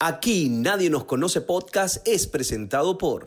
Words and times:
Aquí 0.00 0.48
Nadie 0.48 0.90
nos 0.90 1.06
conoce 1.06 1.40
podcast 1.40 2.06
es 2.06 2.28
presentado 2.28 2.98
por 2.98 3.26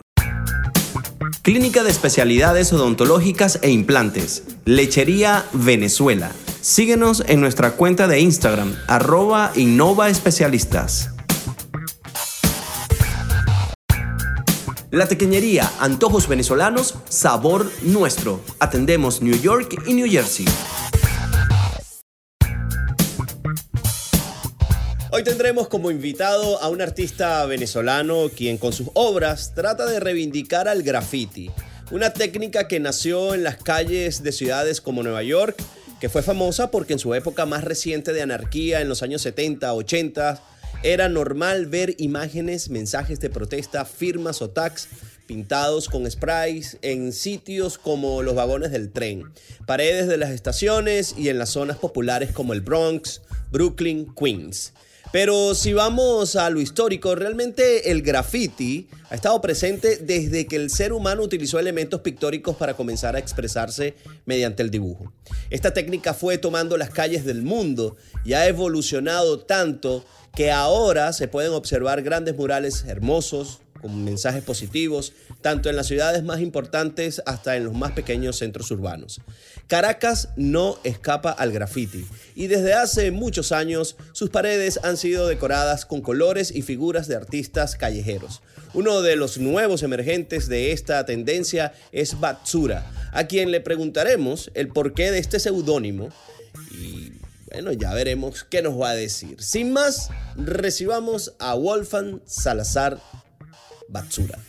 Clínica 1.42 1.84
de 1.84 1.92
Especialidades 1.92 2.72
Odontológicas 2.72 3.60
e 3.62 3.72
Implantes, 3.72 4.44
Lechería 4.64 5.46
Venezuela. 5.52 6.32
Síguenos 6.62 7.26
en 7.28 7.42
nuestra 7.42 7.72
cuenta 7.72 8.08
de 8.08 8.22
Instagram, 8.22 8.74
arroba 8.88 9.52
Innova 9.58 10.08
Especialistas. 10.08 11.10
La 14.92 15.10
tequeñería 15.10 15.70
Antojos 15.82 16.30
Venezolanos, 16.30 16.96
sabor 17.10 17.70
nuestro. 17.82 18.40
Atendemos 18.60 19.22
New 19.22 19.38
York 19.42 19.84
y 19.88 19.94
New 19.94 20.10
Jersey. 20.10 20.46
Hoy 25.14 25.26
tendremos 25.26 25.68
como 25.68 25.92
invitado 25.92 26.62
a 26.62 26.70
un 26.70 26.82
artista 26.82 27.46
venezolano 27.46 28.30
quien 28.34 28.58
con 28.58 28.72
sus 28.72 28.88
obras 28.94 29.52
trata 29.54 29.86
de 29.86 30.00
reivindicar 30.00 30.70
al 30.70 30.84
graffiti, 30.84 31.52
una 31.92 32.14
técnica 32.14 32.70
que 32.70 32.80
nació 32.80 33.34
en 33.34 33.44
las 33.44 33.58
calles 33.58 34.24
de 34.24 34.32
ciudades 34.32 34.80
como 34.80 35.04
Nueva 35.04 35.22
York, 35.22 35.62
que 36.00 36.08
fue 36.08 36.22
famosa 36.24 36.72
porque 36.72 36.94
en 36.94 37.00
su 37.00 37.14
época 37.14 37.46
más 37.46 37.66
reciente 37.66 38.14
de 38.14 38.22
anarquía, 38.22 38.80
en 38.80 38.88
los 38.88 39.04
años 39.04 39.22
70, 39.24 39.74
80, 39.74 40.42
era 40.82 41.10
normal 41.10 41.66
ver 41.66 41.94
imágenes, 41.98 42.70
mensajes 42.70 43.20
de 43.20 43.30
protesta, 43.30 43.84
firmas 43.84 44.42
o 44.42 44.50
tags 44.50 44.88
pintados 45.28 45.90
con 45.90 46.10
sprays 46.10 46.78
en 46.82 47.12
sitios 47.12 47.78
como 47.78 48.22
los 48.24 48.36
vagones 48.36 48.72
del 48.72 48.94
tren, 48.94 49.26
paredes 49.66 50.08
de 50.08 50.16
las 50.16 50.30
estaciones 50.30 51.16
y 51.18 51.28
en 51.28 51.38
las 51.38 51.50
zonas 51.50 51.76
populares 51.76 52.32
como 52.32 52.54
el 52.54 52.62
Bronx, 52.62 53.22
Brooklyn, 53.52 54.16
Queens. 54.16 54.72
Pero 55.12 55.56
si 55.56 55.74
vamos 55.74 56.38
a 56.38 56.50
lo 56.50 56.62
histórico, 56.62 57.16
realmente 57.16 57.92
el 57.92 58.02
graffiti 58.02 58.88
ha 59.10 59.16
estado 59.16 59.42
presente 59.42 59.98
desde 59.98 60.48
que 60.48 60.56
el 60.56 60.70
ser 60.70 60.94
humano 60.94 61.22
utilizó 61.22 61.60
elementos 61.60 62.00
pictóricos 62.00 62.56
para 62.56 62.76
comenzar 62.76 63.18
a 63.18 63.20
expresarse 63.20 63.96
mediante 64.26 64.64
el 64.64 64.72
dibujo. 64.72 65.12
Esta 65.50 65.74
técnica 65.74 66.14
fue 66.14 66.38
tomando 66.38 66.78
las 66.78 66.92
calles 66.92 67.26
del 67.26 67.42
mundo 67.42 67.98
y 68.24 68.34
ha 68.34 68.48
evolucionado 68.48 69.40
tanto 69.40 70.06
que 70.34 70.50
ahora 70.50 71.12
se 71.12 71.28
pueden 71.28 71.52
observar 71.52 72.04
grandes 72.04 72.38
murales 72.38 72.86
hermosos, 72.88 73.60
con 73.82 74.04
mensajes 74.04 74.44
positivos, 74.44 75.14
tanto 75.42 75.70
en 75.70 75.76
las 75.76 75.88
ciudades 75.88 76.24
más 76.24 76.40
importantes 76.40 77.22
hasta 77.26 77.58
en 77.58 77.66
los 77.66 77.74
más 77.74 77.92
pequeños 77.92 78.38
centros 78.38 78.70
urbanos. 78.72 79.22
Caracas 79.68 80.30
no 80.36 80.78
escapa 80.84 81.32
al 81.32 81.52
graffiti 81.52 82.06
y 82.36 82.48
desde 82.48 82.74
hace 82.74 83.12
muchos 83.12 83.52
años 83.52 83.96
sus 84.12 84.30
paredes 84.30 84.80
han 84.84 84.98
sido 84.98 85.28
decoradas 85.28 85.86
con 85.86 86.02
colores 86.02 86.52
y 86.54 86.62
figuras 86.62 87.08
de 87.08 87.16
artistas 87.16 87.76
callejeros. 87.76 88.42
Uno 88.74 89.02
de 89.02 89.16
los 89.16 89.38
nuevos 89.38 89.84
emergentes 89.84 90.48
de 90.48 90.72
esta 90.72 91.06
tendencia 91.06 91.74
es 91.92 92.20
Batsura, 92.20 92.90
a 93.12 93.26
quien 93.28 93.52
le 93.52 93.62
preguntaremos 93.62 94.52
el 94.54 94.70
porqué 94.70 95.12
de 95.12 95.20
este 95.20 95.40
seudónimo 95.40 96.10
y 96.72 97.14
bueno, 97.52 97.74
ya 97.74 97.94
veremos 97.94 98.46
qué 98.46 98.62
nos 98.62 98.80
va 98.80 98.92
a 98.92 98.96
decir. 98.96 99.42
Sin 99.42 99.74
más, 99.74 100.10
recibamos 100.38 101.34
a 101.38 101.54
Wolfgang 101.54 102.22
Salazar 102.26 103.02
Batsura. 103.92 104.40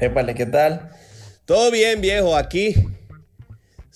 Épale, 0.00 0.34
¿qué 0.34 0.46
tal? 0.46 0.90
Todo 1.44 1.70
bien, 1.70 2.00
viejo, 2.00 2.36
aquí. 2.36 2.74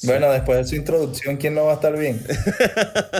Bueno, 0.02 0.32
después 0.32 0.58
de 0.58 0.64
su 0.64 0.76
introducción, 0.76 1.36
¿quién 1.36 1.54
no 1.54 1.64
va 1.64 1.72
a 1.72 1.74
estar 1.74 1.96
bien? 1.96 2.24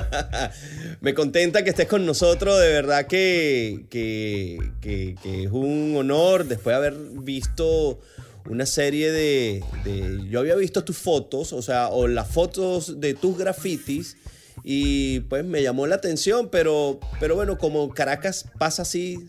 Me 1.00 1.12
contenta 1.14 1.62
que 1.62 1.70
estés 1.70 1.86
con 1.86 2.06
nosotros, 2.06 2.58
de 2.58 2.68
verdad 2.68 3.06
que, 3.06 3.84
que, 3.90 4.58
que, 4.80 5.14
es 5.44 5.50
un 5.50 5.94
honor 5.96 6.46
después 6.46 6.72
de 6.72 6.76
haber 6.78 6.94
visto 6.94 8.00
una 8.48 8.64
serie 8.64 9.12
de, 9.12 9.62
de, 9.84 10.26
Yo 10.30 10.40
había 10.40 10.56
visto 10.56 10.82
tus 10.82 10.96
fotos, 10.96 11.52
o 11.52 11.60
sea, 11.60 11.88
o 11.88 12.08
las 12.08 12.28
fotos 12.28 12.98
de 12.98 13.12
tus 13.12 13.36
grafitis 13.36 14.16
y 14.64 15.20
pues 15.20 15.44
me 15.44 15.62
llamó 15.62 15.86
la 15.86 15.96
atención, 15.96 16.48
pero, 16.50 16.98
pero 17.18 17.34
bueno, 17.34 17.58
como 17.58 17.90
Caracas 17.90 18.46
pasa 18.58 18.82
así, 18.82 19.28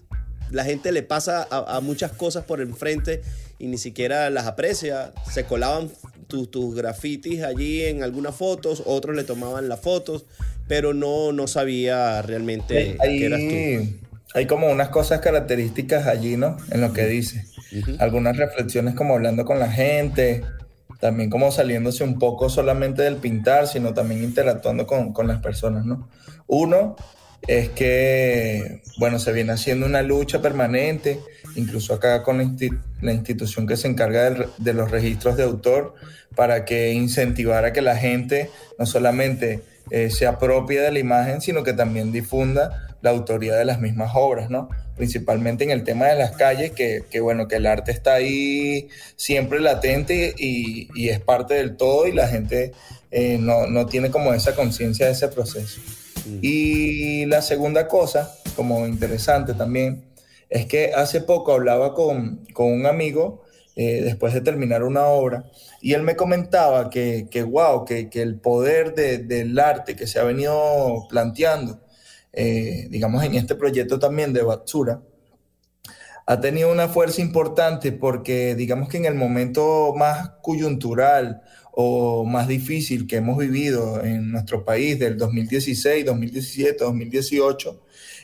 la 0.51 0.63
gente 0.63 0.91
le 0.91 1.03
pasa 1.03 1.47
a, 1.49 1.79
muchas 1.81 2.11
cosas 2.11 2.45
por 2.45 2.61
enfrente 2.61 3.21
y 3.59 3.67
ni 3.67 3.77
siquiera 3.77 4.29
las 4.29 4.45
aprecia. 4.45 5.13
Se 5.31 5.45
colaban 5.45 5.89
tus 6.27 6.75
grafitis 6.75 7.43
allí 7.43 7.83
en 7.83 8.03
algunas 8.03 8.35
fotos, 8.35 8.83
otros 8.85 9.15
le 9.15 9.23
tomaban 9.23 9.67
las 9.69 9.79
fotos, 9.79 10.25
pero 10.67 10.93
no, 10.93 11.31
no 11.33 11.47
sabía 11.47 12.21
realmente 12.21 12.97
que 13.01 13.25
eras 13.25 13.39
tú. 13.39 14.07
Hay 14.33 14.45
como 14.45 14.69
unas 14.69 14.89
cosas 14.89 15.19
características 15.19 16.07
allí, 16.07 16.37
¿no? 16.37 16.55
En 16.69 16.79
lo 16.81 16.93
que 16.93 17.05
dice. 17.05 17.45
Algunas 17.99 18.37
reflexiones 18.37 18.95
como 18.95 19.15
hablando 19.15 19.43
con 19.43 19.59
la 19.59 19.69
gente, 19.69 20.43
también 21.01 21.29
como 21.29 21.51
saliéndose 21.51 22.03
un 22.03 22.17
poco 22.17 22.49
solamente 22.49 23.01
del 23.01 23.17
pintar, 23.17 23.67
sino 23.67 23.93
también 23.93 24.23
interactuando 24.23 24.87
con, 24.87 25.11
con 25.11 25.27
las 25.27 25.41
personas, 25.41 25.85
¿no? 25.85 26.07
Uno 26.47 26.95
es 27.47 27.69
que, 27.69 28.81
bueno, 28.97 29.19
se 29.19 29.31
viene 29.31 29.53
haciendo 29.53 29.85
una 29.85 30.01
lucha 30.01 30.41
permanente, 30.41 31.19
incluso 31.55 31.93
acá 31.93 32.23
con 32.23 32.37
la, 32.37 33.11
institución 33.13 33.67
que 33.67 33.77
se 33.77 33.87
encarga 33.87 34.29
de, 34.57 34.73
los 34.73 34.91
registros 34.91 35.37
de 35.37 35.43
autor, 35.43 35.95
para 36.35 36.65
que 36.65 36.93
incentivara 36.93 37.73
que 37.73 37.81
la 37.81 37.97
gente 37.97 38.49
no 38.79 38.85
solamente 38.85 39.61
eh, 39.89 40.09
se 40.09 40.27
apropie 40.27 40.79
de 40.79 40.91
la 40.91 40.99
imagen, 40.99 41.41
sino 41.41 41.63
que 41.63 41.73
también 41.73 42.11
difunda 42.11 42.87
la 43.01 43.09
autoría 43.09 43.55
de 43.55 43.65
las 43.65 43.79
mismas 43.79 44.11
obras, 44.13 44.49
¿no? 44.49 44.69
principalmente 45.01 45.63
en 45.63 45.71
el 45.71 45.83
tema 45.83 46.05
de 46.05 46.15
las 46.15 46.31
calles, 46.33 46.73
que, 46.73 47.19
bueno, 47.21 47.47
que 47.47 47.55
el 47.55 47.65
arte 47.65 47.91
está 47.91 48.13
ahí 48.13 48.89
siempre 49.15 49.59
latente 49.59 50.35
y, 50.37 51.09
es 51.09 51.19
parte 51.19 51.55
del 51.55 51.75
todo 51.75 52.05
y 52.05 52.11
la 52.11 52.27
gente 52.27 52.71
eh, 53.09 53.39
no, 53.39 53.85
tiene 53.87 54.11
como 54.11 54.31
esa 54.31 54.55
conciencia 54.55 55.07
de 55.07 55.13
ese 55.13 55.27
proceso. 55.27 55.81
Mm. 56.25 56.39
Y 56.41 57.25
la 57.25 57.41
segunda 57.41 57.87
cosa, 57.87 58.35
como 58.55 58.87
interesante 58.87 59.53
también, 59.53 60.05
es 60.49 60.65
que 60.65 60.93
hace 60.93 61.21
poco 61.21 61.53
hablaba 61.53 61.93
con, 61.93 62.45
un 62.57 62.85
amigo 62.85 63.43
eh, 63.75 64.01
después 64.03 64.33
de 64.33 64.41
terminar 64.41 64.83
una 64.83 65.05
obra 65.05 65.45
y 65.81 65.93
él 65.93 66.03
me 66.03 66.15
comentaba 66.15 66.89
que, 66.89 67.27
que 67.31 67.41
wow, 67.41 67.85
que, 67.85 68.09
el 68.13 68.39
poder 68.39 68.93
del 68.93 69.57
arte 69.57 69.95
que 69.95 70.07
se 70.07 70.19
ha 70.19 70.23
venido 70.23 71.07
planteando, 71.09 71.79
eh, 72.33 72.87
digamos, 72.89 73.23
en 73.23 73.35
este 73.35 73.55
proyecto 73.55 73.97
también 73.97 74.33
de 74.33 74.43
Batsura, 74.43 75.01
ha 76.27 76.39
tenido 76.39 76.71
una 76.71 76.87
fuerza 76.87 77.21
importante 77.21 77.91
porque, 77.91 78.55
digamos 78.55 78.89
que 78.89 78.97
en 78.97 79.05
el 79.05 79.15
momento 79.15 79.93
más 79.97 80.33
coyuntural 80.41 81.41
o 81.71 82.25
más 82.25 82.47
difícil 82.47 83.07
que 83.07 83.17
hemos 83.17 83.37
vivido 83.37 84.03
en 84.03 84.31
nuestro 84.31 84.65
país 84.65 84.99
del 84.99 85.17
2016, 85.17 86.05
2017, 86.05 86.83
2018, 86.83 87.81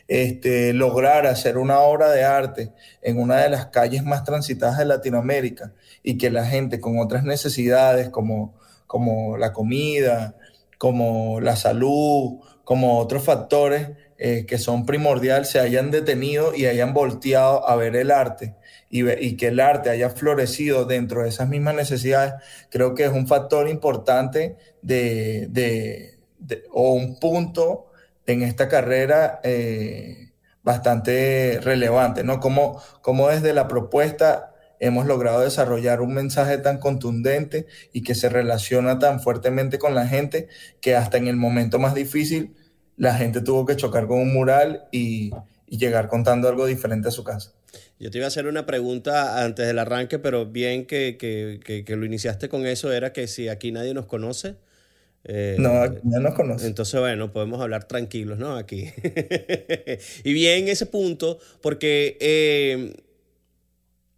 este, 0.08 0.74
lograr 0.74 1.26
hacer 1.28 1.58
una 1.58 1.80
obra 1.80 2.10
de 2.12 2.24
arte 2.24 2.72
en 3.02 3.20
una 3.20 3.38
de 3.38 3.50
las 3.50 3.68
calles 3.68 4.04
más 4.04 4.24
transitadas 4.24 4.78
de 4.78 4.86
Latinoamérica 4.86 5.74
y 6.04 6.18
que 6.18 6.30
la 6.30 6.46
gente 6.46 6.80
con 6.80 7.00
otras 7.00 7.24
necesidades 7.24 8.10
como, 8.10 8.56
como 8.86 9.38
la 9.38 9.54
comida, 9.54 10.36
como 10.78 11.42
la 11.42 11.56
salud, 11.56 12.40
como 12.64 13.00
otros 13.00 13.24
factores 13.24 13.90
eh, 14.20 14.46
que 14.48 14.58
son 14.58 14.86
primordiales 14.86 15.50
se 15.50 15.60
hayan 15.60 15.92
detenido 15.92 16.56
y 16.56 16.66
hayan 16.66 16.94
volteado 16.94 17.68
a 17.70 17.76
ver 17.76 17.96
el 17.96 18.12
arte 18.12 18.56
y, 18.90 19.36
que 19.38 19.48
el 19.48 19.60
arte 19.60 19.90
haya 19.90 20.10
florecido 20.10 20.86
dentro 20.86 21.24
de 21.24 21.30
esas 21.30 21.50
mismas 21.50 21.76
necesidades, 21.76 22.34
creo 22.70 22.96
que 22.96 23.06
es 23.06 23.12
un 23.12 23.28
factor 23.28 23.68
importante 23.68 24.58
de, 24.82 25.48
de, 25.50 26.20
o 26.72 26.94
un 26.94 27.20
punto 27.20 27.92
en 28.26 28.44
esta 28.44 28.68
carrera 28.68 29.40
eh, 29.44 30.32
bastante 30.64 31.60
relevante, 31.62 32.24
¿no? 32.24 32.40
Como, 32.40 32.82
como 33.02 33.30
desde 33.30 33.54
la 33.54 33.68
propuesta 33.68 34.54
hemos 34.80 35.08
logrado 35.08 35.42
desarrollar 35.42 36.02
un 36.02 36.14
mensaje 36.14 36.58
tan 36.58 36.78
contundente 36.78 37.68
y 37.94 38.04
que 38.04 38.16
se 38.16 38.30
relaciona 38.30 39.00
tan 39.00 39.20
fuertemente 39.20 39.80
con 39.80 39.96
la 39.96 40.08
gente 40.08 40.48
que 40.82 40.96
hasta 40.96 41.18
en 41.18 41.28
el 41.28 41.36
momento 41.36 41.80
más 41.80 41.96
difícil 41.96 42.56
la 42.96 43.14
gente 43.16 43.42
tuvo 43.42 43.66
que 43.66 43.76
chocar 43.76 44.08
con 44.08 44.20
un 44.20 44.34
mural 44.34 44.88
y, 44.92 45.32
llegar 45.70 46.08
contando 46.08 46.48
algo 46.48 46.66
diferente 46.66 47.10
a 47.10 47.12
su 47.12 47.26
casa. 47.26 47.52
Yo 48.00 48.12
te 48.12 48.18
iba 48.18 48.26
a 48.26 48.28
hacer 48.28 48.48
una 48.48 48.66
pregunta 48.66 49.44
antes 49.44 49.68
del 49.68 49.80
arranque, 49.80 50.20
pero 50.20 50.46
bien 50.46 50.86
que, 50.86 51.86
lo 51.88 52.06
iniciaste 52.06 52.50
con 52.50 52.66
eso, 52.66 52.92
era 52.92 53.14
que 53.14 53.28
si 53.28 53.50
aquí 53.50 53.72
nadie 53.72 53.94
nos 53.94 54.06
conoce. 54.06 54.56
Eh, 55.24 55.58
no, 55.60 55.82
aquí 55.82 55.98
nadie 56.04 56.24
nos 56.24 56.36
conoce. 56.36 56.68
Entonces, 56.68 57.00
bueno, 57.00 57.34
podemos 57.34 57.60
hablar 57.62 57.88
tranquilos, 57.88 58.38
¿no? 58.38 58.56
Aquí. 58.56 58.90
y 60.24 60.34
bien 60.34 60.68
ese 60.68 60.86
punto, 60.86 61.40
porque 61.62 62.18
eh, 62.22 62.94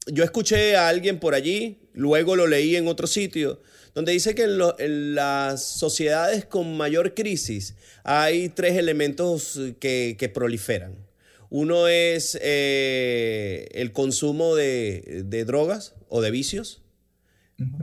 yo 0.07 0.23
escuché 0.23 0.75
a 0.75 0.89
alguien 0.89 1.19
por 1.19 1.33
allí, 1.33 1.79
luego 1.93 2.35
lo 2.35 2.47
leí 2.47 2.75
en 2.75 2.87
otro 2.87 3.07
sitio, 3.07 3.61
donde 3.93 4.11
dice 4.11 4.35
que 4.35 4.43
en, 4.43 5.15
las 5.15 5.63
sociedades 5.63 6.45
con 6.45 6.77
mayor 6.77 7.13
crisis 7.13 7.75
hay 8.03 8.49
tres 8.49 8.77
elementos 8.77 9.59
que, 9.79 10.31
proliferan. 10.33 11.08
Uno 11.49 11.87
es 11.87 12.37
eh, 12.41 13.67
el 13.71 13.91
consumo 13.91 14.55
de, 14.55 15.23
drogas 15.47 15.95
o 16.07 16.21
de 16.21 16.29
vicios, 16.29 16.81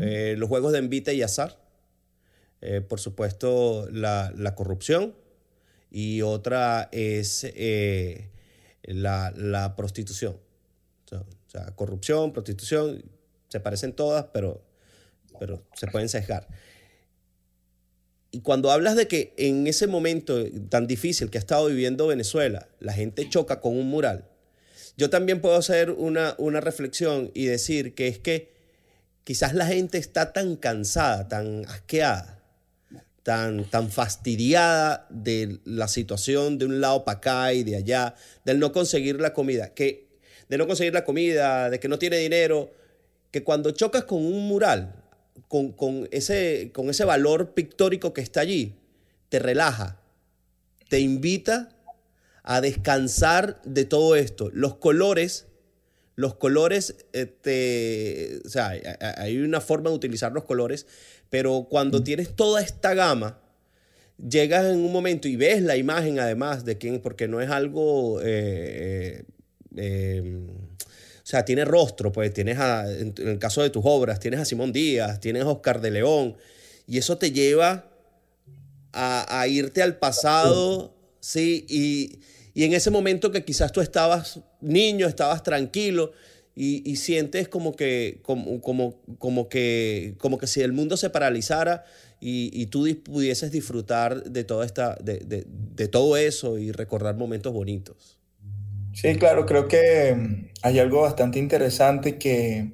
eh, 0.01 0.37
los 0.39 0.49
juegos 0.49 0.73
de 0.73 0.79
envite 0.79 1.15
y 1.15 1.23
azar, 1.23 1.61
eh, 2.61 2.81
por 2.81 3.01
supuesto 3.01 3.89
la, 3.91 4.55
corrupción 4.55 5.15
y 5.91 6.23
otra 6.23 6.89
es 6.93 7.47
la, 8.85 9.75
prostitución. 9.77 10.39
O 11.13 11.51
sea, 11.51 11.75
corrupción, 11.75 12.33
prostitución, 12.33 13.03
se 13.49 13.61
parecen 13.61 13.93
todas, 13.93 14.27
pero, 14.33 14.63
pero 15.41 15.63
se 15.75 15.89
pueden 15.89 16.09
sesgar. 16.09 16.47
Y 18.31 18.41
cuando 18.41 18.71
hablas 18.71 18.97
de 18.97 19.09
que 19.09 19.33
en 19.37 19.67
ese 19.67 19.87
momento 19.87 20.45
tan 20.69 20.87
difícil 20.87 21.31
que 21.31 21.39
ha 21.39 21.41
estado 21.41 21.67
viviendo 21.67 22.07
Venezuela, 22.07 22.69
la 22.81 22.93
gente 22.93 23.29
choca 23.29 23.61
con 23.61 23.77
un 23.77 23.89
mural, 23.89 24.25
yo 24.97 25.11
también 25.11 25.41
puedo 25.41 25.57
hacer 25.57 25.91
una, 25.91 26.35
una 26.39 26.61
reflexión 26.61 27.31
y 27.35 27.47
decir 27.47 27.95
que 27.95 28.09
es 28.09 28.19
que 28.19 28.53
quizás 29.25 29.55
la 29.55 29.67
gente 29.67 29.99
está 29.99 30.33
tan 30.33 30.57
cansada, 30.57 31.29
tan 31.29 31.67
asqueada, 31.67 32.43
tan, 33.23 33.65
tan 33.65 33.91
fastidiada 33.91 35.07
de 35.11 35.59
la 35.65 35.89
situación 35.89 36.59
de 36.59 36.67
un 36.67 36.81
lado 36.81 37.05
para 37.05 37.19
acá 37.19 37.53
y 37.53 37.65
de 37.65 37.77
allá, 37.77 38.15
del 38.45 38.59
no 38.59 38.73
conseguir 38.73 39.21
la 39.21 39.35
comida, 39.35 39.75
que 39.75 40.07
de 40.49 40.59
no 40.59 40.67
conseguir 40.67 40.95
la 40.95 41.05
comida, 41.05 41.69
de 41.69 41.81
que 41.81 41.89
no 41.89 41.99
tiene 41.99 42.19
dinero, 42.19 42.71
que 43.31 43.43
cuando 43.43 43.73
chocas 43.73 44.05
con 44.05 44.25
un 44.25 44.47
mural, 44.47 44.95
con, 45.49 46.09
ese, 46.11 46.71
con 46.73 46.91
ese 46.91 47.05
valor 47.05 47.55
pictórico 47.55 48.13
que 48.13 48.21
está 48.21 48.41
allí, 48.41 48.75
te 49.29 49.39
relaja, 49.39 50.01
te 50.89 51.01
invita 51.01 51.71
a 52.43 52.61
descansar 52.61 53.61
de 53.65 53.85
todo 53.85 54.17
esto. 54.17 54.51
Los 54.53 54.77
colores, 54.77 55.47
los 56.15 56.35
colores, 56.35 56.97
este, 57.13 58.41
o 58.45 58.49
sea, 58.49 58.73
hay 59.17 59.39
una 59.39 59.61
forma 59.61 59.91
de 59.91 59.97
utilizar 59.97 60.33
los 60.33 60.45
colores, 60.45 60.87
pero 61.31 61.67
cuando 61.69 62.03
tienes 62.03 62.35
toda 62.35 62.63
esta 62.63 62.95
gama, 62.95 63.41
llegas 64.17 64.65
en 64.65 64.79
un 64.79 64.93
momento 64.93 65.29
y 65.29 65.37
ves 65.37 65.63
la 65.63 65.77
imagen 65.77 66.19
además 66.19 66.65
de 66.65 66.79
quién, 66.79 67.01
porque 67.01 67.29
no 67.29 67.41
es 67.41 67.51
algo... 67.51 68.21
Eh, 68.23 69.25
eh, 69.77 70.41
o 70.49 70.86
sea, 71.29 71.45
tiene 71.45 71.65
rostro, 71.65 72.13
pues 72.13 72.33
tienes, 72.33 72.57
a, 72.61 72.89
en, 72.89 73.13
el 73.17 73.41
caso 73.41 73.61
de 73.61 73.71
tus 73.71 73.83
obras, 73.85 74.21
tienes 74.21 74.39
a 74.39 74.45
Simón 74.45 74.73
Díaz, 74.73 75.19
tienes 75.19 75.43
a 75.43 75.49
Oscar 75.49 75.81
de 75.81 75.91
León, 75.91 76.37
y 76.87 76.99
eso 76.99 77.19
te 77.19 77.33
lleva 77.33 77.91
a, 78.93 79.47
irte 79.49 79.83
al 79.83 79.99
pasado, 79.99 80.95
¿sí? 81.19 81.67
Y, 81.69 82.21
en 82.63 82.73
ese 82.75 82.93
momento 82.93 83.33
que 83.33 83.45
quizás 83.45 83.73
tú 83.73 83.81
estabas 83.81 84.39
niño, 84.61 85.09
estabas 85.09 85.43
tranquilo, 85.43 86.13
y, 86.55 86.95
sientes 86.95 87.49
como 87.49 87.75
que, 87.75 88.21
como, 88.23 88.61
como, 88.61 89.03
como, 89.19 89.49
que, 89.49 90.15
como 90.19 90.39
que 90.39 90.47
si 90.47 90.61
el 90.61 90.73
mundo 90.73 90.97
se 90.97 91.11
paralizara 91.11 91.85
y, 92.21 92.67
tú 92.67 92.87
pudieses 93.03 93.51
disfrutar 93.51 94.23
de, 94.23 94.45
toda 94.45 94.65
esta, 94.65 94.97
de 95.03 95.89
todo 95.89 96.17
eso 96.17 96.57
y 96.57 96.71
recordar 96.71 97.17
momentos 97.17 97.53
bonitos. 97.53 98.16
Sí, 98.97 99.17
claro, 99.17 99.45
creo 99.45 99.69
que 99.69 100.15
mm, 100.17 100.49
hay 100.63 100.79
algo 100.79 101.03
bastante 101.03 101.39
interesante 101.39 102.17
que, 102.19 102.73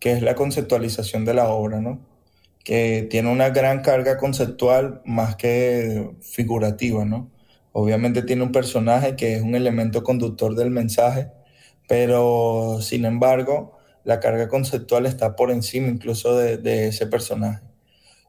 es 0.00 0.22
la 0.22 0.34
conceptualización 0.34 1.24
de 1.24 1.34
la 1.34 1.48
obra, 1.48 1.80
¿no? 1.80 2.00
Que 2.64 3.06
tiene 3.10 3.30
una 3.32 3.50
gran 3.50 3.80
carga 3.82 4.18
conceptual 4.18 5.00
más 5.06 5.36
que 5.36 6.10
figurativa, 6.20 7.04
¿no? 7.06 7.30
Obviamente 7.72 8.22
tiene 8.22 8.42
un 8.42 8.52
personaje 8.52 9.16
que 9.16 9.36
es 9.36 9.42
un 9.42 9.54
elemento 9.54 10.02
conductor 10.02 10.54
del 10.56 10.70
mensaje, 10.70 11.28
pero 11.88 12.78
sin 12.82 13.06
embargo, 13.06 13.78
la 14.04 14.20
carga 14.20 14.48
conceptual 14.48 15.06
está 15.06 15.36
por 15.36 15.50
encima 15.50 15.88
incluso 15.88 16.36
de, 16.36 16.88
ese 16.88 17.06
personaje. 17.06 17.62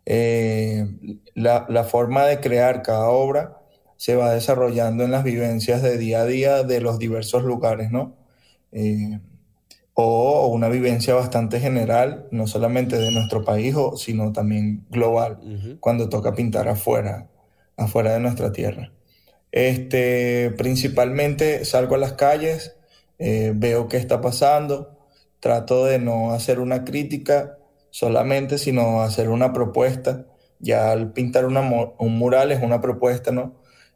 Eh, 0.05 0.87
la, 1.35 1.65
la, 1.69 1.83
forma 1.83 2.25
de 2.25 2.39
crear 2.39 2.83
cada 2.83 3.09
obra 3.09 3.62
se 3.97 4.15
va 4.15 4.33
desarrollando 4.33 5.03
en 5.03 5.11
las 5.11 5.23
vivencias 5.23 5.81
de 5.81 5.97
día 5.97 6.21
a 6.21 6.25
día 6.25 6.63
de 6.63 6.81
los 6.81 6.99
diversos 6.99 7.43
lugares, 7.43 7.91
¿no? 7.91 8.15
Eh, 8.71 9.19
o 9.93 10.47
una 10.47 10.69
vivencia 10.69 11.13
bastante 11.13 11.59
general, 11.59 12.27
no 12.31 12.47
solamente 12.47 12.97
de 12.97 13.11
nuestro 13.11 13.43
país, 13.45 13.75
sino 13.97 14.31
también 14.31 14.85
global, 14.89 15.39
cuando 15.79 16.09
toca 16.09 16.33
pintar 16.33 16.67
afuera, 16.67 17.29
afuera 17.77 18.13
de 18.13 18.19
nuestra 18.19 18.51
tierra. 18.51 18.91
Este, 19.51 20.51
principalmente 20.57 21.63
salgo 21.63 21.93
a 21.93 21.99
las 21.99 22.13
calles, 22.13 22.75
eh, 23.19 23.53
veo 23.55 23.87
qué 23.87 23.97
está 23.97 24.19
pasando, 24.19 24.97
trato 25.39 25.85
de 25.85 25.99
no 25.99 26.33
hacer 26.33 26.59
una 26.59 26.83
crítica 26.83 27.59
solamente, 27.91 28.57
sino 28.57 29.03
hacer 29.03 29.29
una 29.29 29.53
propuesta. 29.53 30.25
Ya 30.59 30.91
al 30.91 31.13
pintar 31.13 31.45
un 31.45 32.17
mural 32.17 32.51
es 32.51 32.63
una 32.63 32.81
propuesta, 32.81 33.31
¿no? 33.31 33.53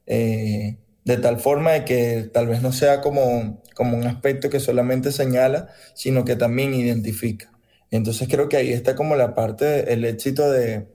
Eh, 0.07 0.77
de 1.05 1.17
tal 1.17 1.39
forma 1.39 1.71
de 1.71 1.85
que 1.85 2.29
tal 2.33 2.47
vez 2.47 2.61
no 2.61 2.73
sea 2.73 3.01
como, 3.01 3.61
como 3.75 3.97
un 3.97 4.07
aspecto 4.07 4.49
que 4.49 4.59
solamente 4.59 5.11
señala, 5.11 5.69
sino 5.93 6.25
que 6.25 6.35
también 6.35 6.73
identifica. 6.73 7.51
Entonces 7.91 8.27
creo 8.29 8.49
que 8.49 8.57
ahí 8.57 8.73
está 8.73 8.95
como 8.95 9.15
la 9.15 9.33
parte, 9.33 9.93
el 9.93 10.03
éxito 10.03 10.51
de, 10.51 10.87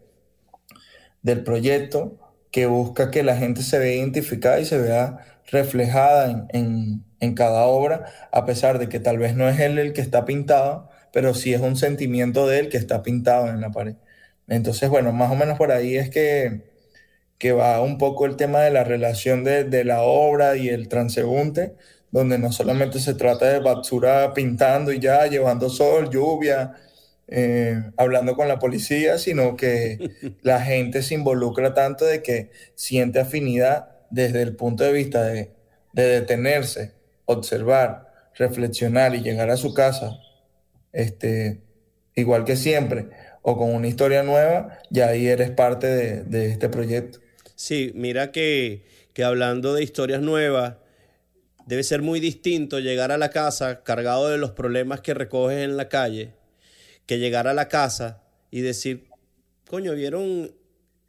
del 1.22 1.42
proyecto 1.44 2.18
que 2.50 2.66
busca 2.66 3.10
que 3.10 3.22
la 3.22 3.36
gente 3.36 3.62
se 3.62 3.78
vea 3.78 3.94
identificada 3.94 4.60
y 4.60 4.66
se 4.66 4.78
vea 4.78 5.18
reflejada 5.50 6.46
en, 6.50 7.04
en, 7.20 7.34
cada 7.34 7.64
obra, 7.66 8.04
a 8.32 8.44
pesar 8.44 8.78
de 8.78 8.88
que 8.88 9.00
tal 9.00 9.18
vez 9.18 9.34
no 9.34 9.48
es 9.48 9.58
él 9.60 9.78
el 9.78 9.92
que 9.94 10.02
está 10.02 10.24
pintado, 10.26 10.90
pero 11.12 11.34
sí 11.34 11.54
es 11.54 11.60
un 11.62 11.76
sentimiento 11.76 12.46
de 12.46 12.58
él 12.58 12.68
que 12.68 12.76
está 12.76 13.02
pintado 13.02 13.48
en 13.48 13.60
la 13.60 13.70
pared. 13.70 13.94
Entonces, 14.48 14.90
bueno, 14.90 15.12
más 15.12 15.30
o 15.30 15.36
menos 15.36 15.56
por 15.58 15.72
ahí 15.72 15.96
es 15.96 16.10
que, 16.10 16.71
que 17.38 17.52
va 17.52 17.80
un 17.80 17.98
poco 17.98 18.26
el 18.26 18.36
tema 18.36 18.60
de 18.60 18.70
la 18.70 18.84
relación 18.84 19.44
de, 19.44 19.84
la 19.84 20.02
obra 20.02 20.56
y 20.56 20.68
el 20.68 20.88
transeúnte, 20.88 21.74
donde 22.10 22.38
no 22.38 22.52
solamente 22.52 23.00
se 23.00 23.14
trata 23.14 23.48
de 23.48 23.58
Batsura 23.58 24.32
pintando 24.34 24.92
y 24.92 25.00
ya, 25.00 25.26
llevando 25.26 25.68
sol, 25.70 26.10
lluvia, 26.10 26.74
eh, 27.28 27.82
hablando 27.96 28.36
con 28.36 28.48
la 28.48 28.58
policía, 28.58 29.18
sino 29.18 29.56
que 29.56 29.98
la 30.42 30.60
gente 30.60 31.02
se 31.02 31.14
involucra 31.14 31.74
tanto 31.74 32.04
de 32.04 32.22
que 32.22 32.50
siente 32.74 33.20
afinidad 33.20 33.88
desde 34.10 34.42
el 34.42 34.54
punto 34.54 34.84
de 34.84 34.92
vista 34.92 35.24
de, 35.24 35.50
de 35.92 36.04
detenerse, 36.04 36.92
observar, 37.24 38.12
reflexionar 38.34 39.14
y 39.14 39.22
llegar 39.22 39.50
a 39.50 39.56
su 39.56 39.74
casa, 39.74 40.18
este, 40.92 41.60
igual 42.14 42.44
que 42.44 42.56
siempre, 42.56 43.08
o 43.42 43.56
con 43.56 43.74
una 43.74 43.88
historia 43.88 44.22
nueva, 44.22 44.78
ya 44.90 45.08
ahí 45.08 45.26
eres 45.26 45.50
parte 45.50 45.86
de, 45.86 46.24
de 46.24 46.50
este 46.50 46.68
proyecto. 46.68 47.20
Sí, 47.62 47.92
mira 47.94 48.32
que, 48.32 48.82
hablando 49.24 49.72
de 49.72 49.84
historias 49.84 50.20
nuevas, 50.20 50.78
debe 51.64 51.84
ser 51.84 52.02
muy 52.02 52.18
distinto 52.18 52.80
llegar 52.80 53.12
a 53.12 53.18
la 53.18 53.30
casa 53.30 53.84
cargado 53.84 54.28
de 54.28 54.36
los 54.36 54.50
problemas 54.50 55.00
que 55.00 55.14
recoges 55.14 55.58
en 55.58 55.76
la 55.76 55.88
calle, 55.88 56.32
que 57.06 57.20
llegar 57.20 57.46
a 57.46 57.54
la 57.54 57.68
casa 57.68 58.20
y 58.50 58.62
decir, 58.62 59.04
coño, 59.70 59.94
¿vieron 59.94 60.52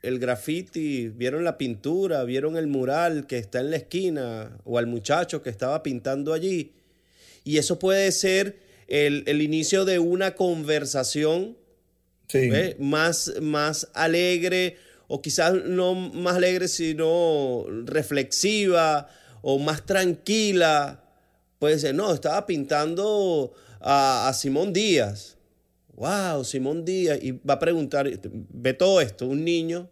el 0.04 0.20
graffiti? 0.20 1.08
¿Vieron 1.08 1.44
la 1.44 1.58
pintura? 1.58 2.24
¿Vieron 2.24 2.56
el 2.56 2.68
mural 2.68 3.26
que 3.26 3.40
está 3.40 3.60
en 3.60 3.72
la 3.72 3.78
esquina? 3.78 4.56
¿O 4.64 4.78
al 4.78 4.86
muchacho 4.86 5.42
que 5.42 5.50
estaba 5.50 5.82
pintando 5.82 6.34
allí? 6.34 6.74
Y 7.44 7.58
eso 7.58 7.80
puede 7.80 8.12
ser 8.12 8.60
el, 8.88 9.42
inicio 9.42 9.86
de 9.86 9.98
una 9.98 10.36
conversación 10.36 11.58
más, 12.78 13.34
más 13.42 13.90
alegre 13.96 14.78
o 15.14 15.22
quizás 15.22 15.54
no 15.54 15.94
más 15.94 16.38
alegre, 16.38 16.68
sino 16.68 17.66
reflexiva 17.86 19.08
o 19.44 19.60
más 19.60 19.86
tranquila. 19.86 21.04
Puede 21.60 21.78
ser, 21.78 21.94
no, 21.94 22.12
estaba 22.12 22.48
pintando 22.48 23.54
a, 23.80 24.32
Simón 24.34 24.74
Díaz. 24.74 25.38
Wow, 25.94 26.44
Simón 26.44 26.84
Díaz. 26.84 27.20
Y 27.22 27.34
va 27.34 27.54
a 27.54 27.60
preguntar, 27.60 28.10
ve 28.24 28.74
todo 28.74 29.02
esto, 29.02 29.28
un 29.28 29.46
niño 29.46 29.88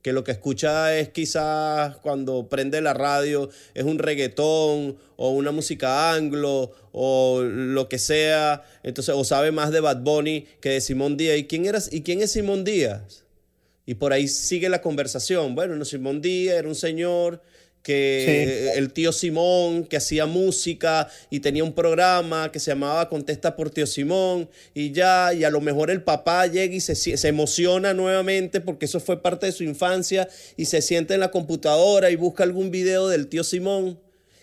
que 0.00 0.14
lo 0.14 0.24
que 0.24 0.32
escucha 0.32 0.96
es 0.96 1.10
quizás 1.10 1.98
cuando 1.98 2.48
prende 2.48 2.80
la 2.80 2.94
radio 2.94 3.50
es 3.74 3.84
un 3.84 3.98
reggaetón 3.98 4.96
o 5.16 5.28
una 5.28 5.50
música 5.50 6.14
anglo 6.14 6.72
o 6.92 7.42
lo 7.42 7.90
que 7.90 7.98
sea, 7.98 8.64
entonces 8.82 9.14
o 9.14 9.24
sabe 9.24 9.52
más 9.52 9.72
de 9.72 9.80
Bad 9.80 10.00
Bunny 10.00 10.46
que 10.62 10.70
de 10.70 10.80
Simón 10.80 11.18
Díaz. 11.18 11.36
¿Y 11.36 11.44
quién 11.44 11.66
eras? 11.66 11.92
¿Y 11.92 12.00
quién 12.00 12.22
es 12.22 12.32
Simón 12.32 12.64
Díaz? 12.64 13.23
Y 13.86 13.94
por 13.94 14.12
ahí 14.12 14.28
sigue 14.28 14.68
la 14.68 14.80
conversación. 14.80 15.54
Bueno, 15.54 15.76
no, 15.76 15.84
Simón 15.84 16.20
Díaz 16.22 16.56
era 16.58 16.68
un 16.68 16.74
señor 16.74 17.42
que 17.84 18.72
el 18.76 18.94
tío 18.94 19.12
Simón 19.12 19.84
que 19.84 19.98
hacía 19.98 20.24
música 20.24 21.06
y 21.28 21.40
tenía 21.40 21.62
un 21.62 21.74
programa 21.74 22.50
que 22.50 22.58
se 22.58 22.70
llamaba 22.70 23.10
Contesta 23.10 23.54
por 23.54 23.68
tío 23.68 23.86
Simón 23.86 24.48
y 24.72 24.90
ya, 24.92 25.34
y 25.34 25.44
a 25.44 25.50
lo 25.50 25.60
mejor 25.60 25.90
el 25.90 26.02
papá 26.02 26.46
llega 26.46 26.74
y 26.74 26.80
se, 26.80 26.94
se, 26.94 27.28
emociona 27.28 27.92
nuevamente 27.92 28.62
porque 28.62 28.86
eso 28.86 29.00
fue 29.00 29.20
parte 29.20 29.44
de 29.46 29.52
su 29.52 29.64
infancia 29.64 30.26
y 30.56 30.64
se 30.64 30.80
sienta 30.80 31.12
en 31.12 31.20
la 31.20 31.30
computadora 31.30 32.10
y 32.10 32.16
busca 32.16 32.42
algún 32.42 32.70
video 32.70 33.08
del 33.08 33.28
tío 33.28 33.44
Simón. 33.44 34.00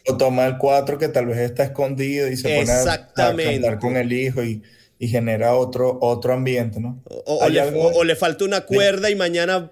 O 0.07 0.17
toma 0.17 0.45
el 0.45 0.59
4 0.59 0.99
que 0.99 1.07
tal 1.07 1.25
vez 1.25 1.39
está 1.39 1.63
escondido 1.63 2.27
y 2.27 2.37
se 2.37 2.59
pone 2.59 2.71
a, 2.71 3.11
cantar 3.11 3.79
con 3.79 3.97
el 3.97 4.13
hijo 4.13 4.43
y, 4.43 4.61
genera 5.07 5.55
otro, 5.55 5.97
otro 6.01 6.33
ambiente, 6.33 6.79
¿no? 6.79 7.01
O, 7.25 8.03
le, 8.03 8.15
falta 8.15 8.45
una 8.45 8.61
cuerda 8.61 9.09
y 9.09 9.15
mañana 9.15 9.71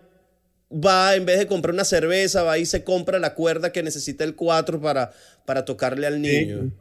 va, 0.72 1.16
en 1.16 1.26
vez 1.26 1.40
de 1.40 1.48
comprar 1.48 1.74
una 1.74 1.86
cerveza, 1.86 2.44
va 2.44 2.58
y 2.58 2.66
se 2.66 2.84
compra 2.84 3.20
la 3.20 3.36
cuerda 3.36 3.72
que 3.72 3.84
necesita 3.84 4.24
el 4.24 4.36
4 4.36 4.82
para, 4.82 5.12
para 5.46 5.66
tocarle 5.66 6.08
al 6.08 6.22
niño. 6.22 6.72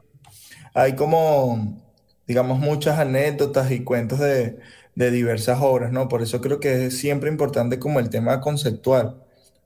Hay 0.75 0.95
como, 0.95 1.83
digamos, 2.27 2.59
muchas 2.59 2.99
anécdotas 2.99 3.71
y 3.71 3.85
cuentos 3.85 4.19
de, 4.19 4.57
de 4.99 5.13
diversas 5.13 5.61
obras, 5.61 5.93
¿no? 5.93 6.09
Por 6.09 6.23
eso 6.23 6.41
creo 6.41 6.59
que 6.59 6.87
es 6.87 6.99
siempre 6.99 7.31
importante 7.31 7.79
como 7.79 8.01
el 8.01 8.11
tema 8.11 8.41
conceptual, 8.41 9.23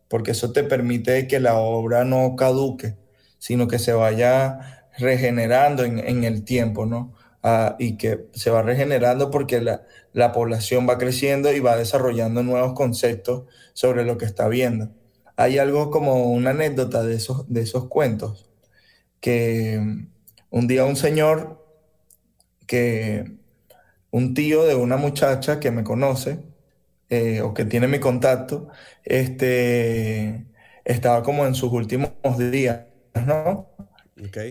porque 0.08 0.32
eso 0.32 0.52
te 0.52 0.62
permite 0.62 1.26
que 1.26 1.40
la 1.40 1.56
obra 1.56 2.04
no 2.04 2.36
caduque, 2.36 2.96
sino 3.38 3.66
que 3.66 3.78
se 3.78 3.94
vaya 3.94 4.82
regenerando 4.98 5.84
en, 5.84 6.24
el 6.24 6.44
tiempo, 6.44 6.84
¿no? 6.84 7.14
Ah, 7.42 7.76
y 7.78 7.96
que 7.96 8.26
se 8.34 8.50
va 8.50 8.62
regenerando 8.62 9.30
porque 9.30 9.60
la, 9.60 9.84
la, 10.12 10.32
población 10.32 10.88
va 10.88 10.98
creciendo 10.98 11.52
y 11.52 11.58
va 11.58 11.76
desarrollando 11.76 12.44
nuevos 12.44 12.74
conceptos 12.74 13.44
sobre 13.72 14.04
lo 14.04 14.16
que 14.16 14.26
está 14.26 14.46
viendo. 14.48 14.90
Hay 15.36 15.58
algo 15.58 15.90
como 15.90 16.30
una 16.32 16.50
anécdota 16.50 17.02
de 17.02 17.16
esos, 17.16 17.52
de 17.52 17.62
esos 17.62 17.88
cuentos, 17.88 18.48
que 19.20 19.80
un 20.50 20.68
día 20.68 20.84
un 20.84 20.96
señor 20.96 21.62
que 22.66 23.36
un 24.10 24.34
tío 24.34 24.64
de 24.64 24.74
una 24.76 24.96
muchacha 24.96 25.60
que 25.60 25.70
me 25.70 25.84
conoce 25.84 26.40
eh, 27.10 27.42
o 27.42 27.54
que 27.54 27.66
tiene 27.66 27.88
mi 27.88 28.00
contacto, 28.00 28.68
este, 29.04 30.46
estaba 30.84 31.22
como 31.22 31.46
en 31.46 31.54
sus 31.54 31.72
últimos 31.72 32.12
días, 32.38 32.86
¿no? 33.26 33.68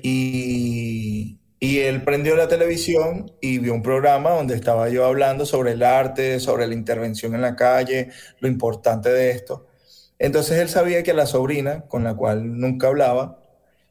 Y, 0.04 1.40
y 1.64 1.82
él 1.82 2.04
prendió 2.04 2.36
la 2.36 2.48
televisión 2.48 3.32
y 3.40 3.60
vio 3.60 3.76
un 3.76 3.84
programa 3.84 4.32
donde 4.32 4.56
estaba 4.56 4.90
yo 4.90 5.06
hablando 5.06 5.46
sobre 5.46 5.74
el 5.74 5.84
arte, 5.84 6.40
sobre 6.40 6.66
la 6.66 6.74
intervención 6.74 7.36
en 7.36 7.42
la 7.42 7.56
calle, 7.56 8.10
lo 8.40 8.48
importante 8.48 9.10
de 9.10 9.30
esto. 9.30 9.68
Entonces 10.18 10.58
él 10.58 10.70
sabía 10.70 11.04
que 11.04 11.12
a 11.12 11.14
la 11.14 11.28
sobrina, 11.28 11.82
con 11.88 12.04
la 12.04 12.16
cual 12.16 12.60
nunca 12.60 12.88
hablaba, 12.88 13.40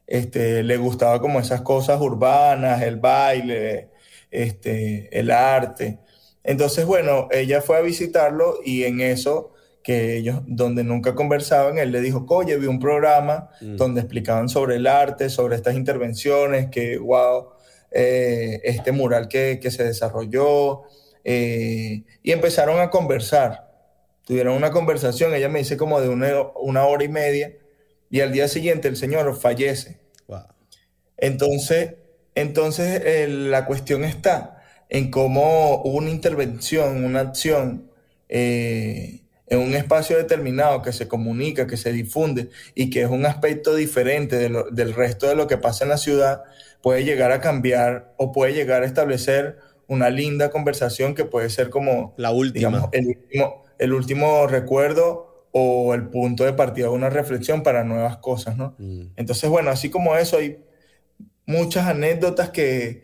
este, 0.05 0.63
le 0.63 0.75
gustaba 0.75 1.21
como 1.21 1.39
esas 1.39 1.61
cosas 1.61 2.01
urbanas, 2.01 2.81
el 2.81 2.97
baile, 2.97 3.91
este, 4.31 5.07
el 5.17 5.31
arte. 5.31 5.99
Entonces, 6.43 6.85
bueno, 6.85 7.29
ella 7.31 7.61
fue 7.61 7.77
a 7.77 7.81
visitarlo 7.81 8.59
y 8.65 8.83
en 8.83 8.99
eso 8.99 9.53
que 9.81 10.17
ellos, 10.17 10.41
donde 10.45 10.83
nunca 10.83 11.15
conversaban, 11.15 11.77
él 11.77 11.93
le 11.93 12.01
dijo, 12.01 12.25
oye, 12.27 12.57
vi 12.57 12.67
un 12.67 12.79
programa 12.79 13.49
mm. 13.61 13.77
donde 13.77 14.01
explicaban 14.01 14.49
sobre 14.49 14.75
el 14.75 14.87
arte, 14.87 15.29
sobre 15.29 15.55
estas 15.55 15.75
intervenciones, 15.75 16.69
que, 16.69 16.97
wow, 16.97 17.60
eh, 17.91 18.61
este 18.63 18.91
mural 18.91 19.27
que, 19.27 19.59
se 19.69 19.83
desarrolló, 19.83 20.83
eh, 21.23 22.03
y 22.23 22.31
empezaron 22.31 22.79
a 22.79 22.89
conversar. 22.89 23.69
Tuvieron 24.25 24.55
una 24.55 24.71
conversación, 24.71 25.33
ella 25.33 25.49
me 25.49 25.59
dice 25.59 25.77
como 25.77 25.99
de 26.01 26.09
una, 26.09 26.85
hora 26.85 27.03
y 27.03 27.09
media, 27.09 27.53
y 28.09 28.21
al 28.21 28.31
día 28.31 28.47
siguiente 28.47 28.87
el 28.87 28.97
señor 28.97 29.35
fallece. 29.39 29.99
Entonces, 31.17 31.95
entonces, 32.33 33.29
la 33.29 33.65
cuestión 33.65 34.03
está 34.03 34.61
en 34.89 35.09
cómo 35.09 35.81
una 35.83 36.09
intervención, 36.09 37.03
una 37.03 37.21
acción 37.21 37.89
eh, 38.29 39.21
en 39.47 39.59
un 39.59 39.73
espacio 39.73 40.17
determinado 40.17 40.81
que 40.81 40.93
se 40.93 41.07
comunica, 41.07 41.67
que 41.67 41.77
se 41.77 41.91
difunde 41.91 42.49
y 42.75 42.89
que 42.89 43.01
es 43.01 43.09
un 43.09 43.25
aspecto 43.25 43.75
diferente 43.75 44.37
del 44.37 44.93
resto 44.93 45.27
de 45.27 45.35
lo 45.35 45.47
que 45.47 45.57
pasa 45.57 45.83
en 45.83 45.89
la 45.89 45.97
ciudad, 45.97 46.43
puede 46.81 47.03
llegar 47.03 47.31
a 47.31 47.41
cambiar 47.41 48.13
o 48.17 48.31
puede 48.31 48.53
llegar 48.53 48.83
a 48.83 48.85
establecer 48.85 49.59
una 49.87 50.09
linda 50.09 50.49
conversación 50.49 51.15
que 51.15 51.25
puede 51.25 51.49
ser 51.49 51.69
como 51.69 52.13
la 52.17 52.31
última. 52.31 52.89
el, 52.91 53.07
último, 53.07 53.63
el 53.77 53.93
último 53.93 54.47
recuerdo 54.47 55.47
o 55.51 55.93
el 55.93 56.07
punto 56.07 56.45
de 56.45 56.53
partida 56.53 56.87
de 56.87 56.93
una 56.93 57.09
reflexión 57.09 57.61
para 57.61 57.83
nuevas 57.83 58.17
cosas, 58.17 58.55
¿no? 58.55 58.75
Mm. 58.77 59.07
Entonces, 59.17 59.49
bueno, 59.49 59.69
así 59.69 59.89
como 59.89 60.15
eso, 60.15 60.37
hay 60.37 60.59
muchas 61.45 61.87
anécdotas 61.87 62.49
que, 62.49 63.03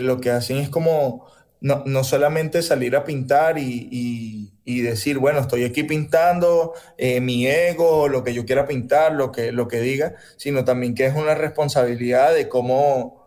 lo 0.00 0.20
que 0.20 0.30
hacen 0.30 0.58
es 0.58 0.68
como 0.68 1.26
no, 1.60 2.04
solamente 2.04 2.62
salir 2.62 2.96
a 2.96 3.04
pintar 3.04 3.58
y, 3.58 4.51
decir, 4.64 5.18
bueno, 5.18 5.40
estoy 5.40 5.64
aquí 5.64 5.82
pintando 5.82 6.74
eh, 6.96 7.20
mi 7.20 7.46
ego, 7.46 8.08
lo 8.08 8.22
que 8.24 8.34
yo 8.34 8.44
quiera 8.46 8.66
pintar, 8.66 9.12
lo 9.12 9.32
que, 9.32 9.52
lo 9.52 9.68
que 9.68 9.80
diga, 9.80 10.14
sino 10.36 10.64
también 10.64 10.94
que 10.94 11.06
es 11.06 11.14
una 11.14 11.34
responsabilidad 11.34 12.34
de 12.34 12.48
cómo, 12.48 13.26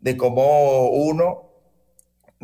de 0.00 0.16
cómo 0.16 0.88
uno 0.90 1.50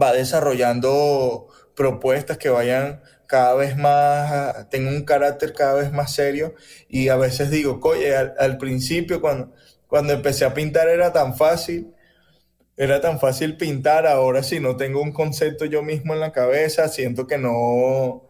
va 0.01 0.13
desarrollando 0.13 1.49
propuestas 1.77 2.39
que 2.39 2.49
vayan 2.49 3.03
cada 3.27 3.55
vez 3.55 3.77
más, 3.77 4.69
tengan 4.71 4.95
un 4.95 5.05
carácter 5.05 5.53
cada 5.55 5.75
vez 5.75 5.93
más 5.93 6.13
serio. 6.13 6.55
Y 6.89 7.09
a 7.09 7.17
veces 7.17 7.51
digo, 7.51 7.81
oye, 7.83 8.15
al 8.17 8.59
principio 8.59 9.21
cuando 9.21 9.53
cuando 9.93 10.15
empecé 10.15 10.47
a 10.47 10.55
pintar 10.55 10.89
era 10.89 11.13
tan 11.13 11.37
fácil, 11.37 11.95
era 12.79 13.03
tan 13.03 13.21
fácil 13.21 13.59
pintar, 13.59 14.07
ahora 14.07 14.43
si 14.43 14.59
no 14.59 14.75
tengo 14.75 15.03
un 15.03 15.13
concepto 15.13 15.67
yo 15.67 15.83
mismo 15.83 16.15
en 16.15 16.21
la 16.21 16.33
cabeza, 16.33 16.89
siento 16.89 17.27
que 17.27 17.37
no, 17.37 18.23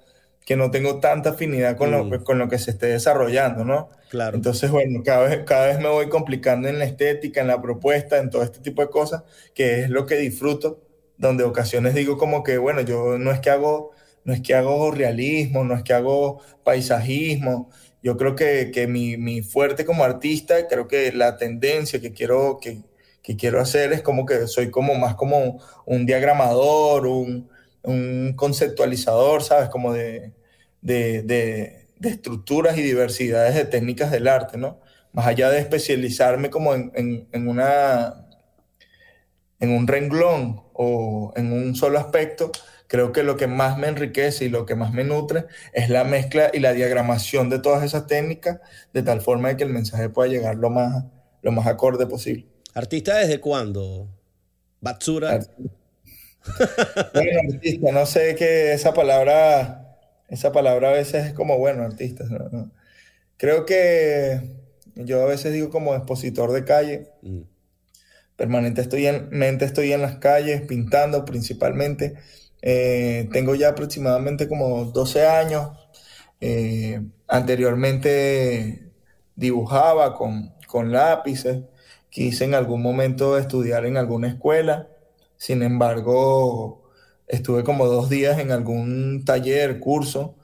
que 0.45 0.57
no 0.57 0.71
tengo 0.71 1.01
tanta 1.01 1.31
afinidad 1.31 1.77
con, 1.77 1.91
lo, 1.91 2.05
mm. 2.05 2.25
con 2.25 2.39
lo 2.39 2.49
que 2.49 2.59
se 2.59 2.73
esté 2.73 2.87
desarrollando, 2.87 3.65
¿no? 3.65 3.91
Claro. 4.11 4.37
Entonces, 4.37 4.71
bueno, 4.71 5.03
cada 5.05 5.29
vez, 5.29 5.41
cada 5.47 5.67
vez 5.67 5.79
me 5.79 5.89
voy 5.89 6.09
complicando 6.09 6.69
en 6.69 6.79
la 6.79 6.85
estética, 6.85 7.41
en 7.41 7.47
la 7.47 7.63
propuesta, 7.63 8.19
en 8.19 8.31
todo 8.31 8.43
este 8.43 8.61
tipo 8.61 8.83
de 8.83 8.91
cosas, 8.91 9.23
que 9.55 9.81
es 9.81 9.91
lo 9.91 10.07
que 10.07 10.17
disfruto, 10.17 10.83
donde 11.17 11.45
ocasiones 11.45 11.95
digo 11.95 12.19
como 12.19 12.43
que, 12.43 12.59
bueno, 12.59 12.81
yo 12.81 13.19
no 13.19 13.31
es 13.31 13.41
que 13.41 13.51
hago, 13.51 13.93
no 14.25 14.33
es 14.33 14.41
que 14.41 14.55
hago 14.55 14.91
realismo, 14.91 15.65
no 15.65 15.75
es 15.75 15.83
que 15.83 15.95
hago 15.95 16.41
paisajismo, 16.65 17.71
yo 18.03 18.17
creo 18.17 18.35
que, 18.35 18.87
mi, 18.89 19.43
fuerte 19.43 19.85
como 19.85 20.03
artista, 20.05 20.67
creo 20.69 20.89
que 20.89 21.13
la 21.13 21.37
tendencia 21.37 22.01
que 22.01 22.13
quiero, 22.13 22.59
que, 22.61 22.83
quiero 23.37 23.61
hacer 23.61 23.93
es 23.93 24.03
como 24.03 24.27
que 24.27 24.49
soy 24.49 24.71
como 24.71 24.97
más 24.97 25.15
como 25.15 25.61
un 25.87 26.05
diagramador, 26.05 27.07
un, 27.07 27.49
conceptualizador, 28.37 29.43
¿sabes? 29.43 29.69
Como 29.69 29.93
de, 29.93 30.33
de, 30.81 31.87
estructuras 32.03 32.77
y 32.79 32.83
diversidades 32.83 33.55
de 33.55 33.65
técnicas 33.65 34.11
del 34.11 34.29
arte, 34.29 34.59
¿no? 34.59 34.81
Más 35.13 35.27
allá 35.27 35.51
de 35.51 35.59
especializarme 35.59 36.51
como 36.51 36.75
en, 36.75 36.93
en, 36.95 37.49
una, 37.49 38.27
en 39.61 39.71
un 39.71 39.87
renglón 39.87 40.63
o 40.73 41.33
en 41.37 41.53
un 41.53 41.75
solo 41.75 41.99
aspecto, 41.99 42.51
creo 42.87 43.13
que 43.13 43.23
lo 43.23 43.37
que 43.37 43.47
más 43.47 43.79
me 43.79 43.89
enriquece 43.89 44.47
y 44.47 44.49
lo 44.49 44.65
que 44.67 44.75
más 44.75 44.93
me 44.93 45.05
nutre 45.05 45.47
es 45.73 45.91
la 45.91 46.05
mezcla 46.05 46.51
y 46.53 46.61
la 46.61 46.73
diagramación 46.73 47.51
de 47.51 47.59
todas 47.59 47.85
esas 47.85 48.07
técnicas, 48.07 48.61
de 48.93 49.03
tal 49.03 49.21
forma 49.21 49.57
que 49.57 49.65
el 49.65 49.71
mensaje 49.71 50.09
pueda 50.09 50.31
llegar 50.31 50.57
lo 50.57 50.71
más, 50.71 51.05
lo 51.43 51.53
más 51.53 51.67
acorde 51.67 52.07
posible. 52.07 52.47
¿Artista 52.75 53.19
desde 53.19 53.39
cuándo? 53.39 54.09
¿Batsura? 54.81 55.41
bueno, 57.15 57.41
artista, 57.53 57.93
no 57.93 58.07
sé 58.07 58.35
qué 58.37 58.73
esa 58.73 58.93
palabra, 58.93 59.97
esa 60.29 60.53
palabra 60.53 60.91
a 60.91 60.93
veces 60.93 61.27
es 61.27 61.33
como, 61.33 61.59
bueno, 61.59 61.83
artista. 61.85 62.25
Creo 63.37 63.65
que 63.65 64.41
yo 64.95 65.23
a 65.23 65.27
veces 65.27 65.53
digo 65.53 65.71
como 65.71 65.95
expositor 65.95 66.53
de 66.53 66.65
calle. 66.65 67.09
Mm. 67.23 67.43
Permanente 68.37 68.81
estoy 68.81 69.07
en, 69.07 69.29
mente 69.31 69.65
estoy 69.65 69.93
en 69.93 70.03
las 70.03 70.17
calles, 70.17 70.63
pintando 70.63 71.25
principalmente 71.25 72.17
eh, 72.63 73.29
tengo 73.33 73.57
ya 73.57 73.71
aproximadamente 73.71 74.49
como 74.49 74.85
12 74.87 75.27
años. 75.27 75.71
Eh, 76.41 77.01
anteriormente 77.29 78.91
dibujaba 79.37 80.15
con, 80.15 80.55
con 80.67 80.93
lápices. 80.93 81.65
Quise 82.09 82.45
en 82.45 82.55
algún 82.55 82.83
momento 82.83 83.39
estudiar 83.39 83.85
en 83.87 83.97
alguna 83.97 84.29
escuela. 84.29 84.89
Sin 85.43 85.65
embargo, 85.65 86.85
estuve 87.27 87.65
como 87.65 87.87
dos 87.87 88.09
días 88.09 88.39
en 88.39 88.53
algún 88.53 89.25
taller, 89.25 89.81
curso, 89.81 90.37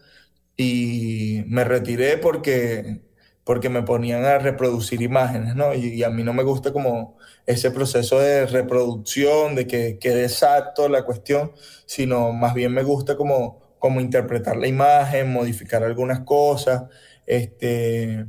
y 0.57 1.45
me 1.47 1.63
retiré 1.65 2.19
porque 2.19 3.03
porque 3.45 3.69
me 3.71 3.83
ponían 3.83 4.25
a 4.25 4.39
reproducir 4.39 5.03
imágenes, 5.03 5.55
¿no? 5.57 5.75
Y, 5.75 6.03
a 6.05 6.11
mí 6.11 6.25
no 6.25 6.33
me 6.35 6.43
gusta 6.43 6.73
como 6.73 7.17
ese 7.47 7.71
proceso 7.71 8.19
de 8.21 8.47
reproducción, 8.47 9.55
de 9.55 9.67
que 9.69 9.99
quede 10.01 10.25
exacto 10.25 10.89
la 10.89 11.05
cuestión, 11.05 11.53
sino 11.87 12.33
más 12.33 12.55
bien 12.55 12.73
me 12.75 12.83
gusta 12.83 13.17
como, 13.17 13.61
como 13.79 14.01
interpretar 14.01 14.57
la 14.57 14.67
imagen, 14.69 15.33
modificar 15.33 15.85
algunas 15.85 16.21
cosas. 16.21 16.85
Este, 17.27 18.27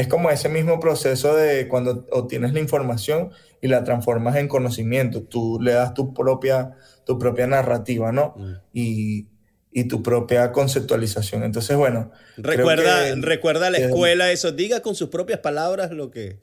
es 0.00 0.08
como 0.08 0.30
ese 0.30 0.48
mismo 0.48 0.80
proceso 0.80 1.36
de 1.36 1.68
cuando 1.68 2.06
obtienes 2.10 2.54
la 2.54 2.60
información 2.60 3.30
y 3.60 3.68
la 3.68 3.84
transformas 3.84 4.36
en 4.36 4.48
conocimiento, 4.48 5.22
tú 5.22 5.58
le 5.60 5.72
das 5.72 5.92
tu 5.92 6.14
propia, 6.14 6.72
tu 7.04 7.18
propia 7.18 7.46
narrativa, 7.46 8.10
¿no? 8.10 8.34
Mm. 8.36 8.52
Y, 8.72 9.26
y 9.72 9.84
tu 9.84 10.02
propia 10.02 10.52
conceptualización. 10.52 11.42
Entonces, 11.42 11.76
bueno. 11.76 12.10
Recuerda, 12.38 13.14
recuerda 13.16 13.68
la 13.68 13.78
escuela 13.78 14.32
eso. 14.32 14.52
Diga 14.52 14.80
con 14.80 14.94
sus 14.94 15.10
propias 15.10 15.40
palabras 15.40 15.90
lo 15.90 16.10
que. 16.10 16.38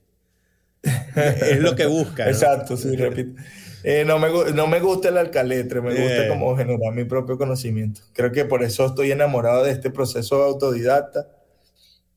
es 1.16 1.60
lo 1.60 1.76
que 1.76 1.88
busca. 1.88 2.28
Exacto, 2.28 2.78
sí, 2.78 2.96
repito. 2.96 3.42
Eh, 3.84 4.04
no, 4.06 4.20
me, 4.20 4.28
no 4.54 4.68
me 4.68 4.80
gusta 4.80 5.10
el 5.10 5.18
alcaletre, 5.18 5.82
me 5.82 5.92
gusta 5.92 6.26
eh. 6.26 6.28
como 6.28 6.56
generar 6.56 6.94
mi 6.94 7.06
propio 7.06 7.38
conocimiento. 7.38 8.02
Creo 8.14 8.32
que 8.32 8.46
por 8.46 8.62
eso 8.62 8.86
estoy 8.86 9.12
enamorado 9.12 9.64
de 9.64 9.72
este 9.72 9.90
proceso 9.90 10.44
autodidacta. 10.44 11.28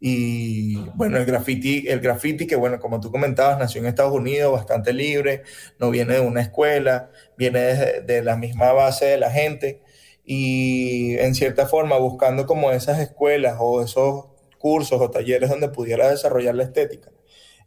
Y 0.00 0.76
bueno, 0.94 1.18
el 1.18 1.26
graffiti, 1.26 1.84
el 1.86 2.00
graffiti 2.00 2.46
que 2.46 2.56
bueno, 2.56 2.80
como 2.80 3.00
tú 3.00 3.10
comentabas, 3.10 3.58
nació 3.58 3.82
en 3.82 3.86
Estados 3.86 4.14
Unidos, 4.14 4.52
bastante 4.52 4.94
libre, 4.94 5.42
no 5.78 5.90
viene 5.90 6.14
de 6.14 6.20
una 6.20 6.40
escuela, 6.40 7.10
viene 7.36 7.60
de, 7.60 8.00
de 8.00 8.22
la 8.22 8.36
misma 8.36 8.72
base 8.72 9.04
de 9.04 9.18
la 9.18 9.30
gente 9.30 9.82
y 10.24 11.18
en 11.18 11.34
cierta 11.34 11.66
forma 11.66 11.98
buscando 11.98 12.46
como 12.46 12.70
esas 12.70 12.98
escuelas 12.98 13.56
o 13.60 13.82
esos 13.82 14.26
cursos 14.58 15.00
o 15.00 15.10
talleres 15.10 15.50
donde 15.50 15.68
pudiera 15.68 16.08
desarrollar 16.08 16.54
la 16.54 16.64
estética 16.64 17.10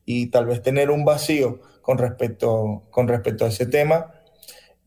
y 0.06 0.28
tal 0.28 0.46
vez 0.46 0.62
tener 0.62 0.92
un 0.92 1.06
vacío 1.06 1.62
con 1.82 1.98
respecto, 1.98 2.84
con 2.90 3.08
respecto 3.08 3.46
a 3.46 3.50
ese 3.50 3.66
tema. 3.66 4.14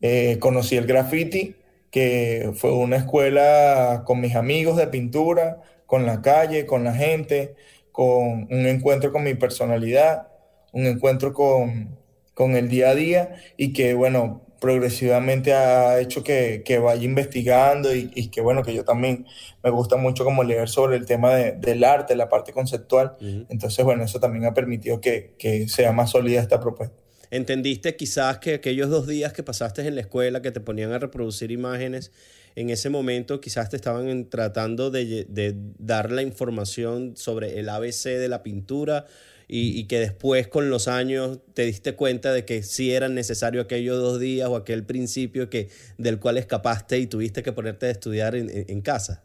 Eh, 0.01 0.37
conocí 0.39 0.77
el 0.77 0.85
graffiti, 0.85 1.55
que 1.91 2.51
fue 2.55 2.71
una 2.73 2.97
escuela 2.97 4.03
con 4.05 4.19
mis 4.19 4.35
amigos 4.35 4.77
de 4.77 4.87
pintura, 4.87 5.61
con 5.87 6.05
la 6.05 6.21
calle, 6.21 6.67
con 6.67 6.83
la 6.83 6.93
gente, 6.93 7.55
con 7.91 8.47
un 8.51 8.67
encuentro 8.67 9.11
con 9.11 9.23
mi 9.23 9.33
personalidad, 9.33 10.27
un 10.71 10.85
encuentro 10.85 11.33
con, 11.33 11.97
con 12.35 12.55
el 12.55 12.69
día 12.69 12.89
a 12.89 12.95
día 12.95 13.35
y 13.57 13.73
que, 13.73 13.95
bueno, 13.95 14.47
progresivamente 14.59 15.53
ha 15.53 15.99
hecho 15.99 16.23
que, 16.23 16.79
vaya 16.83 17.03
investigando 17.03 17.93
y, 17.95 18.27
que 18.29 18.41
bueno, 18.41 18.63
que 18.63 18.73
yo 18.73 18.83
también 18.83 19.25
me 19.63 19.69
gusta 19.69 19.97
mucho 19.97 20.23
como 20.23 20.43
leer 20.43 20.69
sobre 20.69 20.97
el 20.97 21.05
tema 21.05 21.33
del 21.33 21.83
arte, 21.83 22.15
la 22.15 22.29
parte 22.29 22.53
conceptual. 22.53 23.15
Entonces, 23.49 23.83
bueno, 23.83 24.03
eso 24.03 24.19
también 24.19 24.45
ha 24.45 24.53
permitido 24.53 25.01
que, 25.01 25.65
sea 25.67 25.91
más 25.91 26.11
sólida 26.11 26.41
esta 26.41 26.59
propuesta. 26.59 26.95
¿Entendiste 27.29 27.95
quizás 27.97 28.37
que 28.37 28.53
aquellos 28.53 28.89
dos 28.89 29.05
días 29.05 29.33
que 29.33 29.43
pasaste 29.43 29.85
en 29.85 29.95
la 29.95 30.01
escuela, 30.01 30.41
que 30.41 30.51
te 30.51 30.61
ponían 30.61 30.93
a 30.93 30.99
reproducir 30.99 31.51
imágenes, 31.51 32.11
en 32.59 32.69
ese 32.69 32.89
momento 32.89 33.39
quizás 33.39 33.69
te 33.69 33.75
estaban 33.75 34.29
tratando 34.29 34.91
de, 34.91 35.25
de 35.29 35.55
dar 35.77 36.11
la 36.11 36.21
información 36.21 37.15
sobre 37.15 37.59
el 37.59 37.69
ABC 37.69 38.03
de 38.05 38.27
la 38.27 38.43
pintura? 38.43 39.05
y, 39.49 39.85
que 39.85 39.99
después 39.99 40.47
con 40.47 40.69
los 40.69 40.89
años 40.89 41.39
te 41.53 41.63
diste 41.63 41.93
cuenta 41.93 42.33
de 42.33 42.43
que 42.43 42.63
sí 42.63 42.93
eran 42.93 43.15
necesarios 43.15 43.63
aquellos 43.63 43.97
dos 43.97 44.19
días 44.19 44.49
o 44.49 44.57
aquel 44.57 44.83
principio 44.83 45.49
que, 45.49 45.69
del 45.97 46.19
cual 46.19 46.37
escapaste 46.37 46.97
y 46.97 47.07
tuviste 47.07 47.43
que 47.43 47.53
ponerte 47.53 47.85
a 47.85 47.91
estudiar 47.91 48.35
en, 48.35 48.81
casa? 48.81 49.23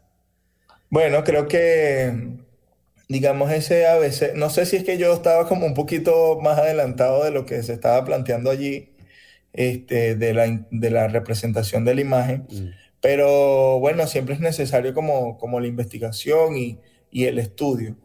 Bueno, 0.89 1.25
creo 1.25 1.49
que, 1.49 2.37
digamos, 3.09 3.51
ese 3.51 3.85
ABC, 3.85 4.33
no 4.35 4.49
sé 4.49 4.65
si 4.65 4.77
es 4.77 4.85
que 4.85 4.97
yo 4.97 5.13
estaba 5.13 5.47
como 5.47 5.65
un 5.65 5.73
poquito 5.73 6.39
más 6.41 6.57
adelantado 6.57 7.25
de 7.25 7.31
lo 7.31 7.45
que 7.45 7.61
se 7.61 7.73
estaba 7.73 8.05
planteando 8.05 8.49
allí, 8.49 8.93
este, 9.51 10.15
de, 10.15 10.33
la, 10.33 10.65
de 10.71 10.89
la 10.89 11.09
representación 11.09 11.83
de 11.83 11.95
la 11.95 12.01
imagen, 12.01 12.47
mm. 12.49 12.82
Pero 13.03 13.81
bueno, 13.81 14.07
siempre 14.07 14.33
es 14.33 14.39
necesario 14.39 14.93
como, 14.93 15.37
como 15.37 15.59
la 15.59 15.67
investigación 15.67 16.55
y, 16.55 16.79
y 17.11 17.25
el 17.25 17.37
estudio. 17.37 17.97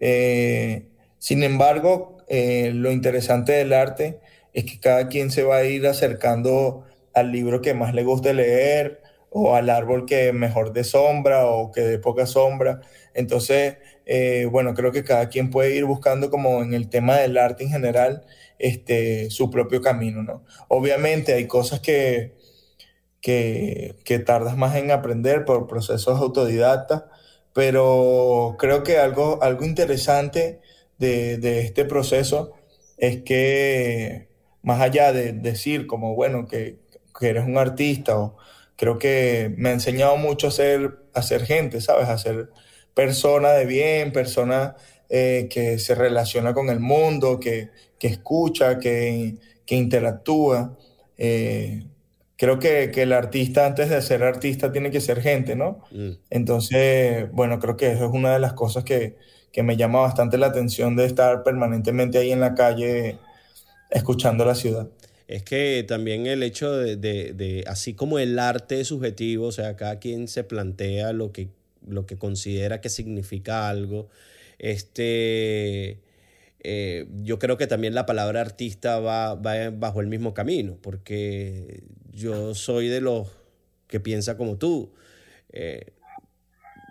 Eh, 0.00 0.88
sin 1.18 1.42
embargo, 1.42 2.16
eh, 2.26 2.70
lo 2.74 2.90
interesante 2.90 3.52
del 3.52 3.74
arte 3.74 4.18
es 4.54 4.64
que 4.64 4.80
cada 4.80 5.08
quien 5.08 5.30
se 5.30 5.42
va 5.42 5.58
a 5.58 5.64
ir 5.64 5.86
acercando 5.86 6.84
al 7.12 7.32
libro 7.32 7.60
que 7.60 7.74
más 7.74 7.92
le 7.92 8.02
guste 8.02 8.32
leer 8.32 9.02
o 9.28 9.54
al 9.54 9.68
árbol 9.68 10.06
que 10.06 10.32
mejor 10.32 10.72
de 10.72 10.84
sombra 10.84 11.44
o 11.44 11.70
que 11.70 11.82
de 11.82 11.98
poca 11.98 12.24
sombra. 12.24 12.80
Entonces, 13.12 13.76
eh, 14.06 14.48
bueno, 14.50 14.72
creo 14.72 14.90
que 14.90 15.04
cada 15.04 15.28
quien 15.28 15.50
puede 15.50 15.76
ir 15.76 15.84
buscando 15.84 16.30
como 16.30 16.62
en 16.62 16.72
el 16.72 16.88
tema 16.88 17.18
del 17.18 17.36
arte 17.36 17.64
en 17.64 17.70
general 17.72 18.24
este, 18.58 19.28
su 19.28 19.50
propio 19.50 19.82
camino, 19.82 20.22
¿no? 20.22 20.44
Obviamente 20.68 21.34
hay 21.34 21.46
cosas 21.46 21.80
que, 21.80 22.35
que, 23.26 23.96
que 24.04 24.20
tardas 24.20 24.56
más 24.56 24.76
en 24.76 24.92
aprender 24.92 25.44
por 25.44 25.66
procesos 25.66 26.20
autodidactas, 26.20 27.02
pero 27.52 28.54
creo 28.56 28.84
que 28.84 28.98
algo, 28.98 29.42
algo 29.42 29.64
interesante 29.64 30.60
de, 30.98 31.58
este 31.58 31.84
proceso 31.84 32.52
es 32.98 33.22
que 33.22 34.28
más 34.62 34.80
allá 34.80 35.12
de 35.12 35.32
decir 35.32 35.88
como, 35.88 36.14
bueno, 36.14 36.46
que, 36.46 36.78
eres 37.20 37.44
un 37.44 37.58
artista, 37.58 38.16
o 38.16 38.36
creo 38.76 38.96
que 38.96 39.52
me 39.56 39.70
ha 39.70 39.72
enseñado 39.72 40.16
mucho 40.18 40.46
a 40.46 40.52
ser, 40.52 40.96
a 41.12 41.20
ser 41.22 41.44
gente, 41.46 41.80
¿sabes? 41.80 42.08
A 42.08 42.18
ser 42.18 42.50
persona 42.94 43.50
de 43.54 43.66
bien, 43.66 44.12
persona 44.12 44.76
eh, 45.08 45.48
que 45.50 45.80
se 45.80 45.96
relaciona 45.96 46.54
con 46.54 46.70
el 46.70 46.78
mundo, 46.78 47.40
que, 47.40 47.70
escucha, 47.98 48.78
que, 48.78 49.34
interactúa. 49.66 50.78
Eh, 51.18 51.82
creo 52.36 52.58
que, 52.58 52.90
el 52.94 53.12
artista, 53.12 53.66
antes 53.66 53.90
de 53.90 54.00
ser 54.02 54.22
artista, 54.22 54.72
tiene 54.72 54.90
que 54.90 55.00
ser 55.00 55.20
gente, 55.20 55.56
¿no? 55.56 55.84
Mm. 55.90 56.10
Entonces, 56.30 57.30
bueno, 57.32 57.58
creo 57.58 57.76
que 57.76 57.92
eso 57.92 58.06
es 58.06 58.12
una 58.12 58.32
de 58.32 58.40
las 58.40 58.52
cosas 58.52 58.84
que, 58.84 59.16
que 59.52 59.62
me 59.62 59.76
llama 59.76 60.00
bastante 60.00 60.38
la 60.38 60.46
atención 60.46 60.96
de 60.96 61.06
estar 61.06 61.42
permanentemente 61.42 62.18
ahí 62.18 62.30
en 62.30 62.40
la 62.40 62.54
calle 62.54 63.18
escuchando 63.90 64.44
la 64.44 64.54
ciudad. 64.54 64.88
Es 65.28 65.42
que 65.42 65.84
también 65.88 66.26
el 66.26 66.42
hecho 66.42 66.70
de, 66.72 67.64
así 67.66 67.94
como 67.94 68.18
el 68.18 68.38
arte 68.38 68.80
es 68.80 68.88
subjetivo, 68.88 69.46
o 69.46 69.52
sea, 69.52 69.74
cada 69.76 69.98
quien 69.98 70.28
se 70.28 70.44
plantea 70.44 71.12
lo 71.12 71.32
que, 71.32 71.48
lo 71.86 72.06
que 72.06 72.16
considera 72.16 72.80
que 72.80 72.88
significa 72.90 73.68
algo, 73.68 74.08
este, 74.58 76.00
eh, 76.60 77.06
yo 77.22 77.38
creo 77.38 77.56
que 77.56 77.66
también 77.66 77.94
la 77.94 78.06
palabra 78.06 78.40
artista 78.40 79.00
va, 79.00 79.34
va 79.34 79.70
bajo 79.70 80.00
el 80.00 80.06
mismo 80.06 80.32
camino, 80.32 80.78
porque 80.80 81.82
yo 82.16 82.54
soy 82.54 82.88
de 82.88 83.00
los 83.00 83.28
que 83.86 84.00
piensa 84.00 84.36
como 84.36 84.56
tú. 84.56 84.90
Eh, 85.50 85.92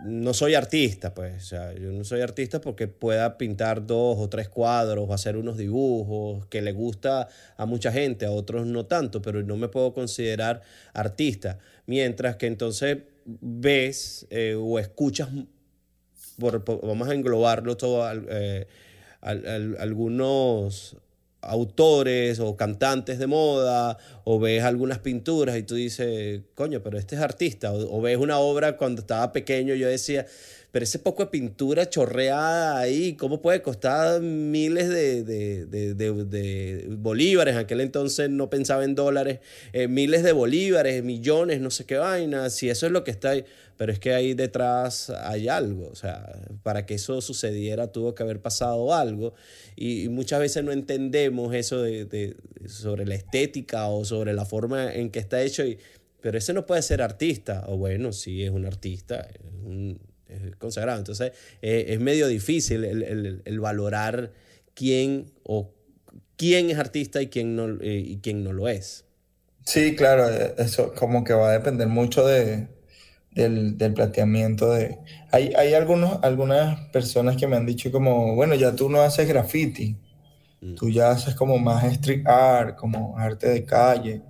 no 0.05 0.33
soy 0.33 0.53
artista, 0.53 1.13
pues, 1.15 1.35
o 1.35 1.45
sea, 1.45 1.73
yo 1.73 1.91
no 1.91 2.03
soy 2.03 2.21
artista 2.21 2.61
porque 2.61 2.87
pueda 2.87 3.37
pintar 3.37 3.87
dos 3.87 4.17
o 4.19 4.29
tres 4.29 4.49
cuadros 4.49 5.09
o 5.09 5.13
hacer 5.13 5.35
unos 5.35 5.57
dibujos 5.57 6.45
que 6.47 6.61
le 6.61 6.73
gusta 6.73 7.27
a 7.57 7.65
mucha 7.65 7.91
gente, 7.91 8.25
a 8.25 8.31
otros 8.31 8.67
no 8.67 8.85
tanto, 8.85 9.21
pero 9.21 9.41
no 9.41 9.57
me 9.57 9.67
puedo 9.67 9.93
considerar 9.93 10.61
artista. 10.93 11.57
Mientras 11.87 12.35
que 12.35 12.45
entonces 12.45 12.99
ves 13.25 14.27
eh, 14.29 14.55
o 14.55 14.77
escuchas, 14.77 15.29
vamos 16.37 17.07
a 17.07 17.13
englobarlo 17.15 17.75
todo, 17.77 18.07
eh, 18.29 18.67
algunos 19.21 20.97
autores 21.45 22.39
o 22.39 22.55
cantantes 22.55 23.19
de 23.19 23.27
moda, 23.27 23.97
o 24.23 24.39
ves 24.39 24.63
algunas 24.63 24.99
pinturas 24.99 25.57
y 25.57 25.63
tú 25.63 25.75
dices, 25.75 26.41
coño, 26.55 26.81
pero 26.81 26.97
este 26.97 27.15
es 27.15 27.21
artista, 27.21 27.71
o, 27.73 28.01
ves 28.01 28.17
una 28.17 28.39
obra 28.39 28.77
cuando 28.77 29.01
estaba 29.01 29.31
pequeño, 29.31 29.75
yo 29.75 29.87
decía, 29.87 30.25
pero 30.75 30.83
ese 30.83 30.99
poco 30.99 31.23
de 31.23 31.29
pintura 31.29 31.89
chorreada 31.89 32.79
ahí, 32.79 33.13
¿cómo 33.13 33.41
puede 33.41 33.61
costar 33.61 34.19
miles 34.19 34.89
de, 34.89 35.23
de, 35.23 36.85
bolívares? 36.97 37.53
En 37.53 37.61
aquel 37.61 37.79
entonces 37.79 38.29
no 38.29 38.49
pensaba 38.49 38.83
en 38.83 38.93
dólares, 38.93 39.39
eh, 39.71 39.87
miles 39.87 40.21
de 40.21 40.33
bolívares, 40.33 41.01
millones, 41.01 41.61
no 41.61 41.71
sé 41.71 41.85
qué 41.85 41.95
vaina, 41.95 42.49
si 42.49 42.69
eso 42.69 42.87
es 42.87 42.91
lo 42.91 43.05
que 43.05 43.11
está 43.11 43.29
ahí. 43.29 43.45
Pero 43.77 43.93
es 43.93 43.99
que 43.99 44.13
ahí 44.13 44.33
detrás 44.33 45.11
hay 45.11 45.47
algo, 45.47 45.87
o 45.87 45.95
sea, 45.95 46.41
para 46.61 46.85
que 46.85 46.95
eso 46.95 47.21
sucediera 47.21 47.93
tuvo 47.93 48.13
que 48.13 48.23
haber 48.23 48.41
pasado 48.41 48.93
algo. 48.93 49.33
Y, 49.77 50.09
muchas 50.09 50.41
veces 50.41 50.65
no 50.65 50.73
entendemos 50.73 51.55
eso 51.55 51.81
de, 51.81 52.35
sobre 52.67 53.05
la 53.05 53.15
estética 53.15 53.87
o 53.87 54.03
sobre 54.03 54.33
la 54.33 54.43
forma 54.43 54.93
en 54.93 55.09
que 55.09 55.19
está 55.19 55.41
hecho, 55.41 55.65
y, 55.65 55.77
pero 56.19 56.37
ese 56.37 56.51
no 56.51 56.65
puede 56.65 56.81
ser 56.81 57.01
artista, 57.01 57.63
o 57.69 57.77
bueno, 57.77 58.11
sí 58.11 58.43
es 58.43 58.49
un 58.49 58.65
artista, 58.65 59.25
un, 59.63 60.01
consagrado, 60.57 60.99
entonces 60.99 61.31
eh, 61.61 61.85
es 61.89 61.99
medio 61.99 62.27
difícil 62.27 62.83
el, 62.83 63.59
valorar 63.59 64.31
quién 64.73 65.31
o 65.43 65.71
quién 66.37 66.69
es 66.69 66.77
artista 66.77 67.21
y 67.21 67.27
quién 67.27 67.55
no, 67.55 67.81
eh, 67.81 68.03
y 68.05 68.17
quién 68.17 68.43
no 68.43 68.53
lo 68.53 68.67
es. 68.67 69.05
Sí, 69.65 69.95
claro, 69.95 70.29
eso 70.57 70.93
como 70.93 71.23
que 71.23 71.33
va 71.33 71.49
a 71.49 71.53
depender 71.53 71.87
mucho 71.87 72.25
de, 72.25 72.67
del, 73.31 73.77
del 73.77 73.93
planteamiento 73.93 74.71
de... 74.71 74.97
Hay, 75.31 75.53
hay 75.57 75.73
algunos, 75.73 76.19
algunas 76.23 76.79
personas 76.89 77.35
que 77.35 77.47
me 77.47 77.57
han 77.57 77.65
dicho 77.65 77.91
como, 77.91 78.35
bueno, 78.35 78.55
ya 78.55 78.75
tú 78.75 78.89
no 78.89 79.01
haces 79.01 79.27
graffiti, 79.27 79.97
mm. 80.61 80.75
tú 80.75 80.89
ya 80.89 81.11
haces 81.11 81.35
como 81.35 81.57
más 81.57 81.83
street 81.85 82.25
art, 82.25 82.75
como 82.75 83.17
arte 83.17 83.49
de 83.49 83.65
calle. 83.65 84.21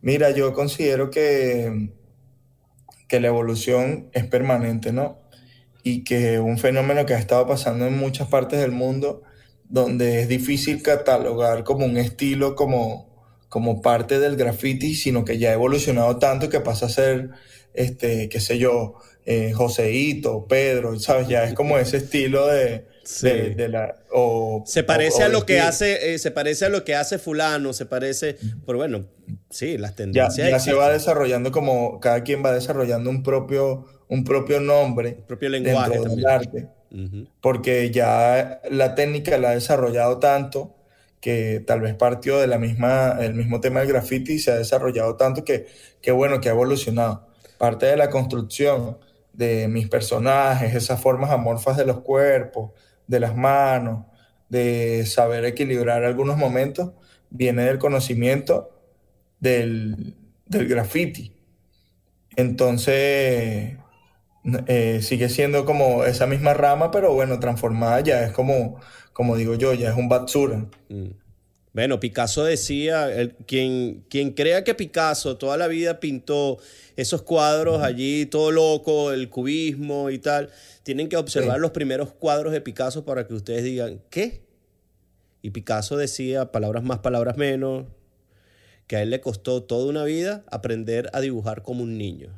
Mira, 0.00 0.30
yo 0.30 0.52
considero 0.52 1.10
que, 1.10 1.90
que 3.08 3.20
la 3.20 3.28
evolución 3.28 4.10
es 4.12 4.26
permanente, 4.26 4.92
¿no? 4.92 5.18
Y 5.82 6.04
que 6.04 6.38
un 6.38 6.58
fenómeno 6.58 7.06
que 7.06 7.14
ha 7.14 7.18
estado 7.18 7.46
pasando 7.46 7.86
en 7.86 7.96
muchas 7.96 8.28
partes 8.28 8.60
del 8.60 8.72
mundo, 8.72 9.22
donde 9.68 10.22
es 10.22 10.28
difícil 10.28 10.82
catalogar 10.82 11.64
como 11.64 11.86
un 11.86 11.96
estilo 11.96 12.54
como, 12.54 13.26
como 13.48 13.80
parte 13.80 14.18
del 14.18 14.36
graffiti, 14.36 14.94
sino 14.94 15.24
que 15.24 15.38
ya 15.38 15.50
ha 15.50 15.54
evolucionado 15.54 16.18
tanto 16.18 16.48
que 16.48 16.60
pasa 16.60 16.86
a 16.86 16.90
ser 16.90 17.30
este, 17.74 18.28
qué 18.28 18.40
sé 18.40 18.58
yo, 18.58 18.94
eh, 19.24 19.52
Joseito, 19.52 20.46
Pedro, 20.46 20.98
¿sabes? 20.98 21.28
Ya 21.28 21.44
es 21.44 21.54
como 21.54 21.78
ese 21.78 21.98
estilo 21.98 22.46
de, 22.46 22.87
De, 23.22 23.68
la, 23.68 23.96
o, 24.12 24.62
se 24.66 24.82
parece 24.82 25.22
a 25.22 25.28
lo 25.28 25.46
que 25.46 25.60
hace, 25.60 26.12
eh, 26.12 26.18
se 26.18 26.30
parece 26.30 26.66
a 26.66 26.68
lo 26.68 26.84
que 26.84 26.94
hace 26.94 27.18
fulano, 27.18 27.72
se 27.72 27.86
parece, 27.86 28.36
pero 28.66 28.76
bueno, 28.76 29.06
sí, 29.48 29.78
las 29.78 29.96
tendencias. 29.96 30.36
Ya, 30.36 30.58
se 30.58 30.74
va 30.74 30.90
desarrollando 30.90 31.50
como 31.50 32.00
cada 32.00 32.22
quien 32.22 32.44
va 32.44 32.52
desarrollando 32.52 33.08
un 33.08 33.22
propio, 33.22 33.86
un 34.08 34.24
propio 34.24 34.60
nombre, 34.60 35.16
un 35.20 35.26
propio 35.26 35.48
lenguaje 35.48 35.98
del 35.98 36.26
arte, 36.26 36.68
porque 37.40 37.90
ya 37.90 38.60
la 38.70 38.94
técnica 38.94 39.38
la 39.38 39.50
ha 39.50 39.54
desarrollado 39.54 40.18
tanto 40.18 40.76
que 41.20 41.64
tal 41.66 41.80
vez 41.80 41.94
partió 41.94 42.38
de 42.38 42.46
la 42.46 42.58
misma, 42.58 43.16
el 43.20 43.34
mismo 43.34 43.60
tema 43.60 43.80
del 43.80 43.88
graffiti 43.88 44.34
y 44.34 44.38
se 44.38 44.52
ha 44.52 44.56
desarrollado 44.56 45.16
tanto 45.16 45.44
que, 45.44 45.66
que 46.02 46.12
bueno, 46.12 46.40
que 46.40 46.50
ha 46.50 46.52
evolucionado. 46.52 47.26
Parte 47.56 47.86
de 47.86 47.96
la 47.96 48.10
construcción 48.10 48.98
de 49.32 49.66
mis 49.68 49.88
personajes, 49.88 50.74
esas 50.74 51.00
formas 51.00 51.30
amorfas 51.30 51.76
de 51.76 51.86
los 51.86 52.00
cuerpos, 52.00 52.72
de 53.08 53.20
las 53.20 53.36
manos, 53.36 54.06
de 54.48 55.04
saber 55.06 55.44
equilibrar 55.44 56.04
algunos 56.04 56.36
momentos, 56.36 56.92
viene 57.30 57.64
del 57.64 57.78
conocimiento 57.78 58.70
del, 59.40 60.14
del 60.46 60.68
graffiti. 60.68 61.32
Entonces, 62.36 63.76
eh, 64.66 65.00
sigue 65.02 65.28
siendo 65.28 65.64
como 65.64 66.04
esa 66.04 66.26
misma 66.26 66.54
rama, 66.54 66.90
pero 66.90 67.12
bueno, 67.12 67.40
transformada 67.40 68.00
ya 68.00 68.22
es 68.24 68.32
como, 68.32 68.80
como 69.12 69.36
digo 69.36 69.54
yo, 69.54 69.74
ya 69.74 69.90
es 69.90 69.96
un 69.96 70.08
Batsura. 70.08 70.66
Mm. 70.88 71.08
Bueno, 71.72 72.00
Picasso 72.00 72.44
decía, 72.44 73.10
quien, 73.46 74.04
quien 74.08 74.32
crea 74.32 74.64
que 74.64 74.74
Picasso 74.74 75.36
toda 75.36 75.56
la 75.56 75.68
vida 75.68 76.00
pintó 76.00 76.58
esos 76.96 77.22
cuadros 77.22 77.82
allí, 77.82 78.26
todo 78.26 78.50
loco, 78.50 79.12
el 79.12 79.28
cubismo 79.28 80.10
y 80.10 80.18
tal, 80.18 80.50
tienen 80.82 81.08
que 81.08 81.16
observar 81.16 81.60
los 81.60 81.70
primeros 81.70 82.12
cuadros 82.12 82.52
de 82.52 82.60
Picasso 82.60 83.04
para 83.04 83.26
que 83.26 83.34
ustedes 83.34 83.64
digan, 83.64 84.00
¿qué? 84.10 84.42
Y 85.42 85.50
Picasso 85.50 85.96
decía, 85.96 86.50
palabras 86.50 86.82
más, 86.82 86.98
palabras 86.98 87.36
menos, 87.36 87.86
que 88.86 88.96
a 88.96 89.02
él 89.02 89.10
le 89.10 89.20
costó 89.20 89.62
toda 89.62 89.86
una 89.86 90.04
vida 90.04 90.44
aprender 90.50 91.10
a 91.12 91.20
dibujar 91.20 91.62
como 91.62 91.82
un 91.82 91.98
niño. 91.98 92.30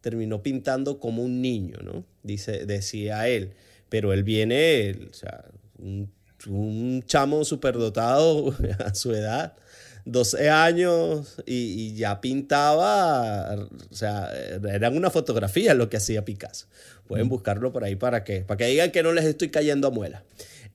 Terminó 0.00 0.42
pintando 0.42 0.98
como 0.98 1.22
un 1.22 1.42
niño, 1.42 1.78
¿no? 1.84 2.04
Dice, 2.22 2.66
decía 2.66 3.28
él. 3.28 3.52
Pero 3.88 4.12
él 4.12 4.24
viene, 4.24 4.98
o 5.10 5.12
sea, 5.12 5.44
un 5.78 6.10
un 6.46 7.02
chamo 7.06 7.44
superdotado 7.44 8.54
a 8.84 8.94
su 8.94 9.12
edad, 9.12 9.54
12 10.04 10.50
años, 10.50 11.36
y, 11.46 11.94
ya 11.94 12.20
pintaba, 12.20 13.54
o 13.90 13.94
sea, 13.94 14.30
eran 14.34 14.96
una 14.96 15.10
fotografía 15.10 15.74
lo 15.74 15.88
que 15.88 15.96
hacía 15.96 16.24
Picasso. 16.24 16.66
Pueden 17.06 17.28
buscarlo 17.28 17.72
por 17.72 17.84
ahí 17.84 17.96
para 17.96 18.24
que, 18.24 18.40
para 18.40 18.58
que 18.58 18.66
digan 18.66 18.90
que 18.90 19.02
no 19.02 19.12
les 19.12 19.24
estoy 19.24 19.50
cayendo 19.50 19.88
a 19.88 19.90
muela. 19.90 20.24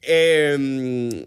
Eh, 0.02 1.26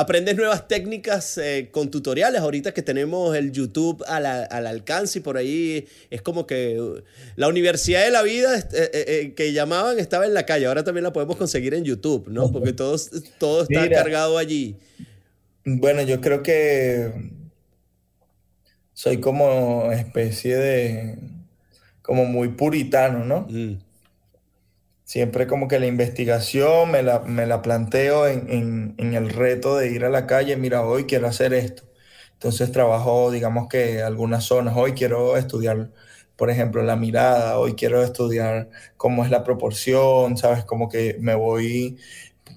aprendes 0.00 0.34
nuevas 0.34 0.66
técnicas 0.66 1.36
eh, 1.36 1.68
con 1.70 1.90
tutoriales. 1.90 2.40
Ahorita 2.40 2.72
que 2.72 2.80
tenemos 2.80 3.36
el 3.36 3.52
YouTube 3.52 4.02
al, 4.08 4.26
alcance 4.66 5.18
y 5.18 5.22
por 5.22 5.36
ahí 5.36 5.86
es 6.08 6.22
como 6.22 6.46
que 6.46 6.80
uh, 6.80 7.02
la 7.36 7.48
universidad 7.48 8.04
de 8.04 8.10
la 8.10 8.22
vida 8.22 8.58
eh, 8.58 8.64
eh, 8.72 9.34
que 9.36 9.52
llamaban 9.52 9.98
estaba 9.98 10.24
en 10.24 10.32
la 10.32 10.46
calle. 10.46 10.66
Ahora 10.66 10.84
también 10.84 11.04
la 11.04 11.12
podemos 11.12 11.36
conseguir 11.36 11.74
en 11.74 11.84
YouTube, 11.84 12.28
¿no? 12.28 12.50
Porque 12.50 12.72
todo, 12.72 12.96
todo 13.38 13.62
está 13.62 13.88
cargado 13.90 14.38
allí. 14.38 14.76
Bueno, 15.66 16.00
yo 16.02 16.22
creo 16.22 16.42
que 16.42 17.12
soy 18.94 19.20
como 19.20 19.92
especie 19.92 20.56
de, 20.56 21.18
como 22.00 22.24
muy 22.24 22.48
puritano, 22.48 23.24
¿no? 23.26 23.46
Mm. 23.50 23.89
Siempre 25.10 25.48
como 25.48 25.66
que 25.66 25.80
la 25.80 25.86
investigación 25.86 26.92
me 26.92 27.02
la, 27.02 27.18
me 27.18 27.44
la 27.44 27.62
planteo 27.62 28.28
en, 28.28 28.94
en, 28.96 29.14
el 29.14 29.30
reto 29.30 29.76
de 29.76 29.90
ir 29.90 30.04
a 30.04 30.08
la 30.08 30.24
calle, 30.28 30.56
mira, 30.56 30.86
hoy 30.86 31.04
quiero 31.06 31.26
hacer 31.26 31.52
esto. 31.52 31.82
Entonces 32.34 32.70
trabajo, 32.70 33.32
digamos 33.32 33.66
que 33.66 34.02
algunas 34.02 34.44
zonas, 34.44 34.76
hoy 34.76 34.92
quiero 34.92 35.36
estudiar, 35.36 35.90
por 36.36 36.48
ejemplo, 36.48 36.84
la 36.84 36.94
mirada, 36.94 37.58
hoy 37.58 37.74
quiero 37.74 38.04
estudiar 38.04 38.70
cómo 38.96 39.24
es 39.24 39.32
la 39.32 39.42
proporción, 39.42 40.36
¿sabes? 40.36 40.64
Como 40.64 40.88
que 40.88 41.16
me 41.18 41.34
voy, 41.34 41.98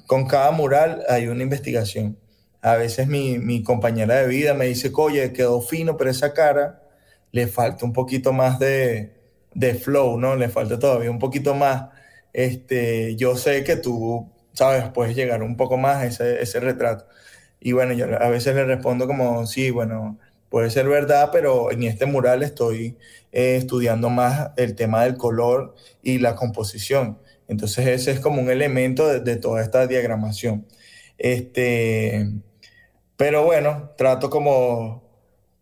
con 0.06 0.28
cada 0.28 0.52
mural 0.52 1.04
hay 1.10 1.30
una 1.30 1.42
investigación. 1.42 2.20
A 2.62 2.76
veces 2.76 3.08
mi, 3.08 3.40
mi 3.40 3.64
compañera 3.64 4.18
de 4.18 4.28
vida 4.28 4.54
me 4.54 4.68
dice, 4.68 4.92
oye, 4.96 5.34
quedó 5.34 5.60
fino, 5.60 5.98
pero 5.98 6.12
esa 6.12 6.36
cara 6.36 6.84
le 7.32 7.48
falta 7.48 7.84
un 7.84 7.94
poquito 7.94 8.32
más 8.32 8.60
de, 8.60 9.12
de 9.56 9.74
flow, 9.74 10.20
¿no? 10.20 10.36
Le 10.36 10.50
falta 10.50 10.78
todavía 10.78 11.10
un 11.10 11.18
poquito 11.18 11.56
más 11.56 11.93
este, 12.34 13.16
yo 13.16 13.38
sé 13.38 13.64
que 13.64 13.76
tú, 13.78 14.30
sabes, 14.54 14.86
puedes 14.94 15.16
llegar 15.16 15.44
un 15.44 15.58
poco 15.58 15.78
más 15.78 15.98
a 15.98 16.06
ese, 16.08 16.42
ese 16.42 16.60
retrato. 16.60 17.06
Y 17.60 17.72
bueno, 17.74 17.94
yo 17.94 18.06
a 18.22 18.30
veces 18.30 18.56
le 18.56 18.66
respondo 18.66 19.08
como, 19.08 19.46
sí, 19.48 19.72
bueno, 19.72 20.20
puede 20.54 20.70
ser 20.70 20.88
verdad, 20.88 21.30
pero 21.32 21.72
en 21.72 21.84
este 21.84 22.06
mural 22.06 22.44
estoy 22.44 22.98
eh, 23.32 23.56
estudiando 23.58 24.12
más 24.12 24.52
el 24.58 24.76
tema 24.76 25.04
del 25.04 25.18
color 25.18 25.76
y 26.04 26.20
la 26.20 26.36
composición. 26.36 27.18
Entonces 27.48 27.88
ese 27.88 28.12
es 28.12 28.20
como 28.20 28.42
un 28.42 28.52
elemento 28.52 29.08
de, 29.08 29.36
toda 29.38 29.64
esta 29.64 29.88
diagramación. 29.88 30.68
Este, 31.18 32.30
pero 33.18 33.44
bueno, 33.46 33.92
trato 33.98 34.30
como, 34.30 35.04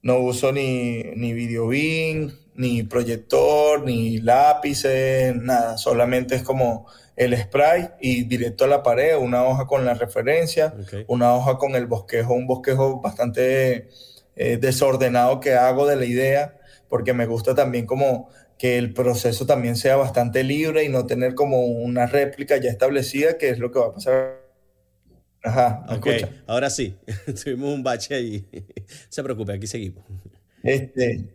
no 0.02 0.20
uso 0.20 0.52
ni, 0.52 1.04
ni 1.16 1.34
video 1.34 1.70
ni 2.56 2.84
proyector, 2.84 3.84
ni 3.84 4.20
lápices, 4.20 5.36
nada. 5.36 5.78
Solamente 5.78 6.36
es 6.36 6.44
como 6.44 6.88
el 7.16 7.38
spray 7.38 7.90
y 8.00 8.24
directo 8.24 8.66
a 8.66 8.68
la 8.68 8.84
pared, 8.84 9.18
una 9.18 9.44
hoja 9.44 9.68
con 9.68 9.86
la 9.86 9.94
referencia, 9.94 10.74
una 11.08 11.36
hoja 11.36 11.58
con 11.58 11.76
el 11.76 11.86
bosquejo, 11.86 12.34
un 12.34 12.48
bosquejo 12.48 13.02
bastante 13.02 13.90
eh, 14.36 14.58
desordenado 14.58 15.40
que 15.40 15.54
hago 15.54 15.86
de 15.86 15.96
la 15.96 16.06
idea, 16.06 16.58
porque 16.90 17.14
me 17.14 17.26
gusta 17.26 17.54
también 17.54 17.86
como 17.86 18.30
que 18.58 18.78
el 18.78 18.94
proceso 18.94 19.46
también 19.46 19.76
sea 19.76 19.96
bastante 19.96 20.44
libre 20.44 20.84
y 20.84 20.90
no 20.90 21.06
tener 21.06 21.36
como 21.36 21.66
una 21.66 22.06
réplica 22.06 22.58
ya 22.58 22.70
establecida, 22.70 23.38
que 23.38 23.50
es 23.50 23.60
lo 23.60 23.72
que 23.72 23.80
va 23.80 23.88
a 23.88 23.94
pasar. 23.94 24.42
Ajá, 25.44 25.84
ok, 25.90 26.08
ahora 26.46 26.70
sí, 26.70 26.96
tuvimos 27.44 27.74
un 27.74 27.84
bache 27.84 28.14
ahí. 28.14 28.48
se 29.10 29.24
preocupe, 29.24 29.54
aquí 29.54 29.68
seguimos. 29.68 30.04
Este, 30.64 31.26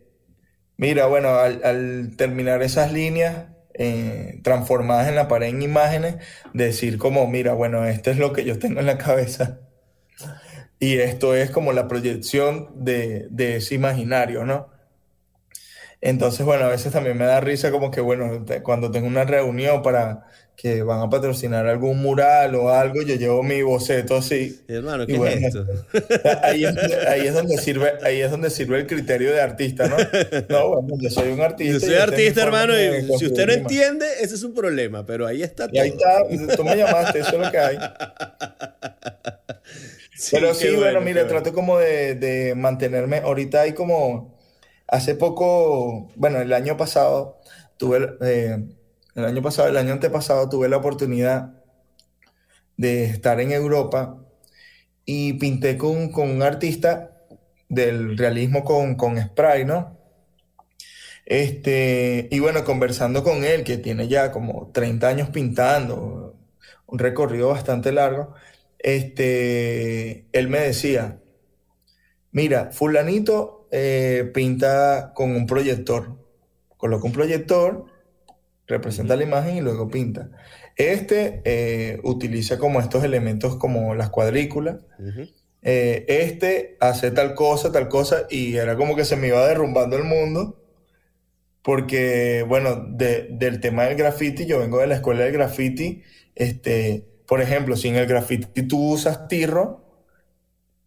Mira, 0.77 1.07
bueno, 1.07 1.37
al, 1.39 2.15
terminar 2.17 2.61
esas 2.61 2.91
líneas 2.93 3.47
eh, 3.73 4.39
transformadas 4.43 5.07
en 5.09 5.15
la 5.15 5.27
pared 5.27 5.47
en 5.47 5.61
imágenes, 5.61 6.17
decir 6.53 6.97
como, 6.97 7.27
mira, 7.27 7.53
bueno, 7.53 7.85
esto 7.85 8.11
es 8.11 8.17
lo 8.17 8.33
que 8.33 8.45
yo 8.45 8.59
tengo 8.59 8.79
en 8.79 8.85
la 8.85 8.97
cabeza. 8.97 9.59
Y 10.79 10.99
esto 10.99 11.35
es 11.35 11.49
como 11.49 11.73
la 11.73 11.87
proyección 11.87 12.69
de, 12.75 13.27
de 13.31 13.57
ese 13.57 13.75
imaginario, 13.75 14.45
¿no? 14.45 14.69
Entonces, 16.01 16.45
bueno, 16.45 16.65
a 16.65 16.69
veces 16.69 16.93
también 16.93 17.17
me 17.17 17.25
da 17.25 17.39
risa 17.39 17.71
como 17.71 17.89
que, 17.89 18.01
bueno, 18.01 18.45
cuando 18.63 18.91
tengo 18.91 19.07
una 19.07 19.23
reunión 19.23 19.81
para 19.81 20.27
que 20.57 20.81
van 20.81 21.01
a 21.01 21.09
patrocinar 21.09 21.67
algún 21.67 22.01
mural 22.01 22.55
o 22.55 22.71
algo, 22.71 23.03
yo 23.03 23.13
llevo 23.13 23.43
mi 23.43 23.61
boceto 23.61 24.17
así. 24.17 24.59
Hermano, 24.67 25.05
¿qué 25.05 25.13
es 25.13 25.43
esto? 25.43 25.67
Ahí 26.41 26.63
es, 26.63 27.33
donde 27.35 27.59
sirve, 27.59 27.93
ahí 28.01 28.21
es 28.21 28.31
donde 28.31 28.49
sirve 28.49 28.79
el 28.79 28.87
criterio 28.87 29.31
de 29.31 29.39
artista, 29.39 29.87
¿no? 29.87 29.97
No, 30.49 30.69
bueno, 30.69 30.97
yo 30.99 31.11
soy 31.11 31.31
un 31.31 31.41
artista. 31.41 31.73
Yo 31.73 31.79
soy 31.79 31.93
artista, 31.95 32.41
hermano, 32.41 32.73
y 32.73 33.03
si 33.19 33.27
usted 33.27 33.45
no 33.45 33.53
entiende, 33.53 34.07
ese 34.19 34.33
es 34.33 34.41
un 34.41 34.55
problema, 34.55 35.05
pero 35.05 35.27
ahí 35.27 35.43
está 35.43 35.67
y 35.71 35.77
ahí 35.77 35.89
está, 35.89 36.23
tú 36.55 36.63
me 36.63 36.75
llamaste, 36.75 37.19
eso 37.19 37.35
es 37.35 37.45
lo 37.45 37.51
que 37.51 37.59
hay. 37.59 37.77
pero 40.31 40.55
sí, 40.55 40.75
bueno, 40.75 41.01
mire, 41.01 41.25
trato 41.25 41.53
como 41.53 41.77
de, 41.77 42.15
de 42.15 42.55
mantenerme, 42.55 43.17
ahorita 43.17 43.61
hay 43.61 43.73
como, 43.73 44.35
hace 44.87 45.13
poco, 45.13 46.09
bueno, 46.15 46.41
el 46.41 46.51
año 46.51 46.77
pasado 46.77 47.37
tuve... 47.77 48.17
Eh, 48.21 48.57
el 49.17 49.25
año 49.25 49.41
pasado, 49.41 49.67
el 49.67 49.77
año 49.77 49.93
antepasado 49.93 50.47
tuve 50.47 50.69
la 50.69 50.77
oportunidad 50.77 51.53
de 52.77 53.05
estar 53.05 53.41
en 53.41 53.51
Europa 53.51 54.23
y 55.05 55.33
pinté 55.33 55.75
con, 55.77 56.13
un 56.13 56.43
artista 56.43 57.17
del 57.67 58.15
realismo 58.15 58.63
con, 58.63 58.95
con 58.95 59.19
spray, 59.19 59.65
¿no? 59.65 59.97
Este, 61.25 62.27
y 62.31 62.39
bueno, 62.39 62.63
conversando 62.63 63.23
con 63.23 63.43
él, 63.43 63.63
que 63.63 63.77
tiene 63.77 64.07
ya 64.07 64.31
como 64.31 64.71
30 64.71 65.07
años 65.07 65.29
pintando, 65.29 66.35
un 66.85 66.99
recorrido 66.99 67.49
bastante 67.49 67.91
largo, 67.91 68.35
este, 68.77 70.27
él 70.31 70.47
me 70.47 70.59
decía, 70.59 71.19
mira, 72.31 72.71
fulanito 72.71 73.67
eh, 73.71 74.29
pinta 74.33 75.11
con 75.15 75.31
un 75.31 75.47
proyector, 75.47 76.17
coloca 76.77 77.07
un 77.07 77.13
proyector 77.13 77.96
representa 78.67 79.15
la 79.15 79.23
imagen 79.23 79.57
y 79.57 79.61
luego 79.61 79.89
pinta. 79.89 80.29
Este 80.75 81.41
eh, 81.45 81.99
utiliza 82.03 82.59
como 82.59 82.79
estos 82.79 83.03
elementos 83.03 83.55
como 83.55 83.95
las 83.95 84.09
cuadrículas. 84.09 84.85
Eh, 85.63 86.05
este 86.07 86.77
hace 86.79 87.11
tal 87.11 87.33
cosa, 87.33 87.71
tal 87.71 87.87
cosa, 87.87 88.27
y 88.29 88.57
era 88.57 88.75
como 88.75 88.95
que 88.95 89.05
se 89.05 89.15
me 89.15 89.27
iba 89.27 89.45
derrumbando 89.47 89.97
el 89.97 90.03
mundo. 90.03 90.63
Porque, 91.63 92.45
bueno, 92.47 92.75
del 92.75 93.59
tema 93.59 93.83
del 93.85 93.97
graffiti, 93.97 94.45
yo 94.45 94.59
vengo 94.59 94.79
de 94.79 94.87
la 94.87 94.95
escuela 94.95 95.25
del 95.25 95.33
graffiti, 95.33 96.01
este, 96.33 97.05
por 97.27 97.41
ejemplo, 97.41 97.75
si 97.75 97.89
en 97.89 97.97
el 97.97 98.05
graffiti 98.05 98.63
tú 98.63 98.93
usas 98.93 99.27
tirro 99.27 99.83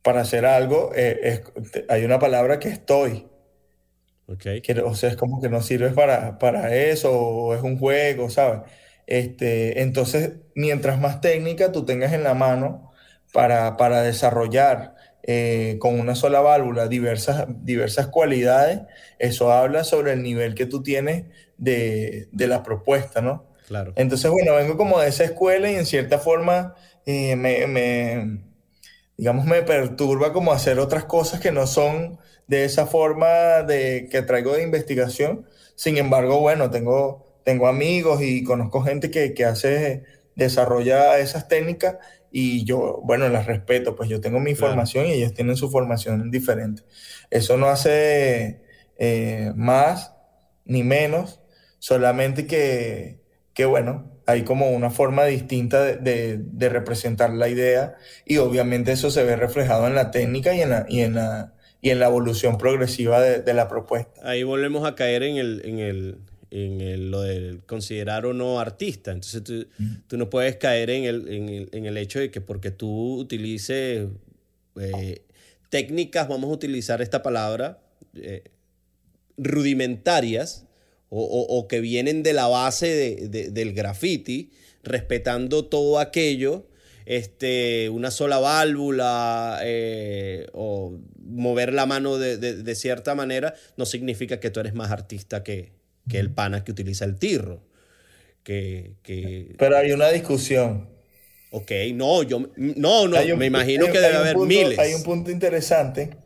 para 0.01 0.23
hacer 0.23 0.47
algo, 0.47 0.93
eh, 0.95 1.43
hay 1.91 2.05
una 2.05 2.19
palabra 2.19 2.59
que 2.59 2.69
es 2.69 2.87
toy. 2.87 3.27
Okay. 4.33 4.63
o 4.85 4.95
sea, 4.95 5.11
es 5.11 5.17
como 5.17 5.41
que 5.41 5.49
no 5.49 5.61
sirve 5.61 5.91
para, 5.91 6.39
para 6.39 6.75
eso, 6.75 7.13
o 7.13 7.55
es 7.55 7.63
un 7.63 7.79
juego, 7.79 8.31
¿sabes? 8.31 8.61
Este, 9.07 9.83
entonces, 9.83 10.35
mientras 10.55 11.01
más 11.01 11.21
técnica 11.21 11.73
tú 11.73 11.85
tengas 11.85 12.13
en 12.13 12.23
la 12.23 12.35
mano 12.35 12.93
para, 13.33 13.77
para 13.77 14.03
desarrollar 14.03 14.95
eh, 15.25 15.79
con 15.81 15.99
una 15.99 16.15
sola 16.15 16.41
válvula 16.41 16.87
diversas, 16.87 17.47
diversas 17.65 18.07
cualidades, 18.07 18.83
eso 19.19 19.53
habla 19.53 19.83
sobre 19.83 20.13
el 20.13 20.23
nivel 20.23 20.55
que 20.55 20.67
tú 20.67 20.83
tienes 20.83 21.25
de, 21.59 22.29
de 22.31 22.47
la 22.47 22.63
propuesta, 22.63 23.21
¿no? 23.21 23.47
Claro. 23.67 23.93
Entonces, 23.97 24.31
bueno, 24.31 24.55
vengo 24.55 24.77
como 24.77 25.01
de 25.01 25.09
esa 25.09 25.25
escuela 25.25 25.71
y 25.71 25.75
en 25.75 25.87
cierta 25.87 26.19
forma 26.19 26.75
eh, 27.05 27.35
me, 27.35 27.67
me, 27.67 28.43
digamos, 29.17 29.45
me 29.45 29.63
perturba 29.63 30.33
como 30.33 30.53
hacer 30.53 30.79
otras 30.79 31.05
cosas 31.05 31.41
que 31.41 31.51
no 31.51 31.67
son 31.67 32.19
de 32.51 32.65
esa 32.65 32.87
forma 32.87 33.63
de, 33.63 34.09
que 34.11 34.23
traigo 34.23 34.53
de 34.53 34.65
investigación. 34.65 35.47
Sin 35.77 35.97
embargo, 35.97 36.41
bueno, 36.41 36.69
tengo 36.71 37.31
tengo 37.45 37.69
amigos 37.69 38.23
y 38.23 38.45
conozco 38.45 38.83
gente 38.83 39.11
que, 39.11 39.35
que 39.35 39.45
hace, 39.45 40.05
desarrolla 40.35 41.19
esas 41.19 41.49
técnicas 41.49 41.97
y 42.31 42.65
yo, 42.65 43.01
bueno, 43.03 43.29
las 43.29 43.47
respeto, 43.47 43.97
pues 43.97 44.09
yo 44.09 44.21
tengo 44.21 44.41
mi 44.41 44.55
formación 44.55 45.07
y 45.07 45.13
ellos 45.13 45.35
tienen 45.35 45.57
su 45.57 45.71
formación 45.71 46.31
diferente. 46.31 46.83
Eso 47.31 47.57
no 47.57 47.69
hace 47.69 48.63
eh, 48.99 49.53
más 49.57 50.15
ni 50.65 50.85
menos, 50.85 51.41
solamente 51.79 52.47
que, 52.47 53.21
que, 53.55 53.65
bueno, 53.65 54.21
hay 54.27 54.43
como 54.43 54.71
una 54.71 54.91
forma 54.91 55.25
distinta 55.25 55.83
de, 55.83 56.39
de, 56.39 56.69
representar 56.69 57.31
la 57.31 57.49
idea 57.49 57.97
y 58.25 58.37
obviamente 58.37 58.93
eso 58.93 59.11
se 59.11 59.25
ve 59.25 59.35
reflejado 59.35 59.89
en 59.89 59.97
la 59.97 60.13
técnica 60.13 60.55
y 60.55 60.61
en 60.61 60.71
la, 60.71 60.87
y 60.89 61.01
en 61.01 61.15
la, 61.15 61.55
y 61.83 61.91
en 61.91 61.99
la 61.99 62.07
evolución 62.07 62.59
progresiva 62.59 63.21
de, 63.21 63.41
de 63.41 63.55
la 63.55 63.69
propuesta. 63.69 64.21
Ahí 64.23 64.43
volvemos 64.43 64.87
a 64.87 64.95
caer 64.95 65.23
en 65.23 65.37
el, 65.37 65.63
en 65.65 65.79
el, 65.79 66.19
en 66.51 67.11
lo 67.11 67.23
de 67.23 67.61
considerar 67.67 68.27
o 68.27 68.33
no 68.33 68.61
artista. 68.61 69.13
Entonces 69.13 69.43
tú, 70.07 70.17
no 70.17 70.31
puedes 70.31 70.57
caer 70.57 70.91
en 70.91 71.05
el, 71.05 71.69
en, 71.73 71.87
el, 71.87 71.97
hecho 71.97 72.19
de 72.19 72.31
que 72.31 72.41
porque 72.41 72.71
tú 72.71 73.19
utilices 73.19 74.09
eh, 74.81 75.23
técnicas, 75.69 76.29
vamos 76.29 76.51
a 76.51 76.55
utilizar 76.55 77.01
esta 77.03 77.23
palabra, 77.23 77.81
eh, 78.15 78.45
rudimentarias 79.37 80.67
o, 81.13 81.67
que 81.69 81.81
vienen 81.81 82.23
de 82.23 82.33
la 82.33 82.47
base 82.47 83.29
del 83.29 83.73
graffiti, 83.73 84.53
respetando 84.85 85.65
todo 85.65 85.99
aquello, 85.99 86.69
este, 87.05 87.89
una 87.89 88.13
sola 88.13 88.39
válvula 88.39 89.59
eh, 89.65 90.47
o 90.53 91.01
mover 91.31 91.73
la 91.73 91.87
mano 91.87 92.19
de, 92.19 92.37
de, 92.39 92.75
cierta 92.75 93.15
manera, 93.15 93.55
no 93.77 93.87
significa 93.87 94.41
que 94.41 94.51
tú 94.51 94.61
eres 94.61 94.75
más 94.75 94.91
artista 94.91 95.43
que, 95.43 95.73
que 96.09 96.19
el 96.19 96.31
pana 96.31 96.65
que 96.65 96.73
utiliza 96.73 97.05
el 97.05 97.19
tirro. 97.19 97.63
Que, 98.43 99.55
Pero 99.59 99.77
hay 99.77 99.93
una 99.93 100.09
discusión. 100.09 100.89
Ok, 101.53 101.71
no, 101.95 102.23
yo 102.23 102.51
no, 102.57 103.09
no, 103.09 103.37
me 103.37 103.47
imagino 103.47 103.87
que 103.87 104.01
debe 104.01 104.17
haber 104.17 104.37
miles. 104.39 104.79
Hay 104.79 104.95
un 104.95 105.03
punto 105.03 105.31
interesante 105.31 106.17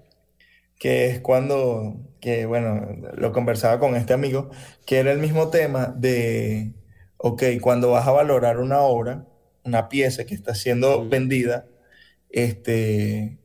que 0.79 1.07
es 1.07 1.21
cuando, 1.21 1.97
que 2.21 2.47
bueno, 2.47 2.97
lo 3.17 3.33
conversaba 3.33 3.79
con 3.79 3.97
este 3.97 4.13
amigo, 4.13 4.51
que 4.85 4.99
era 4.99 5.13
el 5.13 5.19
mismo 5.19 5.49
tema 5.49 5.95
de, 5.97 6.73
ok, 7.17 7.43
cuando 7.61 7.91
vas 7.91 8.07
a 8.07 8.13
valorar 8.13 8.59
una 8.59 8.81
obra, 8.81 9.27
una 9.65 9.89
pieza 9.89 10.25
que 10.25 10.35
está 10.35 10.55
siendo 10.55 11.09
vendida, 11.09 11.67
este, 12.31 13.39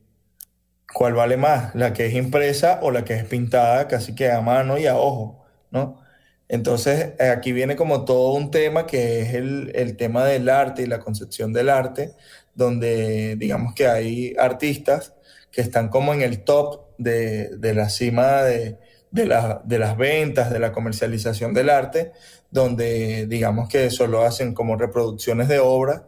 ¿cuál 0.92 1.14
vale 1.14 1.36
más? 1.36 1.74
¿La 1.74 1.92
que 1.92 2.06
es 2.06 2.14
impresa 2.14 2.80
o 2.82 2.90
la 2.90 3.04
que 3.04 3.14
es 3.14 3.24
pintada 3.24 3.88
casi 3.88 4.14
que 4.14 4.30
a 4.30 4.40
mano 4.40 4.78
y 4.78 4.86
a 4.86 4.96
ojo? 4.96 5.44
¿No? 5.70 6.00
Entonces, 6.48 7.12
aquí 7.20 7.52
viene 7.52 7.76
como 7.76 8.04
todo 8.04 8.32
un 8.32 8.50
tema 8.50 8.84
que 8.84 9.22
es 9.22 9.34
el, 9.34 9.96
tema 9.96 10.24
del 10.24 10.48
arte 10.48 10.82
y 10.82 10.86
la 10.86 10.98
concepción 10.98 11.52
del 11.52 11.68
arte, 11.68 12.14
donde 12.56 13.36
digamos 13.36 13.72
que 13.72 13.86
hay 13.86 14.34
artistas 14.36 15.14
que 15.52 15.60
están 15.60 15.88
como 15.88 16.12
en 16.12 16.22
el 16.22 16.42
top 16.42 16.86
de, 16.98 17.56
la 17.60 17.88
cima 17.88 18.42
de, 18.42 18.78
las 19.12 19.96
ventas, 19.96 20.50
de 20.50 20.58
la 20.58 20.72
comercialización 20.72 21.54
del 21.54 21.70
arte, 21.70 22.10
donde 22.50 23.26
digamos 23.28 23.68
que 23.68 23.88
solo 23.90 24.24
hacen 24.24 24.52
como 24.52 24.76
reproducciones 24.76 25.46
de 25.46 25.60
obras 25.60 26.02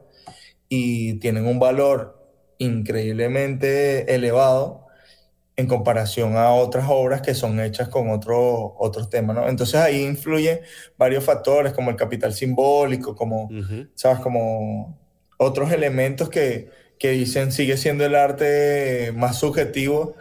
y 0.68 1.20
tienen 1.20 1.46
un 1.46 1.60
valor 1.60 2.21
increíblemente 2.62 4.14
elevado 4.14 4.86
en 5.56 5.66
comparación 5.66 6.36
a 6.36 6.52
otras 6.52 6.86
obras 6.88 7.20
que 7.20 7.34
son 7.34 7.60
hechas 7.60 7.88
con 7.88 8.10
otro, 8.10 8.74
otros 8.78 9.10
temas, 9.10 9.36
¿no? 9.36 9.48
Entonces 9.48 9.76
ahí 9.76 10.02
influyen 10.02 10.60
varios 10.96 11.24
factores 11.24 11.72
como 11.72 11.90
el 11.90 11.96
capital 11.96 12.32
simbólico, 12.32 13.14
como, 13.14 13.50
¿sabes? 13.94 14.20
Como 14.20 14.98
otros 15.36 15.70
elementos 15.72 16.30
que, 16.30 16.70
que 16.98 17.10
dicen 17.10 17.52
sigue 17.52 17.76
siendo 17.76 18.06
el 18.06 18.14
arte 18.14 19.12
más 19.14 19.38
subjetivo 19.38 20.14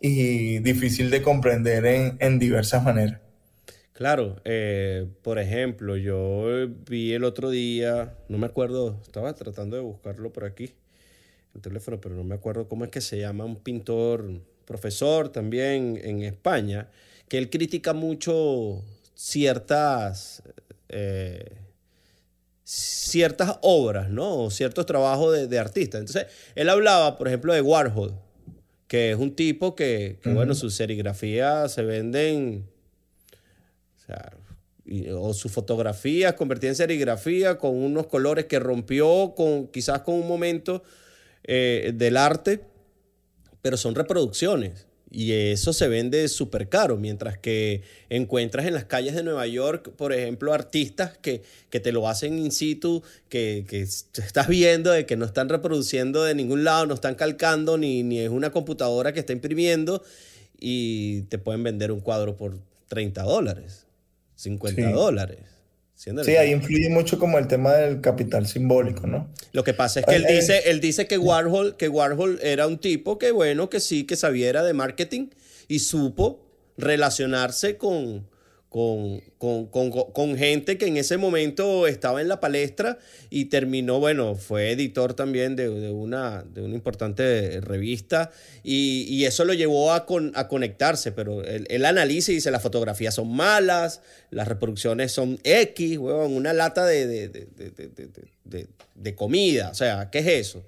y 0.00 0.60
difícil 0.60 1.10
de 1.10 1.22
comprender 1.22 1.84
en, 1.86 2.16
en 2.20 2.38
diversas 2.38 2.84
maneras. 2.84 3.20
Claro, 3.92 4.36
eh, 4.44 5.06
por 5.22 5.38
ejemplo, 5.38 5.96
yo 5.96 6.68
vi 6.88 7.14
el 7.14 7.24
otro 7.24 7.48
día, 7.48 8.14
no 8.28 8.36
me 8.36 8.44
acuerdo, 8.46 9.00
estaba 9.02 9.32
tratando 9.32 9.74
de 9.74 9.82
buscarlo 9.82 10.32
por 10.32 10.44
aquí, 10.44 10.74
el 11.56 11.62
teléfono, 11.62 12.00
pero 12.00 12.14
no 12.14 12.24
me 12.24 12.34
acuerdo 12.34 12.68
cómo 12.68 12.84
es 12.84 12.90
que 12.90 13.00
se 13.00 13.18
llama 13.18 13.44
un 13.44 13.56
pintor 13.56 14.40
profesor 14.64 15.30
también 15.30 16.00
en 16.02 16.22
España, 16.22 16.88
que 17.28 17.38
él 17.38 17.50
critica 17.50 17.92
mucho 17.92 18.84
ciertas, 19.14 20.42
eh, 20.88 21.56
ciertas 22.62 23.58
obras, 23.62 24.10
¿no? 24.10 24.50
ciertos 24.50 24.86
trabajos 24.86 25.34
de, 25.34 25.46
de, 25.46 25.58
artistas. 25.58 26.00
Entonces, 26.00 26.26
él 26.54 26.68
hablaba, 26.68 27.16
por 27.16 27.28
ejemplo, 27.28 27.52
de 27.52 27.62
Warhol, 27.62 28.14
que 28.88 29.12
es 29.12 29.18
un 29.18 29.34
tipo 29.34 29.74
que, 29.74 30.18
bueno, 30.24 30.54
sus 30.54 30.74
serigrafías 30.74 31.72
se 31.72 31.82
venden, 31.82 32.68
o, 35.12 35.34
su 35.34 35.48
fotografía 35.48 36.36
convertida 36.36 36.70
en 36.70 36.76
serigrafía 36.76 37.58
con 37.58 37.74
unos 37.74 38.06
colores 38.06 38.44
que 38.44 38.60
rompió 38.60 39.34
con 39.36 39.66
quizás 39.66 40.02
con 40.02 40.14
un 40.14 40.28
momento 40.28 40.84
eh, 41.46 41.92
del 41.94 42.16
arte 42.16 42.60
pero 43.66 43.76
son 43.76 43.96
reproducciones. 43.96 44.86
Y 45.10 45.32
eso 45.32 45.72
se 45.72 45.88
vende 45.88 46.28
súper 46.28 46.68
caro, 46.68 46.98
mientras 46.98 47.36
que 47.36 47.82
encuentras 48.08 48.64
en 48.64 48.74
las 48.74 48.84
calles 48.84 49.16
de 49.16 49.24
Nueva 49.24 49.44
York, 49.48 49.90
por 49.96 50.12
ejemplo, 50.12 50.52
artistas 50.52 51.18
que, 51.18 51.42
que 51.68 51.80
te 51.80 51.90
lo 51.90 52.08
hacen 52.08 52.38
in 52.38 52.52
situ, 52.52 53.02
que, 53.28 53.64
que, 53.68 53.82
estás 53.82 54.46
viendo 54.46 54.92
de 54.92 55.04
que 55.04 55.16
no 55.16 55.24
están 55.24 55.48
reproduciendo 55.48 56.22
de 56.22 56.36
ningún 56.36 56.62
lado, 56.62 56.86
no 56.86 56.94
están 56.94 57.16
calcando, 57.16 57.76
ni, 57.76 58.04
ni 58.04 58.20
es 58.20 58.30
una 58.30 58.50
computadora 58.50 59.12
que 59.12 59.18
está 59.18 59.32
imprimiendo, 59.32 60.00
y 60.60 61.22
te 61.22 61.38
pueden 61.38 61.64
vender 61.64 61.90
un 61.90 61.98
cuadro 61.98 62.36
por 62.36 62.60
30 62.86 63.24
dólares, 63.24 63.84
50 64.36 64.92
dólares. 64.92 65.55
Sí, 65.96 66.36
ahí 66.36 66.52
influye 66.52 66.90
mucho 66.90 67.18
como 67.18 67.38
el 67.38 67.48
tema 67.48 67.72
del 67.72 68.02
capital 68.02 68.46
simbólico, 68.46 69.06
¿no? 69.06 69.30
Lo 69.52 69.64
que 69.64 69.72
pasa 69.72 70.00
es 70.00 70.06
que 70.06 70.14
él 70.14 70.26
dice, 70.28 70.64
él 70.66 70.78
dice 70.78 71.06
que 71.06 71.16
Warhol, 71.16 71.76
que 71.78 71.88
Warhol 71.88 72.38
era 72.42 72.66
un 72.66 72.78
tipo 72.78 73.18
que, 73.18 73.30
bueno, 73.32 73.70
que 73.70 73.80
sí, 73.80 74.04
que 74.04 74.14
sabiera 74.14 74.62
de 74.62 74.74
marketing 74.74 75.28
y 75.68 75.78
supo 75.78 76.44
relacionarse 76.76 77.78
con, 77.78 78.28
con, 78.76 80.36
gente 80.36 80.76
que 80.76 80.86
en 80.86 80.98
ese 80.98 81.16
momento 81.16 81.86
estaba 81.86 82.20
en 82.20 82.28
la 82.28 82.40
palestra 82.40 82.98
y 83.30 83.46
terminó, 83.46 84.00
bueno, 84.00 84.34
fue 84.34 84.72
editor 84.72 85.14
también 85.14 85.56
de, 85.56 85.68
una, 85.68 86.42
de 86.42 86.60
una 86.60 86.74
importante 86.74 87.60
revista 87.62 88.30
y, 88.62 89.24
eso 89.24 89.44
lo 89.44 89.54
llevó 89.54 89.92
a, 89.92 90.06
a 90.34 90.48
conectarse, 90.48 91.10
pero 91.10 91.42
él, 91.42 91.84
analiza 91.84 92.32
y 92.32 92.36
dice, 92.36 92.50
las 92.50 92.62
fotografías 92.62 93.14
son 93.14 93.34
malas, 93.34 94.02
las 94.30 94.46
reproducciones 94.46 95.10
son 95.10 95.40
X, 95.42 95.98
una 95.98 96.52
lata 96.52 96.84
de, 96.84 97.28
de 98.94 99.14
comida, 99.14 99.70
o 99.70 99.74
sea, 99.74 100.10
¿qué 100.10 100.18
es 100.18 100.26
eso? 100.26 100.64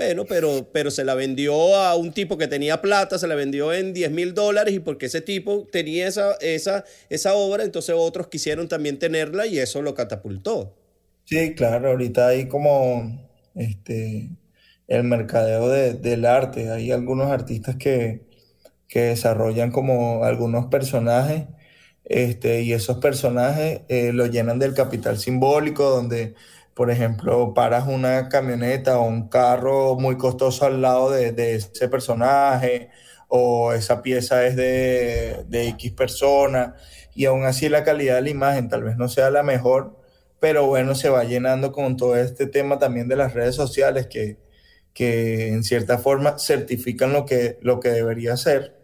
Bueno, 0.00 0.24
pero, 0.24 0.66
pero 0.72 0.90
se 0.90 1.04
la 1.04 1.14
vendió 1.14 1.76
a 1.76 1.94
un 1.94 2.14
tipo 2.14 2.38
que 2.38 2.48
tenía 2.48 2.80
plata, 2.80 3.18
se 3.18 3.26
la 3.26 3.34
vendió 3.34 3.70
en 3.74 3.92
10 3.92 4.10
mil 4.12 4.32
dólares 4.32 4.72
y 4.72 4.80
porque 4.80 5.06
ese 5.06 5.20
tipo 5.20 5.68
tenía 5.70 6.08
esa, 6.08 6.36
esa, 6.40 6.86
esa 7.10 7.34
obra, 7.34 7.64
entonces 7.64 7.94
otros 7.98 8.28
quisieron 8.28 8.66
también 8.66 8.98
tenerla 8.98 9.46
y 9.46 9.58
eso 9.58 9.82
lo 9.82 9.92
catapultó. 9.92 10.74
Sí, 11.26 11.54
claro, 11.54 11.90
ahorita 11.90 12.28
hay 12.28 12.48
como 12.48 13.28
este, 13.54 14.30
el 14.88 15.04
mercadeo 15.04 15.68
del 15.68 16.24
arte, 16.24 16.70
hay 16.70 16.92
algunos 16.92 17.30
artistas 17.30 17.76
que, 17.76 18.22
desarrollan 18.88 19.70
como 19.70 20.24
algunos 20.24 20.66
personajes 20.66 21.44
este, 22.06 22.62
y 22.62 22.72
esos 22.72 22.96
personajes 22.96 23.82
eh, 23.88 24.14
lo 24.14 24.24
llenan 24.24 24.58
del 24.58 24.72
capital 24.72 25.18
simbólico, 25.18 25.90
donde 25.90 26.34
por 26.74 26.90
ejemplo, 26.90 27.54
paras 27.54 27.86
una 27.86 28.28
camioneta 28.28 28.98
o 28.98 29.02
un 29.06 29.28
carro 29.28 29.96
muy 29.96 30.16
costoso 30.16 30.66
al 30.66 30.80
lado 30.82 31.10
de, 31.10 31.32
de 31.32 31.56
ese 31.56 31.88
personaje 31.88 32.90
o 33.28 33.72
esa 33.72 34.02
pieza 34.02 34.46
es 34.46 34.56
de, 34.56 35.44
de 35.48 35.68
X 35.68 35.92
persona 35.92 36.74
y 37.14 37.26
aún 37.26 37.44
así 37.44 37.68
la 37.68 37.84
calidad 37.84 38.16
de 38.16 38.22
la 38.22 38.30
imagen 38.30 38.68
tal 38.68 38.82
vez 38.84 38.96
no 38.96 39.08
sea 39.08 39.30
la 39.30 39.42
mejor, 39.42 39.98
pero 40.40 40.66
bueno, 40.66 40.94
se 40.94 41.10
va 41.10 41.24
llenando 41.24 41.72
con 41.72 41.96
todo 41.96 42.16
este 42.16 42.46
tema 42.46 42.78
también 42.78 43.08
de 43.08 43.16
las 43.16 43.34
redes 43.34 43.54
sociales 43.54 44.06
que, 44.08 44.38
que 44.94 45.48
en 45.48 45.64
cierta 45.64 45.98
forma 45.98 46.38
certifican 46.38 47.12
lo 47.12 47.26
que, 47.26 47.58
lo 47.62 47.80
que 47.80 47.90
debería 47.90 48.36
ser. 48.36 48.79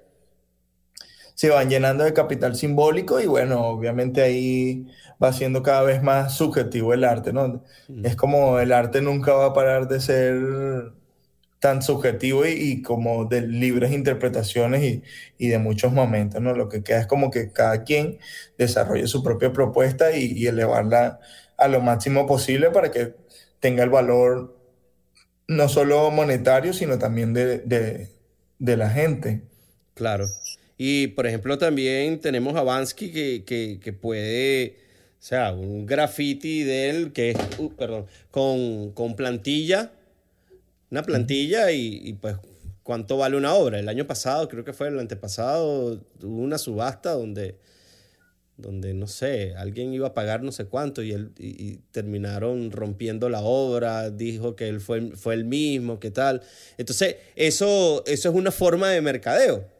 Se 1.36 1.50
van 1.50 1.70
llenando 1.70 2.02
de 2.02 2.12
capital 2.12 2.56
simbólico 2.56 3.20
y 3.20 3.26
bueno, 3.26 3.64
obviamente 3.68 4.22
ahí 4.22 4.88
va 5.22 5.32
siendo 5.32 5.62
cada 5.62 5.82
vez 5.82 6.02
más 6.02 6.34
subjetivo 6.36 6.92
el 6.92 7.04
arte, 7.04 7.32
¿no? 7.32 7.62
Es 8.02 8.16
como 8.16 8.58
el 8.58 8.72
arte 8.72 9.00
nunca 9.00 9.32
va 9.34 9.46
a 9.46 9.54
parar 9.54 9.86
de 9.86 10.00
ser 10.00 10.92
tan 11.60 11.82
subjetivo 11.82 12.44
y, 12.46 12.82
como 12.82 13.24
de 13.24 13.42
libres 13.42 13.92
interpretaciones 13.92 15.02
y, 15.38 15.48
de 15.48 15.58
muchos 15.58 15.92
momentos, 15.92 16.40
¿no? 16.40 16.54
Lo 16.54 16.68
que 16.68 16.82
queda 16.82 17.00
es 17.00 17.06
como 17.06 17.30
que 17.30 17.52
cada 17.52 17.84
quien 17.84 18.18
desarrolle 18.58 19.06
su 19.06 19.22
propia 19.22 19.52
propuesta 19.52 20.16
y, 20.16 20.46
elevarla 20.46 21.20
a 21.56 21.68
lo 21.68 21.80
máximo 21.80 22.26
posible 22.26 22.70
para 22.70 22.90
que 22.90 23.14
tenga 23.60 23.82
el 23.82 23.90
valor 23.90 24.56
no 25.48 25.68
solo 25.68 26.10
monetario, 26.10 26.72
sino 26.72 26.98
también 26.98 27.32
de, 27.32 28.08
la 28.58 28.90
gente. 28.90 29.42
Claro. 29.94 30.26
Y 30.78 31.08
por 31.08 31.26
ejemplo 31.26 31.58
también 31.58 32.20
tenemos 32.20 32.54
a 32.56 32.62
Bansky 32.62 33.42
que, 33.42 33.98
puede, 34.00 34.76
o 35.18 35.22
sea, 35.22 35.52
un 35.52 35.86
graffiti 35.86 36.62
de 36.64 36.90
él 36.90 37.12
que 37.12 37.30
es, 37.30 37.36
uh, 37.58 37.72
perdón, 37.74 38.06
con, 38.30 38.92
con 38.92 39.16
plantilla 39.16 39.92
una 40.90 41.02
plantilla 41.02 41.70
y, 41.72 42.12
pues 42.20 42.36
cuánto 42.82 43.16
vale 43.16 43.36
una 43.36 43.54
obra. 43.54 43.78
El 43.78 43.88
año 43.88 44.06
pasado, 44.06 44.48
creo 44.48 44.64
que 44.64 44.72
fue 44.72 44.88
el 44.88 44.98
antepasado, 44.98 46.00
hubo 46.22 46.40
una 46.40 46.58
subasta 46.58 47.12
donde, 47.12 47.56
donde 48.56 48.94
no 48.94 49.06
sé, 49.06 49.54
alguien 49.56 49.92
iba 49.92 50.08
a 50.08 50.14
pagar 50.14 50.42
no 50.42 50.52
sé 50.52 50.66
cuánto 50.66 51.02
y, 51.02 51.12
él, 51.12 51.32
y, 51.38 51.78
terminaron 51.90 52.70
rompiendo 52.70 53.28
la 53.28 53.40
obra, 53.40 54.10
dijo 54.10 54.54
que 54.54 54.68
él 54.68 54.80
fue, 54.80 55.16
fue 55.16 55.34
el 55.34 55.44
mismo, 55.44 55.98
qué 55.98 56.10
tal. 56.10 56.42
Entonces, 56.78 57.16
eso, 57.34 58.04
eso 58.06 58.28
es 58.28 58.34
una 58.34 58.52
forma 58.52 58.90
de 58.90 59.00
mercadeo. 59.00 59.75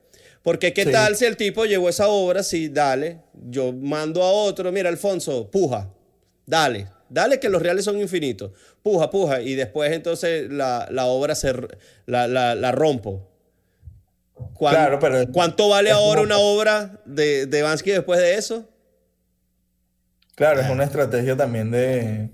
Porque 0.47 0.73
qué 0.73 0.87
tal 0.87 1.17
si 1.17 1.25
el 1.25 1.37
tipo 1.37 1.65
llevó 1.65 1.89
esa 1.89 2.07
obra, 2.07 2.45
sí, 2.45 2.69
dale, 2.69 3.19
yo 3.35 3.73
mando 3.73 4.23
a 4.23 4.31
otro, 4.31 4.71
mira, 4.71 4.89
Alfonso, 4.89 5.51
puja, 5.51 5.93
dale, 6.47 6.87
Dale 7.09 7.41
que 7.41 7.49
los 7.49 7.61
reales 7.61 7.85
son 7.85 8.01
infinitos. 8.01 8.53
Puja, 8.83 9.11
puja. 9.11 9.41
Y 9.41 9.57
después 9.57 9.93
entonces 9.93 10.49
la, 10.49 10.87
obra 11.07 11.35
se 11.35 11.53
la, 12.07 12.29
la, 12.29 12.73
rompo. 12.73 13.29
claro, 14.57 15.01
pero 15.01 15.27
¿Cuánto 15.33 15.69
vale 15.69 15.91
ahora 15.91 16.23
una 16.23 16.39
obra 16.39 17.01
de, 17.05 17.47
de 17.47 17.63
Bansky 17.63 17.91
después 17.91 18.21
de 18.21 18.35
eso? 18.35 18.69
Claro, 20.37 20.61
es 20.61 20.71
una 20.71 20.85
estrategia 20.85 21.37
también 21.37 21.73
de, 21.73 22.31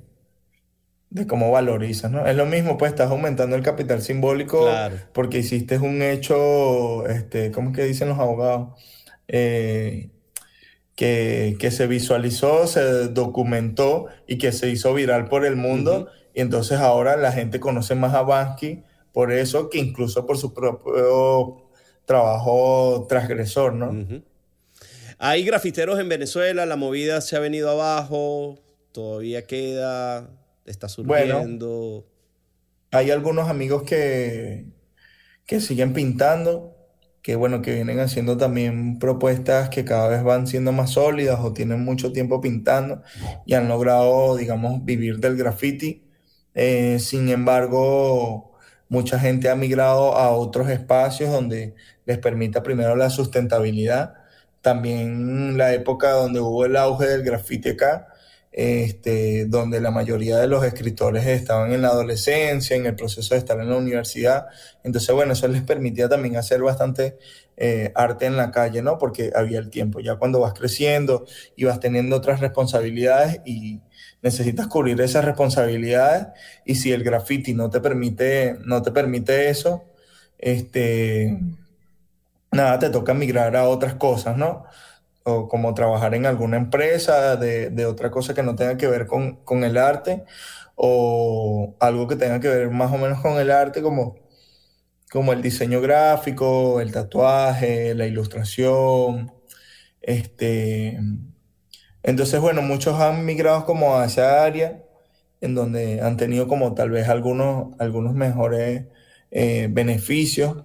de 1.13 1.27
cómo 1.27 1.51
valorizas, 1.51 2.11
¿no? 2.11 2.27
Es 2.27 2.35
lo 2.35 2.47
mismo, 2.47 2.79
pues 2.79 2.93
estás 2.93 3.11
aumentando 3.11 3.55
el 3.55 3.63
capital 3.63 4.01
simbólico 4.01 4.67
porque 5.13 5.39
hiciste 5.39 5.77
un 5.77 6.01
hecho, 6.01 7.07
este, 7.07 7.51
¿cómo 7.51 7.71
es 7.71 7.77
que 7.77 7.85
dicen 7.85 8.09
los 8.09 8.19
abogados? 8.19 8.81
Eh, 9.29 10.09
que, 10.97 11.71
se 11.71 11.87
visualizó, 11.87 12.67
se 12.67 13.09
documentó 13.09 14.07
y 14.27 14.39
que 14.39 14.53
se 14.53 14.71
hizo 14.71 14.95
viral 14.95 15.29
por 15.29 15.45
el 15.45 15.57
mundo. 15.57 16.09
Y 16.35 16.41
entonces 16.41 16.79
ahora 16.79 17.17
la 17.19 17.33
gente 17.33 17.61
conoce 17.61 17.95
más 17.95 18.15
a 18.15 18.23
Bansky 18.23 18.83
por 19.13 19.33
eso 19.33 19.69
que 19.69 19.79
incluso 19.79 20.25
por 20.25 20.39
su 20.39 20.55
propio 20.55 21.69
trabajo 22.07 23.05
transgresor, 23.07 23.75
¿no? 23.75 24.23
Hay 25.19 25.45
grafiteros 25.45 26.01
en 26.01 26.09
Venezuela, 26.09 26.65
la 26.65 26.77
movida 26.77 27.21
se 27.21 27.37
ha 27.37 27.39
venido 27.39 27.69
abajo, 27.69 28.59
todavía 28.93 29.47
queda, 29.47 30.31
está 30.65 30.89
surgiendo. 30.89 32.07
hay 32.91 33.11
algunos 33.11 33.49
amigos 33.49 33.83
que, 33.83 34.67
que 35.47 35.61
siguen 35.61 35.93
pintando, 35.93 36.77
que 37.23 37.37
bueno, 37.37 37.63
que 37.63 37.75
vienen 37.75 38.01
haciendo 38.01 38.37
también 38.37 38.99
propuestas 38.99 39.69
que 39.69 39.85
cada 39.85 40.09
vez 40.09 40.23
van 40.25 40.47
siendo 40.47 40.73
más 40.73 40.91
sólidas 40.91 41.41
o 41.41 41.53
tienen 41.53 41.85
mucho 41.85 42.13
tiempo 42.13 42.41
pintando 42.41 43.03
y 43.47 43.55
han 43.55 43.69
logrado, 43.69 44.37
digamos, 44.37 44.85
vivir 44.85 45.19
del 45.19 45.37
graffiti. 45.37 46.05
Eh, 46.55 46.99
sin 46.99 47.29
embargo, 47.29 48.53
mucha 48.89 49.19
gente 49.19 49.49
ha 49.49 49.57
migrado 49.57 50.17
a 50.17 50.31
otros 50.33 50.69
espacios 50.69 51.31
donde 51.31 51.75
les 52.05 52.19
permita 52.19 52.63
primero 52.63 52.97
la 52.97 53.11
sustentabilidad, 53.11 54.15
también 54.61 55.57
la 55.57 55.73
época 55.73 56.11
donde 56.11 56.41
hubo 56.41 56.65
el 56.65 56.77
auge 56.77 57.07
del 57.07 57.23
graffiti 57.23 57.71
acá, 57.71 58.12
este, 58.53 59.47
donde 59.47 59.81
la 59.81 59.91
mayoría 59.91 60.39
de 60.39 60.47
los 60.47 60.65
escritores 60.65 61.27
estaban 61.27 61.73
en 61.73 61.83
la 61.83 61.89
adolescencia, 61.89 62.77
en 62.77 62.87
el 62.87 62.95
proceso 62.95 63.35
de 63.35 63.39
estar 63.39 63.59
en 63.59 63.71
la 63.71 63.77
universidad. 63.77 64.47
Entonces, 64.85 65.15
bueno, 65.15 65.33
eso 65.33 65.49
les 65.49 65.63
permitía 65.63 66.09
también 66.09 66.37
hacer 66.37 66.61
bastante 66.63 67.17
eh, 67.57 67.93
arte 67.95 68.27
en 68.27 68.37
la 68.37 68.51
calle, 68.51 68.83
¿no? 68.83 68.99
Porque 68.99 69.33
había 69.35 69.59
el 69.59 69.71
tiempo. 69.71 70.01
Ya 70.01 70.17
cuando 70.17 70.41
vas 70.41 70.53
creciendo 70.53 71.27
y 71.57 71.65
vas 71.65 71.81
teniendo 71.81 72.17
otras 72.17 72.41
responsabilidades 72.41 73.41
y 73.47 73.81
necesitas 74.23 74.67
cubrir 74.69 75.01
esas 75.01 75.25
responsabilidades 75.25 76.29
y 76.65 76.77
si 76.77 76.93
el 76.93 77.03
graffiti 77.05 77.55
no 77.55 77.71
te 77.71 77.81
permite, 77.81 78.57
no 78.65 78.83
te 78.83 78.93
permite 78.93 79.49
eso, 79.49 79.85
este, 80.39 81.39
nada, 82.53 82.79
te 82.79 82.91
toca 82.91 83.15
migrar 83.15 83.57
a 83.57 83.69
otras 83.69 83.95
cosas, 83.95 84.37
¿no? 84.37 84.65
O 85.25 85.49
como 85.49 85.75
trabajar 85.75 86.15
en 86.15 86.27
alguna 86.27 86.57
empresa 86.57 87.37
de, 87.37 87.87
otra 87.87 88.11
cosa 88.11 88.35
que 88.35 88.43
no 88.43 88.57
tenga 88.57 88.77
que 88.77 88.87
ver 88.89 89.07
con, 89.07 89.65
el 89.65 89.79
arte 89.79 90.25
o 90.77 91.77
algo 91.81 92.09
que 92.09 92.17
tenga 92.17 92.41
que 92.41 92.49
ver 92.49 92.71
más 92.71 92.93
o 92.93 92.99
menos 92.99 93.21
con 93.21 93.39
el 93.41 93.51
arte 93.51 93.83
como, 93.83 94.17
como 95.11 95.33
el 95.33 95.43
diseño 95.43 95.81
gráfico, 95.81 96.81
el 96.81 96.93
tatuaje, 96.93 97.95
la 97.95 98.07
ilustración. 98.07 99.33
Este, 100.01 100.99
entonces, 102.03 102.41
bueno, 102.41 102.63
muchos 102.63 103.01
han 103.01 103.25
migrado 103.25 103.65
como 103.65 103.97
a 103.99 104.07
esa 104.07 104.45
área 104.45 104.83
en 105.41 105.55
donde 105.55 106.01
han 106.01 106.17
tenido 106.17 106.49
como 106.49 106.75
tal 106.75 106.91
vez 106.91 107.09
algunos, 107.09 107.75
algunos 107.79 108.15
mejores 108.15 108.87
eh, 109.31 109.69
beneficios 109.71 110.65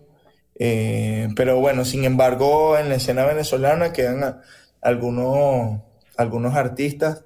eh, 0.60 1.30
pero 1.36 1.60
bueno, 1.60 1.86
sin 1.86 2.04
embargo, 2.04 2.78
en 2.78 2.90
la 2.90 2.96
escena 2.96 3.26
venezolana 3.26 3.94
quedan 3.94 4.42
algunos, 4.82 5.82
algunos 6.18 6.56
artistas 6.56 7.24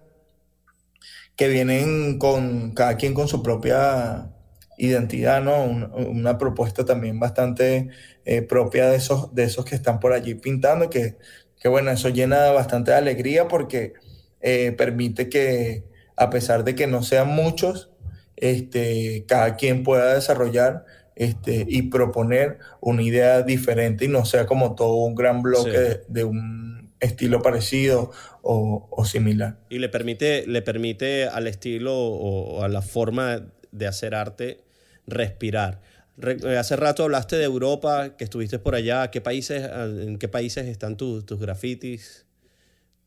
que 1.35 1.47
vienen 1.47 2.19
con 2.19 2.71
cada 2.71 2.97
quien 2.97 3.13
con 3.13 3.27
su 3.27 3.41
propia 3.41 4.29
identidad, 4.77 5.41
¿no? 5.41 5.63
una 5.63 6.37
propuesta 6.37 6.85
también 6.85 7.19
bastante 7.19 7.89
eh, 8.25 8.41
propia 8.41 8.89
de 8.89 8.97
esos, 8.97 9.33
de 9.33 9.43
esos 9.43 9.63
que 9.63 9.75
están 9.75 9.99
por 9.99 10.11
allí 10.11 10.35
pintando, 10.35 10.89
que, 10.89 11.17
que 11.59 11.69
bueno, 11.69 11.91
eso 11.91 12.09
llena 12.09 12.51
bastante 12.51 12.93
alegría 12.93 13.47
porque 13.47 13.93
eh, 14.41 14.71
permite 14.71 15.29
que, 15.29 15.83
a 16.15 16.29
pesar 16.29 16.63
de 16.63 16.75
que 16.75 16.87
no 16.87 17.03
sean 17.03 17.27
muchos, 17.29 17.91
este, 18.35 19.25
cada 19.27 19.55
quien 19.55 19.83
pueda 19.83 20.15
desarrollar 20.15 20.85
este, 21.21 21.67
y 21.69 21.83
proponer 21.83 22.57
una 22.79 23.03
idea 23.03 23.43
diferente 23.43 24.05
y 24.05 24.07
no 24.07 24.25
sea 24.25 24.47
como 24.47 24.73
todo 24.73 24.95
un 24.95 25.13
gran 25.13 25.43
bloque 25.43 26.01
de, 26.07 26.23
un 26.23 26.91
estilo 26.99 27.43
parecido 27.43 28.09
o, 28.41 29.05
similar. 29.05 29.59
Y 29.69 29.77
le 29.77 29.87
permite, 29.87 30.47
le 30.47 30.63
permite 30.63 31.25
al 31.25 31.45
estilo 31.45 31.95
o, 31.95 32.63
a 32.63 32.69
la 32.69 32.81
forma 32.81 33.45
de 33.71 33.85
hacer 33.85 34.15
arte 34.15 34.63
respirar. 35.05 35.81
Eh, 36.23 36.57
hace 36.57 36.75
rato 36.75 37.03
hablaste 37.03 37.35
de 37.35 37.43
Europa, 37.43 38.17
que 38.17 38.23
estuviste 38.23 38.57
por 38.57 38.73
allá. 38.73 39.11
¿Qué 39.11 39.21
países, 39.21 39.69
¿En 39.71 40.17
qué 40.17 40.27
países 40.27 40.65
están 40.65 40.97
tus, 40.97 41.23
tus 41.23 41.39
grafitis? 41.39 42.25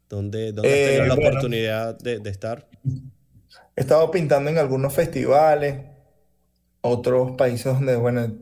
¿Dónde, 0.08 0.52
dónde 0.52 0.68
has 0.68 0.88
tenido 0.88 1.04
eh, 1.04 1.08
la 1.08 1.14
oportunidad 1.14 1.98
de, 1.98 2.20
de 2.20 2.30
estar? 2.30 2.68
He 3.74 3.80
estado 3.80 4.08
pintando 4.12 4.50
en 4.50 4.58
algunos 4.58 4.94
festivales, 4.94 5.93
otros 6.84 7.32
países 7.36 7.66
donde, 7.66 7.96
bueno, 7.96 8.38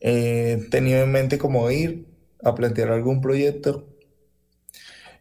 he 0.00 0.68
tenido 0.70 1.02
en 1.02 1.12
mente 1.12 1.38
como 1.38 1.70
ir 1.70 2.06
a 2.44 2.54
plantear 2.54 2.90
algún 2.90 3.20
proyecto. 3.20 3.88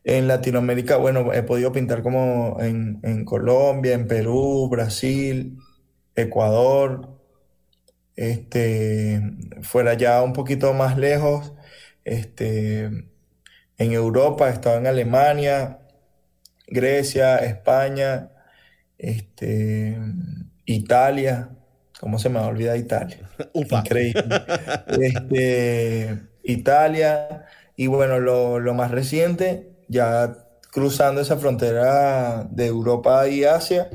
En 0.03 0.27
Latinoamérica, 0.27 0.97
bueno, 0.97 1.31
he 1.33 1.43
podido 1.43 1.71
pintar 1.71 2.03
como 2.03 2.57
en, 2.59 3.25
Colombia, 3.25 3.93
en 3.93 4.07
Perú, 4.07 4.67
Brasil, 4.69 5.57
Ecuador, 6.15 7.19
este, 8.15 9.21
fuera 9.61 9.93
ya 9.95 10.21
un 10.23 10.33
poquito 10.33 10.73
más 10.73 10.97
lejos, 10.97 11.53
este, 12.03 12.85
en 13.77 13.91
Europa, 13.93 14.49
he 14.49 14.53
estado 14.53 14.77
en 14.79 14.87
Alemania, 14.87 15.79
Grecia, 16.67 17.37
España, 17.37 18.31
este, 18.97 19.97
Italia, 20.65 21.49
¿cómo 22.03 22.19
se 22.19 22.27
me 22.27 22.37
va 22.37 22.47
a 22.47 22.49
olvidar 22.49 22.75
Italia? 22.75 23.29
Increíble. 23.53 24.25
Este, 24.87 26.19
Italia, 26.43 27.45
y 27.77 27.87
bueno, 27.87 28.19
lo, 28.19 28.73
más 28.73 28.91
reciente, 28.91 29.71
ya 29.87 30.35
cruzando 30.69 31.21
esa 31.21 31.37
frontera 31.37 32.43
de 32.51 32.65
Europa 32.65 33.25
y 33.29 33.45
Asia, 33.45 33.89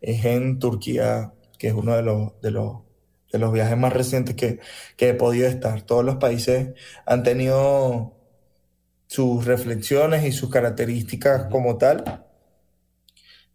es 0.00 0.24
en 0.24 0.58
Turquía, 0.58 1.32
que 1.56 1.68
es 1.68 1.74
uno 1.74 1.94
de 1.94 2.02
los, 2.02 2.40
de 2.42 2.50
los, 2.50 2.78
de 3.32 3.38
los 3.38 3.52
viajes 3.52 3.78
más 3.78 3.92
recientes 3.92 4.34
que, 4.34 4.58
que 4.96 5.10
he 5.10 5.14
podido 5.14 5.46
estar. 5.46 5.82
Todos 5.82 6.04
los 6.04 6.16
países 6.16 6.74
han 7.06 7.22
tenido 7.22 8.16
sus 9.06 9.44
reflexiones 9.44 10.24
y 10.24 10.32
sus 10.32 10.50
características 10.50 11.46
como 11.52 11.78
tal, 11.78 12.23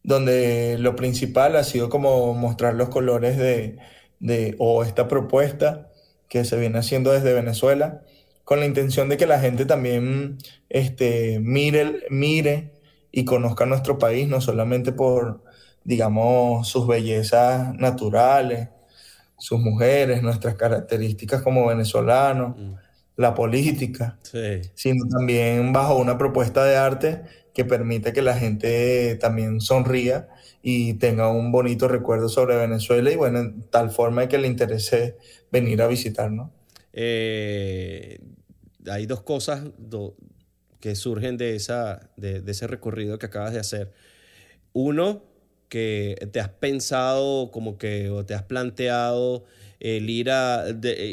donde 0.04 0.78
lo 0.80 0.96
principal 0.96 1.56
ha 1.56 1.64
sido 1.64 1.90
como 1.90 2.34
mostrar 2.34 2.76
los 2.76 2.90
colores 2.90 3.38
de, 3.38 3.78
de, 4.20 4.56
o 4.60 4.84
esta 4.84 5.08
propuesta 5.08 5.90
que 6.28 6.46
se 6.46 6.58
viene 6.58 6.80
haciendo 6.80 7.12
desde 7.12 7.34
Venezuela, 7.34 8.02
con 8.44 8.60
la 8.60 8.66
intención 8.66 9.10
de 9.10 9.18
que 9.18 9.28
la 9.28 9.40
gente 9.40 9.66
también 9.66 10.38
este, 10.70 11.40
mire, 11.40 12.04
mire 12.10 12.72
y 13.12 13.26
conozca 13.26 13.66
nuestro 13.66 13.98
país, 13.98 14.28
no 14.28 14.42
solamente 14.42 14.92
por, 14.92 15.44
digamos, 15.84 16.68
sus 16.68 16.88
bellezas 16.88 17.74
naturales, 17.76 18.70
sus 19.38 19.60
mujeres, 19.60 20.22
nuestras 20.22 20.56
características 20.56 21.42
como 21.42 21.68
venezolanos, 21.68 22.58
mm. 22.58 22.74
la 23.18 23.34
política, 23.34 24.18
sino 24.74 25.08
también 25.08 25.74
bajo 25.74 25.96
una 25.96 26.18
propuesta 26.18 26.64
de 26.66 26.76
arte 26.76 27.24
que 27.54 27.66
permite 27.66 28.14
que 28.14 28.22
la 28.22 28.36
gente 28.36 29.16
también 29.16 29.62
sonría 29.62 30.30
y 30.62 30.96
tenga 30.96 31.30
un 31.30 31.52
bonito 31.52 31.88
recuerdo 31.88 32.30
sobre 32.30 32.58
Venezuela 32.58 33.12
y 33.12 33.16
bueno, 33.16 33.40
en 33.40 33.62
tal 33.64 33.92
forma 33.92 34.28
que 34.28 34.38
le 34.38 34.48
interese 34.48 35.18
venir 35.52 35.82
a 35.82 35.88
visitarnos. 35.88 36.52
Eh, 36.94 38.20
hay 38.90 39.06
dos 39.06 39.22
cosas 39.22 39.64
que 40.80 40.96
surgen 40.96 41.38
de, 41.38 41.56
esa, 41.56 42.10
de, 42.18 42.44
ese 42.46 42.68
recorrido 42.68 43.20
que 43.20 43.28
acabas 43.28 43.54
de 43.54 43.60
hacer. 43.60 43.92
Uno, 44.74 45.24
que 45.70 46.16
te 46.32 46.40
has 46.40 46.50
pensado 46.50 47.52
como 47.52 47.78
que 47.78 48.10
o 48.10 48.26
te 48.26 48.34
has 48.34 48.44
planteado 48.44 49.46
el 49.80 50.10
ir, 50.10 50.30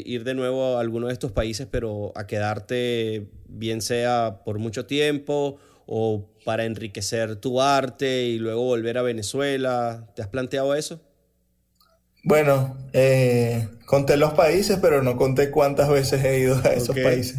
ir 0.05 0.23
de 0.23 0.33
nuevo 0.33 0.77
a 0.77 0.81
alguno 0.81 1.07
de 1.07 1.13
estos 1.13 1.31
países, 1.31 1.67
pero 1.69 2.11
a 2.15 2.27
quedarte 2.27 3.27
bien 3.47 3.81
sea 3.81 4.41
por 4.43 4.59
mucho 4.59 4.85
tiempo 4.85 5.57
o 5.87 6.29
para 6.45 6.65
enriquecer 6.65 7.37
tu 7.37 7.61
arte 7.61 8.25
y 8.25 8.37
luego 8.37 8.63
volver 8.63 8.97
a 8.97 9.01
Venezuela? 9.01 10.07
¿Te 10.15 10.21
has 10.21 10.27
planteado 10.27 10.75
eso? 10.75 11.01
Bueno, 12.23 12.77
eh, 12.93 13.69
conté 13.85 14.17
los 14.17 14.33
países, 14.33 14.79
pero 14.81 15.01
no 15.01 15.15
conté 15.15 15.49
cuántas 15.49 15.89
veces 15.89 16.23
he 16.25 16.39
ido 16.39 16.57
a 16.63 16.73
esos 16.73 16.97
países. 16.99 17.37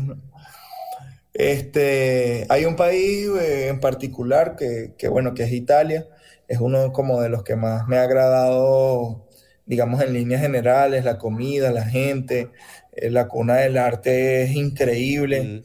Este, 1.35 2.47
hay 2.49 2.65
un 2.65 2.75
país 2.75 3.29
eh, 3.41 3.69
en 3.69 3.81
particular 3.81 4.57
que, 4.57 5.09
bueno, 5.09 5.35
que 5.35 5.45
es 5.45 5.53
Italia. 5.53 6.07
Es 6.49 6.59
uno 6.61 6.93
como 6.93 7.21
de 7.21 7.29
los 7.29 7.45
que 7.45 7.55
más 7.55 7.87
me 7.87 7.99
ha 7.99 8.03
agradado, 8.03 9.29
digamos, 9.67 10.01
en 10.03 10.15
líneas 10.15 10.41
generales, 10.41 11.05
la 11.05 11.19
comida, 11.19 11.71
la 11.71 11.85
gente, 11.85 12.51
eh, 12.93 13.11
la 13.11 13.29
cuna 13.29 13.57
del 13.57 13.77
arte 13.77 14.43
es 14.43 14.53
increíble. 14.53 15.63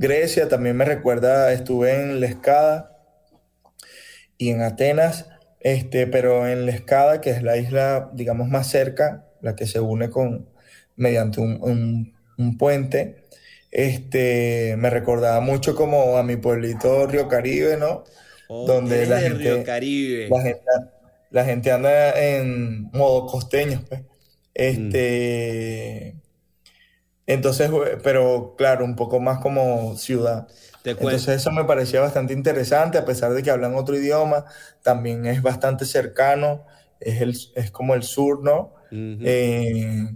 Grecia 0.00 0.48
también 0.48 0.78
me 0.78 0.86
recuerda, 0.86 1.52
estuve 1.52 1.92
en 1.94 2.20
Lescada 2.20 2.96
y 4.38 4.48
en 4.48 4.62
Atenas, 4.62 5.26
este, 5.60 6.06
pero 6.06 6.48
en 6.48 6.64
Lescada, 6.64 7.20
que 7.20 7.28
es 7.28 7.42
la 7.42 7.58
isla, 7.58 8.08
digamos, 8.14 8.48
más 8.48 8.66
cerca, 8.66 9.26
la 9.42 9.54
que 9.54 9.66
se 9.66 9.78
une 9.78 10.08
con, 10.08 10.48
mediante 10.96 11.42
un, 11.42 12.14
puente, 12.58 13.24
este, 13.70 14.74
me 14.78 14.88
recordaba 14.88 15.40
mucho 15.40 15.74
como 15.74 16.16
a 16.16 16.22
mi 16.22 16.36
pueblito 16.36 17.06
Río 17.06 17.28
Caribe, 17.28 17.76
¿no? 17.76 18.04
Donde 18.48 19.04
la 19.04 19.20
gente, 19.20 19.62
Caribe. 19.64 20.30
La 21.28 21.44
gente, 21.44 21.72
anda 21.72 22.18
en 22.18 22.84
modo 22.92 23.26
costeño, 23.26 23.84
pues. 23.86 24.00
Este, 24.54 26.19
entonces, 27.32 27.70
pero 28.02 28.54
claro, 28.58 28.84
un 28.84 28.96
poco 28.96 29.20
más 29.20 29.38
como 29.38 29.96
ciudad. 29.96 30.48
Entonces 30.84 31.28
eso 31.28 31.52
me 31.52 31.64
parecía 31.64 32.00
bastante 32.00 32.32
interesante, 32.32 32.98
a 32.98 33.04
pesar 33.04 33.32
de 33.32 33.42
que 33.42 33.50
hablan 33.50 33.76
otro 33.76 33.94
idioma, 33.94 34.46
también 34.82 35.26
es 35.26 35.40
bastante 35.40 35.84
cercano, 35.84 36.64
es, 36.98 37.20
el, 37.20 37.36
es 37.54 37.70
como 37.70 37.94
el 37.94 38.02
sur, 38.02 38.42
¿no? 38.42 38.74
Eh, 38.90 40.08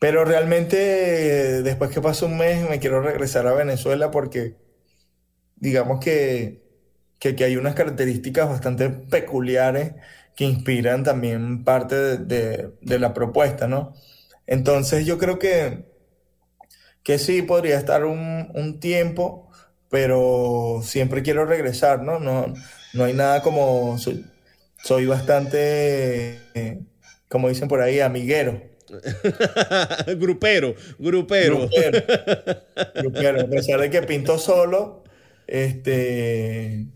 pero 0.00 0.24
realmente 0.24 1.62
después 1.62 1.90
que 1.90 2.00
pasó 2.00 2.26
un 2.26 2.36
mes 2.36 2.68
me 2.68 2.80
quiero 2.80 3.00
regresar 3.00 3.46
a 3.46 3.54
Venezuela 3.54 4.10
porque 4.10 4.56
digamos 5.54 6.00
que, 6.00 6.64
que, 7.20 7.44
hay 7.44 7.56
unas 7.56 7.76
características 7.76 8.48
bastante 8.48 8.90
peculiares 8.90 9.92
que 10.34 10.44
inspiran 10.44 11.04
también 11.04 11.62
parte 11.62 12.18
de, 12.18 12.72
de 12.80 12.98
la 12.98 13.14
propuesta, 13.14 13.68
¿no? 13.68 13.94
Entonces 14.48 15.06
yo 15.06 15.16
creo 15.18 15.38
que 15.38 15.93
que 17.04 17.18
sí 17.18 17.42
podría 17.42 17.78
estar 17.78 18.04
un, 18.04 18.80
tiempo, 18.80 19.48
pero 19.90 20.80
siempre 20.82 21.22
quiero 21.22 21.44
regresar, 21.44 22.02
¿no? 22.02 22.18
No, 22.18 22.52
no 22.94 23.04
hay 23.04 23.12
nada 23.12 23.42
como... 23.42 23.96
Soy, 23.98 25.06
bastante, 25.06 26.40
eh, 26.54 26.80
como 27.28 27.48
dicen 27.48 27.68
por 27.68 27.80
ahí, 27.80 28.00
amiguero. 28.00 28.60
grupero, 30.18 30.74
grupero. 30.98 31.68
grupero. 32.94 33.40
A 33.40 33.46
pesar 33.46 33.80
de 33.80 33.90
que 33.90 34.02
pinto 34.02 34.38
solo, 34.38 35.04
este, 35.46 36.86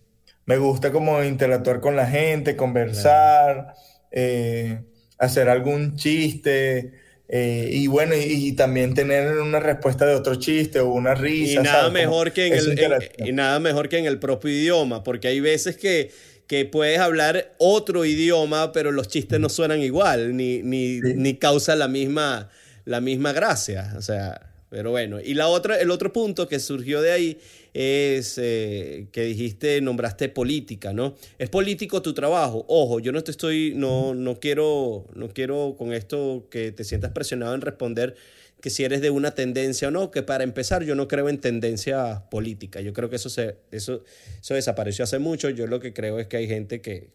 me 0.44 0.59
gusta 0.59 0.92
como 0.92 1.22
interactuar 1.24 1.80
con 1.80 1.96
la 1.96 2.06
gente, 2.06 2.56
conversar, 2.56 3.74
eh, 4.11 4.82
hacer 5.18 5.48
algún 5.48 5.96
chiste. 5.96 6.92
Eh, 7.30 7.68
y 7.70 7.86
bueno, 7.88 8.14
y, 8.16 8.52
también 8.52 8.94
tener 8.94 9.36
una 9.38 9.60
respuesta 9.60 10.06
de 10.06 10.14
otro 10.14 10.36
chiste 10.36 10.80
o 10.80 10.88
una 10.88 11.14
risa. 11.14 11.60
Y 11.60 11.62
nada, 11.62 11.90
mejor 11.90 12.32
que 12.32 12.46
en 12.46 12.54
el, 12.54 13.10
y 13.18 13.32
nada 13.32 13.58
mejor 13.60 13.90
que 13.90 13.98
en 13.98 14.06
el 14.06 14.18
propio 14.18 14.50
idioma, 14.50 15.04
porque 15.04 15.28
hay 15.28 15.40
veces 15.40 15.76
que, 15.76 16.10
que 16.46 16.64
puedes 16.64 16.98
hablar 16.98 17.54
otro 17.58 18.06
idioma, 18.06 18.72
pero 18.72 18.92
los 18.92 19.08
chistes 19.08 19.38
no 19.38 19.50
suenan 19.50 19.82
igual, 19.82 20.36
ni, 20.36 20.62
ni, 20.62 21.00
ni 21.00 21.34
causan 21.34 21.78
la 21.80 21.88
misma, 21.88 22.48
la 22.86 23.02
misma 23.02 23.34
gracia. 23.34 23.92
O 23.98 24.00
sea, 24.00 24.47
pero 24.70 24.90
bueno, 24.90 25.18
y 25.20 25.34
la 25.34 25.48
otra, 25.48 25.80
el 25.80 25.90
otro 25.90 26.12
punto 26.12 26.46
que 26.46 26.60
surgió 26.60 27.00
de 27.00 27.12
ahí 27.12 27.38
es 27.72 28.36
eh, 28.36 29.06
que 29.12 29.22
dijiste, 29.22 29.80
nombraste 29.80 30.28
política, 30.28 30.92
¿no? 30.92 31.14
Es 31.38 31.48
político 31.48 32.02
tu 32.02 32.12
trabajo. 32.12 32.64
Ojo, 32.68 33.00
yo 33.00 33.12
no 33.12 33.22
te 33.24 33.30
estoy, 33.30 33.72
no, 33.74 34.14
no 34.14 34.40
quiero, 34.40 35.06
no 35.14 35.28
quiero 35.28 35.74
con 35.78 35.92
esto 35.92 36.48
que 36.50 36.72
te 36.72 36.84
sientas 36.84 37.12
presionado 37.12 37.54
en 37.54 37.62
responder 37.62 38.14
que 38.60 38.70
si 38.70 38.84
eres 38.84 39.00
de 39.00 39.10
una 39.10 39.34
tendencia 39.34 39.88
o 39.88 39.90
no, 39.90 40.10
que 40.10 40.22
para 40.22 40.44
empezar 40.44 40.82
yo 40.84 40.94
no 40.94 41.08
creo 41.08 41.28
en 41.28 41.38
tendencia 41.38 42.24
política. 42.30 42.80
Yo 42.80 42.92
creo 42.92 43.08
que 43.08 43.16
eso, 43.16 43.30
se, 43.30 43.56
eso, 43.70 44.02
eso 44.40 44.54
desapareció 44.54 45.04
hace 45.04 45.18
mucho. 45.18 45.48
Yo 45.48 45.66
lo 45.66 45.80
que 45.80 45.92
creo 45.92 46.18
es 46.18 46.26
que 46.26 46.38
hay 46.38 46.48
gente 46.48 46.80
que, 46.80 47.10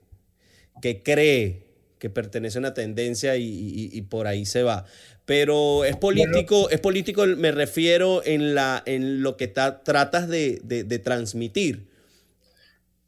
que 0.81 1.03
cree 1.03 1.72
que 2.03 2.09
pertenece 2.09 2.57
a 2.57 2.59
una 2.59 2.73
tendencia 2.73 3.37
y, 3.37 4.01
por 4.09 4.27
ahí 4.27 4.45
se 4.45 4.61
va. 4.61 4.83
Pero 5.23 5.85
es 5.85 5.95
político, 5.95 6.69
es 6.69 6.81
político, 6.81 7.25
me 7.25 7.53
refiero 7.53 8.21
en, 8.25 8.55
la, 8.55 8.83
en 8.85 9.23
lo 9.23 9.37
que 9.37 9.47
tratas 9.47 10.27
de, 10.27 11.01
transmitir. 11.01 11.87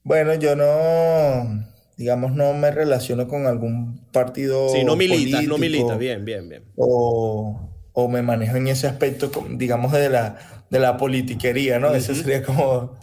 Bueno, 0.04 0.34
yo 0.36 0.56
no, 0.56 1.68
digamos, 1.98 2.36
no 2.36 2.54
me 2.54 2.72
relaciono 2.72 3.28
con 3.28 3.48
algún 3.48 4.00
partido. 4.14 4.70
Sí, 4.70 4.86
no 4.86 4.96
milita, 4.96 5.42
no 5.42 5.58
milita, 5.58 5.98
bien, 5.98 6.24
bien, 6.24 6.48
bien. 6.48 6.64
O, 6.78 7.70
me 8.10 8.22
manejo 8.22 8.56
en 8.56 8.70
ese 8.70 8.88
aspecto, 8.88 9.30
digamos, 9.58 9.92
de 9.92 10.08
la, 10.08 10.38
de 10.70 10.80
la 10.80 10.96
politiquería, 10.96 11.80
¿no? 11.80 11.94
Ese 11.94 12.16
sería 12.16 12.44
como, 12.44 12.98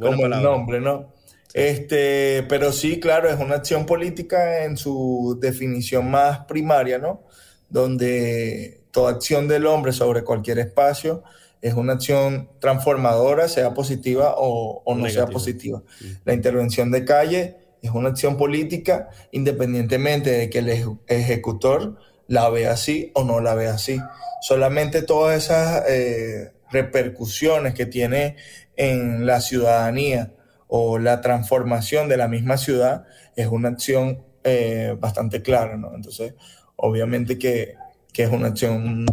como 0.00 0.24
el 0.24 0.42
nombre, 0.42 0.80
¿no? 0.80 1.12
Este, 1.54 2.44
pero 2.48 2.72
sí, 2.72 2.98
claro, 2.98 3.30
es 3.30 3.38
una 3.38 3.54
acción 3.54 3.86
política 3.86 4.64
en 4.64 4.76
su 4.76 5.38
definición 5.40 6.10
más 6.10 6.40
primaria, 6.46 6.98
¿no? 6.98 7.22
Donde 7.70 8.82
toda 8.90 9.12
acción 9.12 9.46
del 9.46 9.66
hombre 9.66 9.92
sobre 9.92 10.24
cualquier 10.24 10.58
espacio 10.58 11.22
es 11.62 11.74
una 11.74 11.94
acción 11.94 12.50
transformadora, 12.58 13.48
sea 13.48 13.72
positiva 13.72 14.34
o, 14.36 14.82
no 14.96 15.08
sea 15.08 15.26
positiva. 15.26 15.82
La 16.24 16.34
intervención 16.34 16.90
de 16.90 17.04
calle 17.04 17.56
es 17.80 17.90
una 17.92 18.10
acción 18.10 18.36
política 18.36 19.08
independientemente 19.30 20.30
de 20.30 20.50
que 20.50 20.58
el 20.58 20.98
ejecutor 21.06 21.96
la 22.26 22.50
vea 22.50 22.72
así 22.72 23.12
o 23.14 23.22
no 23.22 23.40
la 23.40 23.54
vea 23.54 23.74
así. 23.74 24.00
Solamente 24.42 25.02
todas 25.02 25.44
esas 25.44 25.84
eh, 25.88 26.52
repercusiones 26.70 27.74
que 27.74 27.86
tiene 27.86 28.36
en 28.76 29.24
la 29.24 29.40
ciudadanía, 29.40 30.32
o 30.68 30.98
la 30.98 31.20
transformación 31.20 32.08
de 32.08 32.16
la 32.16 32.28
misma 32.28 32.56
ciudad 32.56 33.04
es 33.36 33.46
una 33.46 33.68
acción 33.68 34.22
eh, 34.44 34.96
bastante 34.98 35.42
clara, 35.42 35.76
¿no? 35.76 35.94
Entonces, 35.94 36.34
obviamente 36.76 37.38
que, 37.38 37.76
es 38.14 38.30
una 38.30 38.48
acción 38.48 39.06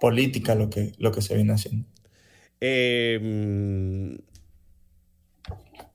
política 0.00 0.54
lo 0.54 0.70
que, 0.70 0.92
lo 0.98 1.12
que 1.12 1.22
se 1.22 1.34
viene 1.34 1.52
haciendo. 1.52 1.86
Em, 2.60 4.18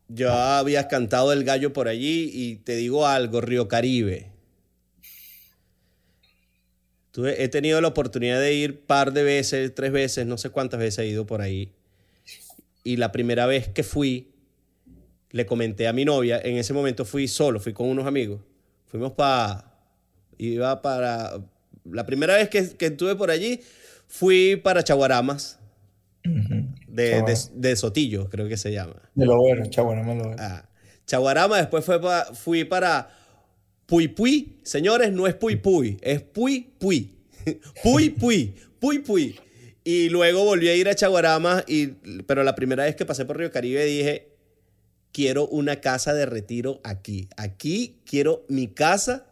yo 0.08 0.32
había 0.32 0.88
cantado 0.88 1.34
el 1.34 1.44
gallo 1.44 1.74
por 1.74 1.88
allí 1.88 2.30
y 2.34 2.58
te 2.58 2.76
digo 2.76 3.08
algo, 3.08 3.42
Río 3.42 3.68
Caribe. 3.68 4.32
he 7.16 7.48
tenido 7.48 7.80
la 7.80 7.88
oportunidad 7.88 8.40
de 8.40 8.54
ir 8.54 8.86
par 8.86 9.14
de 9.14 9.24
veces, 9.24 9.74
tres 9.74 9.92
veces, 9.92 10.26
no 10.26 10.38
sé 10.38 10.50
cuántas 10.50 10.80
veces 10.80 11.00
he 11.00 11.08
ido 11.08 11.26
por 11.26 11.42
ahí. 11.42 11.72
Y 12.84 12.98
la 12.98 13.12
primera 13.12 13.46
vez 13.46 13.70
que 13.70 13.84
fui, 13.84 14.33
le 15.34 15.46
comenté 15.48 15.88
a 15.88 15.94
mi 15.94 16.06
novia, 16.06 16.40
en 16.42 16.58
ese 16.58 16.74
momento 16.74 17.06
fui 17.06 17.28
solo, 17.28 17.60
fui 17.60 17.74
con 17.74 17.90
unos 17.90 18.06
amigos. 18.06 18.40
Fuimos 18.86 19.14
para, 19.14 19.66
iba 20.38 20.80
para, 20.84 21.42
la 21.86 22.06
primera 22.06 22.36
vez 22.36 22.50
que, 22.50 22.70
que 22.78 22.86
estuve 22.86 23.16
por 23.16 23.32
allí, 23.32 23.60
fui 24.08 24.56
para 24.58 24.84
Chaguaramas, 24.84 25.60
de, 26.24 27.76
Sotillo, 27.76 28.30
creo 28.30 28.48
que 28.48 28.58
se 28.58 28.72
llama. 28.72 28.94
De 29.16 29.26
lo 29.26 29.38
bueno, 29.40 29.66
Chaguarama 29.66 30.14
lo 30.14 30.36
ah, 30.38 30.70
Chaguarama, 31.08 31.58
después 31.58 31.84
fue 31.84 32.00
fui 32.36 32.64
para 32.64 33.10
Puy 33.88 34.10
Puy. 34.10 34.60
Señores, 34.62 35.12
no 35.12 35.26
es 35.26 35.34
Puy 35.34 35.56
Puy, 35.56 35.98
es 36.02 36.22
Puy 36.22 36.74
Puy. 36.78 37.12
Puy 37.84 38.12
Puy, 38.12 38.54
Puy 38.80 39.00
Puy. 39.00 39.40
Y 39.84 40.10
luego 40.10 40.46
volví 40.46 40.70
a 40.70 40.76
ir 40.76 40.88
a 40.88 40.94
Chaguarama, 40.94 41.64
y, 41.68 41.88
pero 42.28 42.44
la 42.44 42.54
primera 42.54 42.84
vez 42.84 42.96
que 42.96 43.06
pasé 43.08 43.26
por 43.26 43.38
Río 43.40 43.52
Caribe 43.52 43.84
dije, 43.84 44.33
quiero 45.14 45.48
una 45.48 45.80
casa 45.80 46.14
de 46.14 46.26
retiro 46.26 46.82
aquí. 46.84 47.30
Aquí 47.38 48.02
quiero 48.06 48.44
mi 48.50 48.68
casa, 48.68 49.26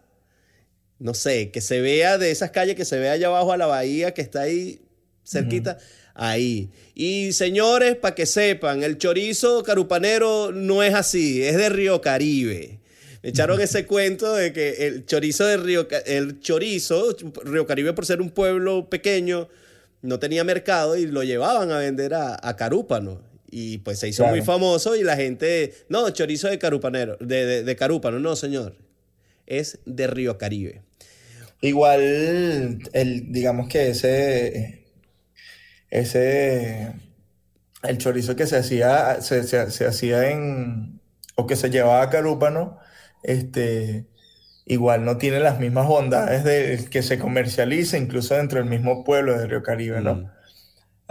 no 0.99 1.13
sé, 1.13 1.51
que 1.51 1.59
se 1.59 1.81
vea 1.81 2.17
de 2.17 2.31
esas 2.31 2.51
calles, 2.51 2.75
que 2.75 2.85
se 2.85 2.97
vea 2.97 3.11
allá 3.11 3.27
abajo 3.27 3.51
a 3.51 3.57
la 3.57 3.65
bahía 3.65 4.13
que 4.13 4.21
está 4.21 4.43
ahí 4.43 4.79
cerquita 5.25 5.77
ahí. 6.13 6.69
Y 6.93 7.33
señores, 7.33 7.95
para 7.95 8.15
que 8.15 8.25
sepan, 8.25 8.83
el 8.83 8.97
chorizo 8.97 9.63
carupanero 9.63 10.51
no 10.51 10.83
es 10.83 10.93
así, 10.93 11.43
es 11.43 11.57
de 11.57 11.69
Río 11.69 12.01
Caribe. 12.01 12.79
Me 13.23 13.29
echaron 13.29 13.59
ese 13.61 13.85
cuento 13.85 14.33
de 14.33 14.53
que 14.53 14.87
el 14.87 15.05
chorizo 15.05 15.45
de 15.45 15.57
Río, 15.57 15.87
el 16.05 16.39
chorizo, 16.39 17.15
Río 17.43 17.65
Caribe 17.65 17.93
por 17.93 18.05
ser 18.05 18.21
un 18.21 18.29
pueblo 18.29 18.89
pequeño, 18.89 19.49
no 20.01 20.19
tenía 20.19 20.43
mercado 20.43 20.97
y 20.97 21.05
lo 21.05 21.23
llevaban 21.23 21.71
a 21.71 21.77
vender 21.77 22.13
a, 22.13 22.55
Carúpano. 22.57 23.21
Y 23.51 23.79
pues 23.79 23.99
se 23.99 24.07
hizo 24.07 24.25
muy 24.25 24.41
famoso 24.41 24.95
y 24.95 25.03
la 25.03 25.17
gente, 25.17 25.73
no, 25.89 26.09
chorizo 26.09 26.47
de 26.47 26.57
carupanero, 26.57 27.17
de, 27.19 27.63
de 27.63 27.75
Carúpano, 27.75 28.17
no 28.17 28.35
señor, 28.37 28.77
es 29.45 29.79
de 29.85 30.07
Río 30.07 30.37
Caribe. 30.37 30.81
Igual, 31.59 32.79
el, 32.93 33.31
digamos 33.31 33.67
que 33.67 33.89
ese 33.89 34.81
ese, 35.91 36.93
el 37.83 37.97
chorizo 37.97 38.35
que 38.35 38.47
se 38.47 38.57
hacía, 38.57 39.21
se, 39.21 39.85
hacía 39.85 40.31
en, 40.31 41.01
o 41.35 41.45
que 41.45 41.57
se 41.57 41.69
llevaba 41.69 42.01
a 42.01 42.09
Carúpano, 42.09 42.79
este, 43.23 44.07
igual 44.65 45.05
no 45.05 45.17
tiene 45.17 45.41
las 45.41 45.59
mismas 45.59 45.87
bondades 45.87 46.43
de 46.43 46.87
que 46.89 47.03
se 47.03 47.19
comercializa 47.19 47.97
incluso 47.97 48.35
dentro 48.35 48.59
del 48.59 48.69
mismo 48.69 49.03
pueblo 49.03 49.37
de 49.37 49.45
Río 49.45 49.61
Caribe, 49.61 50.01
¿no? 50.01 50.15
Mm. 50.15 50.31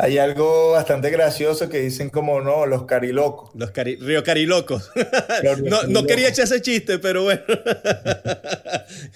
Hay 0.02 0.16
algo 0.16 0.72
bastante 0.72 1.10
gracioso 1.10 1.68
que 1.68 1.78
dicen 1.78 2.08
como, 2.08 2.40
no, 2.40 2.64
los 2.64 2.84
carilocos. 2.84 3.50
Los 3.54 3.70
Río 3.74 4.24
Carilocos. 4.24 4.90
no, 5.64 5.82
no, 5.82 6.06
quería 6.06 6.30
echar 6.30 6.46
ese 6.46 6.62
chiste, 6.62 6.98
pero 6.98 7.24
bueno. 7.24 7.42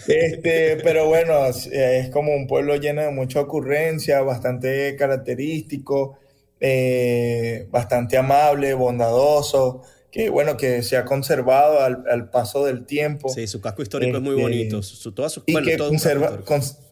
este, 0.06 0.76
pero 0.84 1.06
bueno, 1.08 1.46
es 1.46 2.10
como 2.10 2.34
un 2.34 2.46
pueblo 2.46 2.76
lleno 2.76 3.00
de 3.00 3.10
mucha 3.12 3.40
ocurrencia, 3.40 4.20
bastante 4.20 4.94
característico, 4.96 6.18
eh, 6.60 7.66
bastante 7.70 8.18
amable, 8.18 8.74
bondadoso, 8.74 9.84
que 10.10 10.28
bueno, 10.28 10.58
que 10.58 10.82
se 10.82 10.98
ha 10.98 11.06
conservado 11.06 11.80
al, 11.80 12.28
paso 12.28 12.66
del 12.66 12.84
tiempo. 12.84 13.30
Sí, 13.30 13.46
su 13.46 13.62
casco 13.62 13.80
histórico 13.80 14.18
es 14.18 14.22
muy 14.22 14.34
bonito. 14.34 14.80
Este, 14.80 14.96
su, 14.96 15.42
y 15.46 15.62
que 15.62 15.78
conserva, 15.78 16.40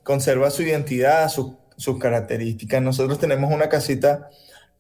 conserva 0.02 0.50
su 0.50 0.62
identidad, 0.62 1.28
su 1.28 1.61
sus 1.82 1.98
características. 1.98 2.80
Nosotros 2.80 3.18
tenemos 3.18 3.52
una 3.52 3.68
casita, 3.68 4.30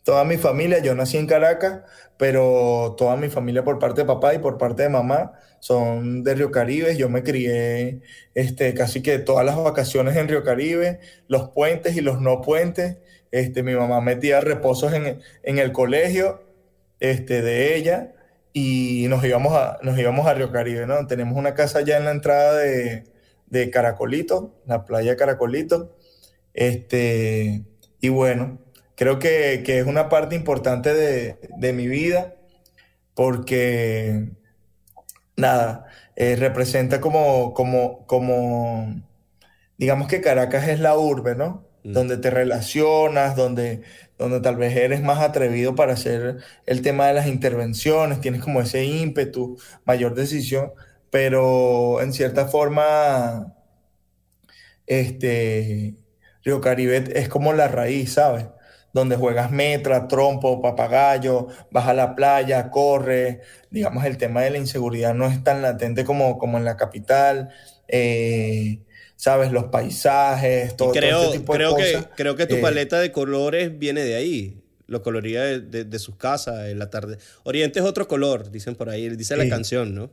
toda 0.04 0.24
mi 0.24 0.36
familia, 0.36 0.78
yo 0.78 0.94
nací 0.94 1.16
en 1.16 1.26
Caracas, 1.26 1.80
pero 2.16 2.94
toda 2.96 3.16
mi 3.16 3.28
familia 3.28 3.64
por 3.64 3.78
parte 3.78 4.02
de 4.02 4.06
papá 4.06 4.34
y 4.34 4.38
por 4.38 4.56
parte 4.56 4.84
de 4.84 4.88
mamá 4.88 5.32
son 5.60 6.22
de 6.22 6.34
Río 6.34 6.50
Caribe. 6.52 6.96
Yo 6.96 7.08
me 7.08 7.22
crié 7.24 8.02
este, 8.34 8.74
casi 8.74 9.02
que 9.02 9.18
todas 9.18 9.44
las 9.44 9.56
vacaciones 9.56 10.16
en 10.16 10.28
Río 10.28 10.44
Caribe, 10.44 11.00
los 11.26 11.50
puentes 11.50 11.96
y 11.96 12.00
los 12.00 12.20
no 12.20 12.40
puentes. 12.40 12.98
Este, 13.32 13.62
mi 13.62 13.74
mamá 13.74 14.00
metía 14.00 14.40
reposos 14.40 14.92
en, 14.92 15.20
en 15.42 15.58
el 15.58 15.72
colegio 15.72 16.42
este, 17.00 17.42
de 17.42 17.76
ella 17.76 18.12
y 18.52 19.06
nos 19.08 19.24
íbamos 19.24 19.54
a, 19.54 19.78
nos 19.82 19.98
íbamos 19.98 20.26
a 20.26 20.34
Río 20.34 20.52
Caribe, 20.52 20.86
¿no? 20.86 21.06
Tenemos 21.06 21.36
una 21.36 21.54
casa 21.54 21.80
ya 21.80 21.96
en 21.96 22.04
la 22.04 22.12
entrada 22.12 22.58
de, 22.58 23.04
de 23.46 23.70
Caracolito, 23.70 24.54
la 24.66 24.84
playa 24.84 25.16
Caracolito, 25.16 25.96
este, 26.54 27.64
y 28.00 28.08
bueno, 28.08 28.58
creo 28.96 29.18
que, 29.18 29.62
es 29.66 29.86
una 29.86 30.08
parte 30.08 30.34
importante 30.36 30.92
de, 30.94 31.72
mi 31.72 31.88
vida 31.88 32.34
porque, 33.14 34.28
nada, 35.36 35.86
eh, 36.16 36.36
representa 36.36 37.00
como, 37.00 37.54
como, 37.54 38.06
como, 38.06 39.02
digamos 39.78 40.08
que 40.08 40.20
Caracas 40.20 40.68
es 40.68 40.80
la 40.80 40.96
urbe, 40.96 41.34
¿no? 41.34 41.66
Mm. 41.84 41.92
Donde 41.92 42.16
te 42.18 42.30
relacionas, 42.30 43.36
donde, 43.36 43.82
donde 44.18 44.40
tal 44.40 44.56
vez 44.56 44.76
eres 44.76 45.02
más 45.02 45.20
atrevido 45.20 45.74
para 45.74 45.94
hacer 45.94 46.38
el 46.66 46.82
tema 46.82 47.06
de 47.08 47.14
las 47.14 47.26
intervenciones, 47.26 48.20
tienes 48.20 48.42
como 48.42 48.60
ese 48.60 48.84
ímpetu, 48.84 49.58
mayor 49.84 50.14
decisión, 50.14 50.72
pero 51.10 52.00
en 52.00 52.12
cierta 52.12 52.46
forma, 52.48 53.54
este, 54.86 55.96
Río 56.44 56.60
Caribe 56.60 57.04
es 57.14 57.28
como 57.28 57.52
la 57.52 57.68
raíz, 57.68 58.14
¿sabes? 58.14 58.46
Donde 58.92 59.16
juegas 59.16 59.50
metra, 59.50 60.06
trompo, 60.08 60.60
papagayo, 60.60 61.48
vas 61.70 61.88
a 61.88 61.94
la 61.94 62.14
playa, 62.14 62.70
corre. 62.70 63.40
Digamos, 63.70 64.04
el 64.04 64.18
tema 64.18 64.42
de 64.42 64.50
la 64.50 64.58
inseguridad 64.58 65.14
no 65.14 65.26
es 65.26 65.42
tan 65.42 65.62
latente 65.62 66.04
como, 66.04 66.38
como 66.38 66.58
en 66.58 66.64
la 66.64 66.76
capital. 66.76 67.50
Eh, 67.88 68.80
¿Sabes? 69.16 69.52
Los 69.52 69.64
paisajes, 69.64 70.76
todo, 70.76 70.90
creo, 70.90 71.22
ese 71.22 71.38
tipo 71.38 71.56
de 71.56 71.64
cosas. 71.64 72.06
Que, 72.06 72.12
creo 72.16 72.36
que 72.36 72.46
tu 72.46 72.56
eh, 72.56 72.60
paleta 72.60 72.98
de 72.98 73.12
colores 73.12 73.78
viene 73.78 74.02
de 74.02 74.16
ahí. 74.16 74.58
Lo 74.88 75.00
coloría 75.02 75.42
de, 75.42 75.98
sus 75.98 76.16
casas 76.16 76.68
en 76.68 76.78
la 76.78 76.90
tarde. 76.90 77.16
Oriente 77.44 77.78
es 77.78 77.84
otro 77.86 78.08
color, 78.08 78.50
dicen 78.50 78.74
por 78.74 78.90
ahí, 78.90 79.08
dice 79.10 79.36
la 79.36 79.48
canción, 79.48 79.94
¿no? 79.94 80.10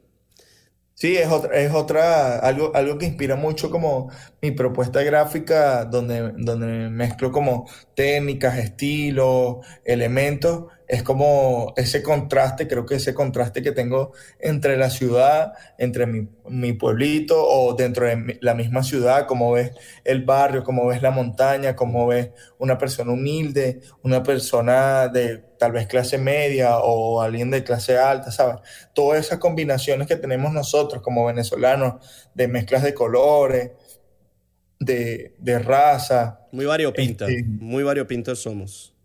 Sí, 1.01 1.15
es 1.15 1.29
otra, 1.31 1.55
es 1.57 1.71
otra, 1.73 2.39
algo, 2.39 2.75
algo 2.75 2.97
que 2.97 3.05
inspira 3.05 3.37
mucho 3.37 3.71
como 3.71 4.11
mi 4.41 4.51
propuesta 4.51 5.01
gráfica, 5.01 5.85
donde, 5.85 6.33
donde 6.37 6.89
mezclo 6.89 7.31
como 7.31 7.69
técnicas, 7.95 8.57
estilos, 8.57 9.65
elementos, 9.85 10.65
es 10.89 11.03
como 11.03 11.71
ese 11.77 12.01
contraste, 12.01 12.67
creo 12.67 12.83
que 12.83 12.95
ese 12.95 13.13
contraste 13.13 13.61
que 13.61 13.71
tengo 13.71 14.11
entre 14.39 14.75
la 14.75 14.89
ciudad, 14.89 15.53
entre 15.77 16.07
mi, 16.07 16.73
pueblito 16.73 17.35
o 17.47 17.75
dentro 17.75 18.07
de 18.07 18.39
la 18.41 18.55
misma 18.55 18.81
ciudad, 18.81 19.27
como 19.27 19.51
ves 19.51 19.71
el 20.03 20.25
barrio, 20.25 20.63
como 20.63 20.87
ves 20.87 21.03
la 21.03 21.11
montaña, 21.11 21.75
como 21.75 22.07
ves 22.07 22.31
una 22.57 22.79
persona 22.79 23.13
humilde, 23.13 23.81
una 24.01 24.23
persona 24.23 25.07
de 25.09 25.37
tal 25.59 25.73
vez 25.73 25.85
clase 25.85 26.17
media 26.17 26.79
o 26.79 27.21
alguien 27.21 27.51
de 27.51 27.63
clase 27.63 27.95
alta, 27.95 28.31
¿sabes? 28.31 28.55
Todas 28.95 29.23
esas 29.23 29.37
combinaciones 29.37 30.07
que 30.07 30.15
tenemos 30.15 30.51
nosotros 30.51 31.03
como 31.03 31.23
venezolanos 31.23 32.03
de 32.33 32.47
mezclas 32.47 32.81
de 32.81 32.95
colores, 32.95 33.71
de, 34.79 35.59
raza. 35.63 36.47
Muy 36.51 36.65
variopinta, 36.65 37.27
este, 37.27 37.43
muy 37.43 37.83
variopinta 37.83 38.35
somos. 38.35 38.95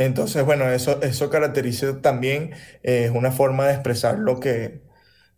Entonces, 0.00 0.46
bueno, 0.46 0.66
eso, 0.70 1.02
eso 1.02 1.28
caracteriza 1.28 2.00
también, 2.00 2.52
es 2.82 3.08
eh, 3.08 3.10
una 3.10 3.32
forma 3.32 3.66
de 3.66 3.74
expresar 3.74 4.18
lo 4.18 4.40
que, 4.40 4.80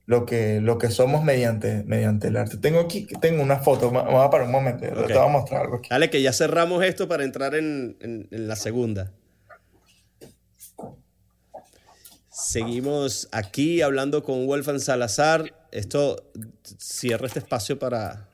lo 0.06 0.24
que, 0.24 0.60
lo 0.60 0.78
que 0.78 0.88
somos 0.88 1.24
mediante, 1.24 1.82
mediante 1.82 2.28
el 2.28 2.36
arte. 2.36 2.58
Tengo 2.58 2.78
aquí, 2.78 3.08
tengo 3.20 3.42
una 3.42 3.58
foto, 3.58 3.90
vamos 3.90 4.24
a 4.24 4.30
parar 4.30 4.46
un 4.46 4.52
momento, 4.52 4.86
te 4.86 5.14
voy 5.14 5.16
a 5.16 5.26
mostrar 5.26 5.62
algo 5.62 5.78
aquí. 5.78 5.88
Dale, 5.90 6.10
que 6.10 6.22
ya 6.22 6.32
cerramos 6.32 6.84
esto 6.84 7.08
para 7.08 7.24
entrar 7.24 7.56
en, 7.56 7.96
en, 8.00 8.28
la 8.30 8.54
segunda. 8.54 9.10
Seguimos 12.30 13.28
aquí 13.32 13.82
hablando 13.82 14.22
con 14.22 14.46
Wolfgang 14.46 14.78
Salazar. 14.78 15.52
Esto 15.72 16.30
cierra 16.78 17.26
este 17.26 17.40
espacio 17.40 17.80
para, 17.80 18.28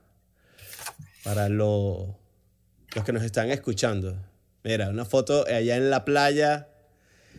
para 1.24 1.48
lo, 1.48 2.18
los 2.94 3.02
que 3.02 3.14
nos 3.14 3.22
están 3.22 3.50
escuchando. 3.50 4.28
Mira, 4.64 4.88
una 4.88 5.04
foto 5.04 5.44
allá 5.46 5.76
en 5.76 5.90
la 5.90 6.04
playa. 6.04 6.68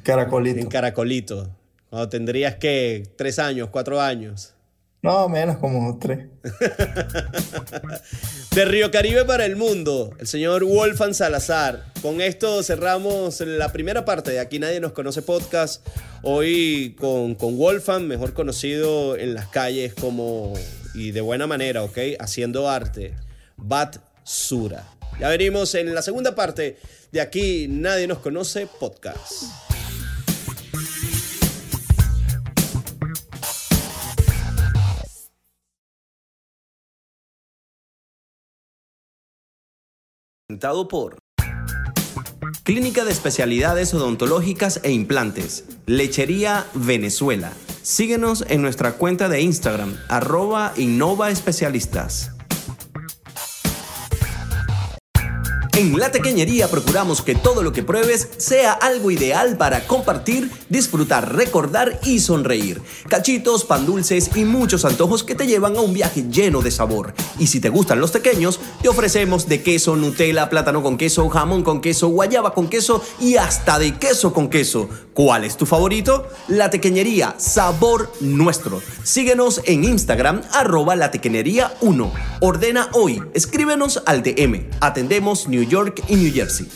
Caracolito. 0.03 0.59
En 0.59 0.67
Caracolito. 0.67 1.49
Cuando 1.89 2.09
tendrías 2.09 2.55
que 2.55 3.07
tres 3.15 3.39
años, 3.39 3.69
cuatro 3.71 4.01
años. 4.01 4.53
No, 5.01 5.29
menos 5.29 5.57
como 5.57 5.97
tres. 5.97 6.27
de 8.51 8.65
Río 8.65 8.91
Caribe 8.91 9.23
para 9.23 9.45
el 9.45 9.55
mundo, 9.55 10.11
el 10.19 10.27
señor 10.27 10.65
Wolfan 10.65 11.13
Salazar. 11.13 11.85
Con 12.01 12.19
esto 12.19 12.61
cerramos 12.63 13.39
la 13.39 13.71
primera 13.71 14.03
parte 14.03 14.31
de 14.31 14.41
Aquí 14.41 14.59
Nadie 14.59 14.81
Nos 14.81 14.91
Conoce 14.91 15.21
Podcast. 15.21 15.87
Hoy 16.21 16.97
con, 16.99 17.35
con 17.35 17.57
Wolfan, 17.57 18.09
mejor 18.09 18.33
conocido 18.33 19.15
en 19.15 19.35
las 19.35 19.47
calles 19.47 19.93
como, 19.93 20.53
y 20.93 21.11
de 21.11 21.21
buena 21.21 21.47
manera, 21.47 21.81
¿ok? 21.83 21.97
Haciendo 22.19 22.69
arte. 22.69 23.13
Bat 23.55 23.99
Sura. 24.23 24.83
Ya 25.19 25.27
venimos 25.27 25.75
en 25.75 25.93
la 25.93 26.01
segunda 26.01 26.33
parte 26.33 26.77
de 27.11 27.19
Aquí 27.19 27.67
Nadie 27.67 28.07
Nos 28.07 28.19
Conoce 28.19 28.67
Podcast. 28.67 29.43
por 40.89 41.17
Clínica 42.63 43.05
de 43.05 43.11
Especialidades 43.11 43.93
Odontológicas 43.93 44.79
e 44.83 44.91
Implantes, 44.91 45.65
Lechería 45.85 46.65
Venezuela. 46.73 47.51
Síguenos 47.81 48.45
en 48.47 48.61
nuestra 48.61 48.93
cuenta 48.93 49.29
de 49.29 49.41
Instagram, 49.41 49.97
arroba 50.07 50.73
Innova 50.77 51.29
Especialistas. 51.29 52.38
En 55.79 55.97
La 55.97 56.11
Tequeñería 56.11 56.67
procuramos 56.67 57.21
que 57.21 57.35
todo 57.35 57.63
lo 57.63 57.71
que 57.71 57.83
pruebes 57.83 58.27
sea 58.35 58.73
algo 58.73 59.11
ideal 59.11 59.55
para 59.55 59.87
compartir, 59.87 60.51
disfrutar, 60.67 61.33
recordar 61.33 62.01
y 62.03 62.19
sonreír. 62.19 62.81
Cachitos, 63.07 63.63
pan 63.63 63.85
dulces 63.85 64.31
y 64.35 64.43
muchos 64.43 64.83
antojos 64.83 65.23
que 65.23 65.35
te 65.35 65.47
llevan 65.47 65.77
a 65.77 65.81
un 65.81 65.93
viaje 65.93 66.25
lleno 66.29 66.61
de 66.61 66.71
sabor. 66.71 67.13
Y 67.39 67.47
si 67.47 67.61
te 67.61 67.69
gustan 67.69 68.01
los 68.01 68.11
pequeños, 68.11 68.59
te 68.81 68.89
ofrecemos 68.89 69.47
de 69.47 69.63
queso, 69.63 69.95
Nutella, 69.95 70.49
plátano 70.49 70.83
con 70.83 70.97
queso, 70.97 71.29
jamón 71.29 71.63
con 71.63 71.79
queso, 71.79 72.09
guayaba 72.09 72.53
con 72.53 72.67
queso 72.67 73.01
y 73.21 73.37
hasta 73.37 73.79
de 73.79 73.97
queso 73.97 74.33
con 74.33 74.49
queso. 74.49 74.89
¿Cuál 75.19 75.43
es 75.43 75.57
tu 75.57 75.65
favorito? 75.65 76.29
La 76.47 76.69
Tequeñería, 76.69 77.35
sabor 77.37 78.09
nuestro. 78.21 78.81
Síguenos 79.03 79.61
en 79.65 79.83
Instagram, 79.83 80.43
arroba 80.53 80.95
la 80.95 81.11
tequeñería 81.11 81.73
1. 81.81 82.13
Ordena 82.39 82.89
hoy, 82.93 83.21
escríbenos 83.33 84.01
al 84.05 84.23
DM. 84.23 84.69
Atendemos 84.79 85.49
New 85.49 85.63
York 85.63 86.01
y 86.07 86.15
New 86.15 86.33
Jersey. 86.33 86.69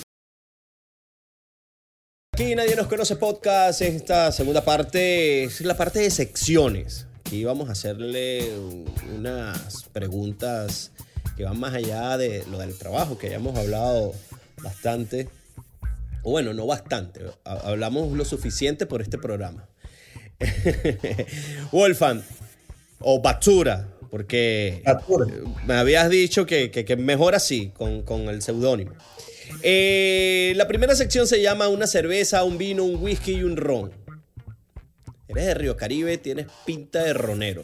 Aquí 2.34 2.54
Nadie 2.54 2.76
Nos 2.76 2.88
Conoce 2.88 3.16
Podcast, 3.16 3.82
esta 3.82 4.30
segunda 4.34 4.66
parte 4.66 5.46
es 5.46 5.62
la 5.62 5.78
parte 5.78 6.00
de 6.00 6.12
secciones. 6.12 7.08
Aquí 7.22 7.46
vamos 7.46 7.70
a 7.70 7.72
hacerle 7.72 8.52
unas 9.16 9.86
preguntas 9.94 10.92
que 11.38 11.46
van 11.46 11.58
más 11.62 11.74
allá 11.74 12.18
de 12.18 12.44
lo 12.52 12.58
del 12.58 12.78
trabajo, 12.78 13.18
que 13.18 13.30
ya 13.30 13.38
hemos 13.38 13.58
hablado 13.58 14.14
bastante. 14.62 15.30
O 16.24 16.32
bueno, 16.32 16.54
no 16.54 16.66
bastante, 16.66 17.22
hablamos 17.44 18.12
lo 18.18 18.26
suficiente 18.26 18.86
por 18.86 19.02
este 19.02 19.18
programa. 19.18 19.68
Wolfan, 21.72 22.24
o 23.00 23.22
Batsura, 23.22 23.90
porque 24.10 24.82
me 25.66 25.74
habías 25.74 26.10
dicho 26.10 26.46
que, 26.46 26.72
que, 26.72 26.96
mejor 26.96 27.36
así, 27.36 27.72
con, 27.76 28.30
el 28.30 28.42
seudónimo. 28.42 28.94
Eh, 29.62 30.54
la 30.56 30.68
primera 30.68 30.96
sección 30.96 31.28
se 31.28 31.42
llama 31.42 31.68
una 31.68 31.88
cerveza, 31.88 32.44
un 32.44 32.58
vino, 32.58 32.84
un 32.84 33.02
whisky 33.04 33.34
y 33.34 33.44
un 33.44 33.58
ron. 33.58 33.92
Eres 35.28 35.46
de 35.46 35.54
Río 35.56 35.76
Caribe, 35.76 36.18
tienes 36.18 36.48
pinta 36.66 37.04
de 37.04 37.14
ronero 37.14 37.64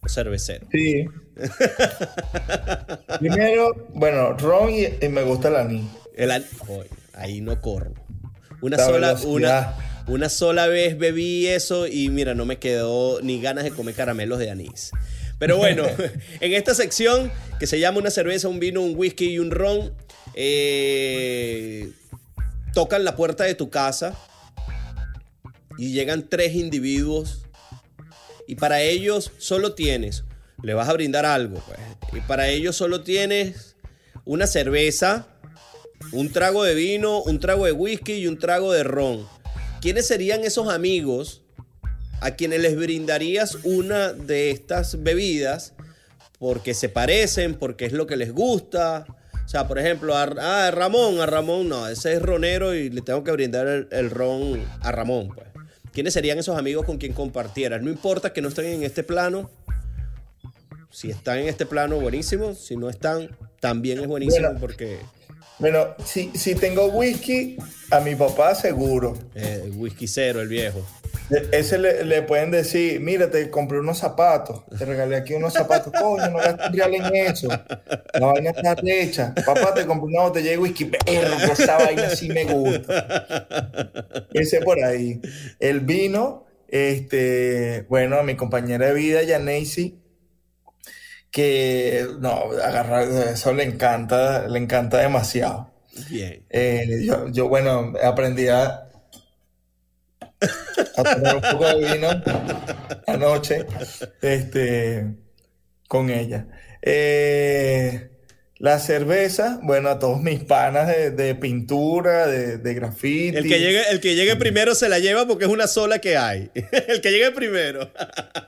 o 0.00 0.08
cervecero. 0.08 0.66
Sí. 0.72 1.06
Primero, 3.20 3.88
bueno, 3.94 4.32
ron 4.32 4.70
y, 4.70 5.08
me 5.08 5.22
gusta 5.22 5.48
el 5.48 5.56
anís. 5.56 5.84
El 6.16 6.30
ahí 7.14 7.40
no 7.40 7.60
corro. 7.60 7.94
Una 8.60 8.78
sola, 8.78 9.16
una, 9.24 9.74
una 10.06 10.28
sola 10.28 10.68
vez 10.68 10.96
bebí 10.96 11.48
eso 11.48 11.86
y 11.86 12.08
mira, 12.10 12.34
no 12.34 12.46
me 12.46 12.58
quedó 12.58 13.20
ni 13.20 13.40
ganas 13.40 13.64
de 13.64 13.72
comer 13.72 13.94
caramelos 13.94 14.38
de 14.38 14.50
anís. 14.50 14.92
Pero 15.38 15.56
bueno, 15.56 15.84
en 16.40 16.52
esta 16.52 16.74
sección 16.74 17.32
que 17.58 17.66
se 17.66 17.80
llama 17.80 17.98
una 17.98 18.10
cerveza, 18.10 18.48
un 18.48 18.60
vino, 18.60 18.80
un 18.80 18.94
whisky 18.96 19.30
y 19.30 19.38
un 19.38 19.50
ron, 19.50 19.92
eh, 20.34 21.90
tocan 22.74 23.04
la 23.04 23.16
puerta 23.16 23.44
de 23.44 23.54
tu 23.54 23.68
casa 23.68 24.16
y 25.76 25.92
llegan 25.92 26.28
tres 26.28 26.54
individuos 26.54 27.42
y 28.46 28.56
para 28.56 28.82
ellos 28.82 29.32
solo 29.38 29.74
tienes, 29.74 30.24
le 30.62 30.74
vas 30.74 30.88
a 30.88 30.92
brindar 30.92 31.26
algo, 31.26 31.62
pues, 31.66 31.78
y 32.12 32.20
para 32.26 32.48
ellos 32.48 32.76
solo 32.76 33.02
tienes 33.02 33.76
una 34.24 34.46
cerveza, 34.46 35.26
un 36.10 36.32
trago 36.32 36.64
de 36.64 36.74
vino, 36.74 37.22
un 37.22 37.38
trago 37.38 37.66
de 37.66 37.72
whisky 37.72 38.14
y 38.14 38.26
un 38.26 38.38
trago 38.38 38.72
de 38.72 38.82
ron. 38.82 39.26
¿Quiénes 39.80 40.06
serían 40.06 40.44
esos 40.44 40.68
amigos 40.68 41.42
a 42.20 42.36
quienes 42.36 42.60
les 42.60 42.76
brindarías 42.76 43.58
una 43.64 44.12
de 44.12 44.50
estas 44.50 45.02
bebidas 45.02 45.74
porque 46.38 46.72
se 46.74 46.88
parecen, 46.88 47.54
porque 47.54 47.84
es 47.84 47.92
lo 47.92 48.06
que 48.06 48.16
les 48.16 48.32
gusta. 48.32 49.04
O 49.44 49.48
sea, 49.48 49.68
por 49.68 49.78
ejemplo, 49.78 50.16
a, 50.16 50.22
ah, 50.22 50.70
Ramón, 50.70 51.20
a 51.20 51.26
Ramón 51.26 51.68
no, 51.68 51.86
ese 51.88 52.14
es 52.14 52.22
ronero 52.22 52.74
y 52.74 52.90
le 52.90 53.00
tengo 53.00 53.22
que 53.22 53.32
brindar 53.32 53.86
el, 53.90 54.10
ron 54.10 54.60
a 54.80 54.92
Ramón, 54.92 55.28
pues. 55.34 55.46
¿Quiénes 55.92 56.14
serían 56.14 56.38
esos 56.38 56.56
amigos 56.56 56.86
con 56.86 56.98
quien 56.98 57.12
compartieras? 57.12 57.82
No 57.82 57.90
importa 57.90 58.32
que 58.32 58.40
no 58.40 58.48
estén 58.48 58.66
en 58.66 58.82
este 58.82 59.02
plano. 59.02 59.50
Si 60.90 61.10
están 61.10 61.38
en 61.38 61.48
este 61.48 61.66
plano, 61.66 62.00
buenísimo. 62.00 62.54
Si 62.54 62.76
no 62.76 62.88
están, 62.88 63.36
también 63.60 64.00
es 64.00 64.06
buenísimo 64.06 64.48
porque... 64.58 64.98
Bueno, 65.62 65.94
si, 66.04 66.32
si 66.34 66.56
tengo 66.56 66.86
whisky, 66.86 67.56
a 67.92 68.00
mi 68.00 68.16
papá 68.16 68.52
seguro. 68.52 69.16
Eh, 69.36 69.70
whisky 69.76 70.08
cero, 70.08 70.40
el 70.40 70.48
viejo. 70.48 70.84
Ese 71.52 71.78
le, 71.78 72.22
pueden 72.22 72.50
decir, 72.50 72.98
mira, 72.98 73.30
te 73.30 73.48
compré 73.48 73.78
unos 73.78 73.98
zapatos, 73.98 74.64
te 74.76 74.84
regalé 74.84 75.14
aquí 75.14 75.34
unos 75.34 75.52
zapatos, 75.52 75.92
coño, 75.92 76.28
no 76.30 76.38
gastes 76.38 76.72
real 76.72 76.94
en 76.94 77.14
eso. 77.14 77.46
La 77.48 78.26
vaina 78.26 78.50
está 78.50 78.74
hecha. 78.84 79.32
Papá, 79.46 79.72
te 79.72 79.86
compré 79.86 80.08
una 80.08 80.22
botella 80.22 80.50
de 80.50 80.58
whisky, 80.58 80.86
perro, 80.86 81.36
que 81.36 81.52
esa 81.52 81.78
vaina 81.78 82.10
sí 82.10 82.28
me 82.28 82.44
gusta. 82.44 84.26
Ese 84.32 84.62
por 84.62 84.82
ahí. 84.82 85.20
El 85.60 85.78
vino, 85.78 86.44
este, 86.66 87.86
bueno, 87.88 88.18
a 88.18 88.24
mi 88.24 88.34
compañera 88.34 88.88
de 88.88 88.94
vida, 88.94 89.20
Janacy, 89.24 90.01
que 91.32 92.06
no, 92.20 92.52
agarrar, 92.62 93.08
eso 93.08 93.52
le 93.52 93.64
encanta, 93.64 94.46
le 94.46 94.58
encanta 94.60 94.98
demasiado. 94.98 95.72
Bien. 96.08 96.46
Eh, 96.50 97.02
yo, 97.04 97.28
yo, 97.28 97.48
bueno, 97.48 97.94
aprendí 98.02 98.48
a 98.48 98.88
a 100.96 101.02
tomar 101.02 101.36
un 101.36 101.42
poco 101.42 101.66
de 101.66 101.92
vino 101.92 102.08
anoche 103.06 103.66
este, 104.20 105.14
con 105.88 106.10
ella. 106.10 106.46
Eh, 106.80 108.10
la 108.62 108.78
cerveza, 108.78 109.58
bueno, 109.64 109.88
a 109.88 109.98
todos 109.98 110.22
mis 110.22 110.44
panas 110.44 110.86
de, 110.86 111.34
pintura, 111.34 112.28
de, 112.28 112.58
de 112.58 112.74
graffiti. 112.74 113.36
El 113.36 113.48
que, 113.48 113.58
llegue, 113.58 113.82
el 113.90 114.00
que 114.00 114.14
llegue 114.14 114.36
primero 114.36 114.76
se 114.76 114.88
la 114.88 115.00
lleva 115.00 115.26
porque 115.26 115.46
es 115.46 115.50
una 115.50 115.66
sola 115.66 115.98
que 115.98 116.16
hay. 116.16 116.48
el 116.86 117.00
que 117.00 117.10
llegue 117.10 117.32
primero. 117.32 117.90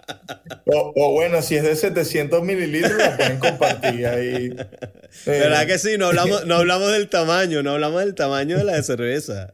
o, 0.66 1.12
bueno, 1.14 1.42
si 1.42 1.56
es 1.56 1.64
de 1.64 1.74
700 1.74 2.44
mililitros, 2.44 2.96
la 2.96 3.16
pueden 3.16 3.38
compartir 3.40 4.06
ahí. 4.06 4.50
¿Verdad 5.26 5.66
que 5.66 5.80
sí? 5.80 5.98
No 5.98 6.06
hablamos, 6.06 6.46
no 6.46 6.54
hablamos 6.54 6.92
del 6.92 7.08
tamaño, 7.08 7.64
no 7.64 7.72
hablamos 7.72 8.04
del 8.04 8.14
tamaño 8.14 8.56
de 8.56 8.62
la 8.62 8.76
de 8.76 8.84
cerveza. 8.84 9.52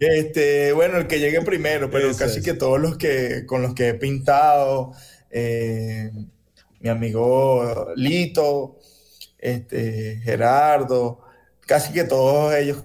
este, 0.00 0.72
bueno, 0.72 0.98
el 0.98 1.06
que 1.06 1.20
llegue 1.20 1.42
primero, 1.42 1.92
pero 1.92 2.12
casi 2.16 2.42
que 2.42 2.54
todos 2.54 2.80
los 2.80 2.98
que 2.98 3.46
con 3.46 3.62
los 3.62 3.72
que 3.76 3.90
he 3.90 3.94
pintado, 3.94 4.94
eh, 5.30 6.10
mi 6.80 6.88
amigo 6.88 7.92
Lito, 7.94 8.80
este, 9.38 10.20
Gerardo, 10.22 11.20
casi 11.66 11.92
que 11.92 12.04
todos 12.04 12.54
ellos. 12.54 12.84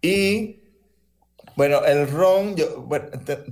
Y 0.00 0.62
bueno, 1.56 1.84
el 1.84 2.08
ron, 2.08 2.56
yo 2.56 2.86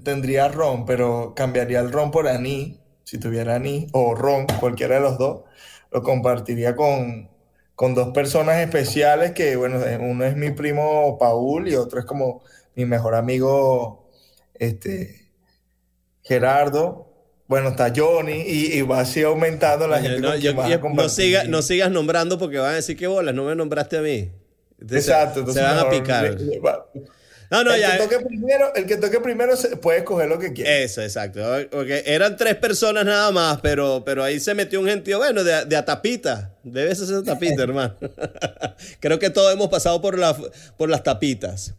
tendría 0.05 0.49
ron, 0.49 0.85
pero 0.87 1.35
cambiaría 1.35 1.81
el 1.81 1.91
ron 1.93 2.11
por 2.11 2.29
aní, 2.29 2.81
si 3.05 3.19
tuviera 3.19 3.57
aní, 3.57 3.89
o 3.93 4.15
ron, 4.15 4.47
cualquiera 4.61 4.97
de 4.97 5.01
los 5.01 5.19
dos, 5.19 5.43
lo 5.91 6.03
compartiría 6.03 6.77
con, 6.77 7.29
con 7.75 7.95
dos 7.95 8.13
personas 8.13 8.59
especiales 8.59 9.33
que, 9.33 9.57
bueno, 9.57 9.81
uno 10.01 10.25
es 10.25 10.37
mi 10.37 10.51
primo 10.53 11.19
Paul 11.19 11.69
y 11.69 11.75
otro 11.77 11.99
es 12.01 12.07
como 12.07 12.43
mi 12.77 12.85
mejor 12.87 13.15
amigo, 13.15 14.09
este, 14.55 15.31
Gerardo. 16.23 17.16
Bueno, 17.49 17.69
está 17.71 17.93
Johnny 17.95 18.43
y, 18.43 18.83
va 18.83 19.01
así 19.01 19.23
aumentando 19.23 19.87
la 19.87 20.01
gente. 20.01 20.21
No, 20.21 20.33
no, 21.49 21.63
sigas 21.63 21.91
nombrando 21.91 22.39
porque 22.39 22.59
van 22.59 22.73
a 22.73 22.75
decir 22.75 22.97
que 22.97 23.07
bolas, 23.07 23.35
no 23.35 23.45
me 23.45 23.55
nombraste 23.55 23.99
a 23.99 24.03
mí. 24.03 24.31
Exacto. 24.81 25.51
se 25.53 25.63
van 25.63 25.79
a 25.79 25.89
picar. 25.89 26.37
No, 27.51 27.63
no, 27.63 27.73
el 27.73 27.81
Que 27.81 27.99
toque 27.99 28.27
primero, 28.27 28.75
el 28.75 28.87
que 28.87 28.97
toque 28.97 29.21
primero 29.21 29.55
puede 29.81 29.99
escoger 29.99 30.29
lo 30.29 30.39
que 30.39 30.53
quiera. 30.53 30.79
Eso, 30.79 31.01
exacto. 31.03 31.41
Porque 31.71 32.03
eran 32.07 32.37
tres 32.37 32.57
personas 32.57 33.05
nada 33.05 33.31
más, 33.31 33.61
pero, 33.61 34.03
pero 34.05 34.25
ahí 34.25 34.41
se 34.41 34.55
metió 34.55 34.81
un 34.81 34.89
gentío, 34.89 35.19
bueno, 35.19 35.45
de, 35.45 35.65
de 35.65 35.77
a 35.77 35.85
tapita. 35.85 36.57
Debe 36.65 36.95
ser 36.95 37.23
tapita, 37.23 37.63
hermano. 37.63 37.95
Creo 39.01 39.19
que 39.19 39.31
todos 39.31 39.53
hemos 39.53 39.69
pasado 39.69 40.01
por, 40.03 40.19
la, 40.19 40.37
por 40.77 40.91
las 40.91 41.05
tapitas. 41.05 41.75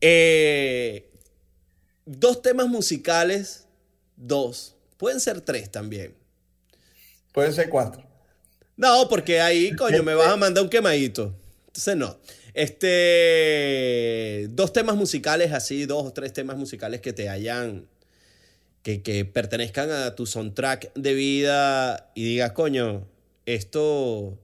Eh, 0.00 1.10
dos 2.06 2.40
temas 2.40 2.68
musicales, 2.68 3.66
dos. 4.16 4.73
Pueden 5.04 5.20
ser 5.20 5.42
tres 5.42 5.70
también. 5.70 6.14
Pueden 7.34 7.52
ser 7.52 7.68
cuatro. 7.68 8.02
No, 8.74 9.06
porque 9.10 9.38
ahí, 9.38 9.76
coño, 9.76 10.02
me 10.02 10.14
vas 10.14 10.28
a 10.28 10.36
mandar 10.38 10.64
un 10.64 10.70
quemadito. 10.70 11.34
Entonces, 11.66 11.94
no. 11.94 12.16
Este. 12.54 14.48
Dos 14.48 14.72
temas 14.72 14.96
musicales 14.96 15.52
así, 15.52 15.84
dos 15.84 16.06
o 16.06 16.12
tres 16.14 16.32
temas 16.32 16.56
musicales 16.56 17.02
que 17.02 17.12
te 17.12 17.28
hayan. 17.28 17.86
Que, 18.82 19.02
que 19.02 19.26
pertenezcan 19.26 19.90
a 19.90 20.14
tu 20.14 20.24
soundtrack 20.24 20.94
de 20.94 21.12
vida 21.12 22.10
y 22.14 22.24
digas, 22.24 22.52
coño, 22.52 23.06
esto. 23.44 24.38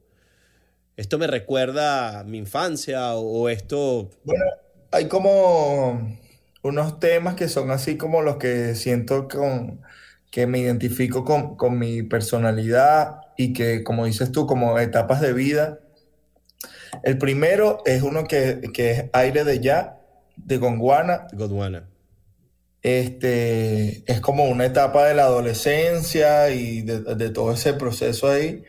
Esto 0.99 1.17
me 1.17 1.27
recuerda 1.27 2.21
a 2.21 2.25
mi 2.25 2.37
infancia 2.37 3.15
o, 3.15 3.49
esto. 3.49 4.11
Bueno, 4.25 4.45
hay 4.91 5.09
como 5.09 6.19
unos 6.61 7.01
temas 7.01 7.35
que 7.35 7.49
son 7.49 7.71
así 7.71 7.97
como 7.97 8.21
los 8.21 8.37
que 8.37 8.75
siento 8.75 9.27
con, 9.27 9.81
que 10.31 10.47
me 10.47 10.59
identifico 10.59 11.25
con, 11.25 11.57
con 11.57 11.79
mi 11.79 12.03
personalidad 12.03 13.17
y 13.37 13.53
que, 13.53 13.83
como 13.83 14.07
dices 14.07 14.33
tú, 14.33 14.47
como 14.47 14.79
etapas 14.79 15.21
de 15.21 15.33
vida 15.33 15.81
el 17.03 17.19
primero 17.19 17.83
es 17.87 18.03
uno 18.03 18.25
que, 18.25 18.61
es 18.77 19.05
Aire 19.13 19.45
de 19.45 19.61
Ya, 19.61 19.99
de 20.37 20.59
Gondwana. 20.59 21.27
Gondwana. 21.33 21.89
Este, 22.83 24.03
es 24.11 24.21
como 24.21 24.45
una 24.45 24.65
etapa 24.65 25.07
de 25.07 25.15
la 25.15 25.25
adolescencia 25.25 26.51
y 26.51 26.83
de, 26.83 27.31
todo 27.31 27.53
ese 27.53 27.75
proceso 27.75 28.31
ahí, 28.31 28.65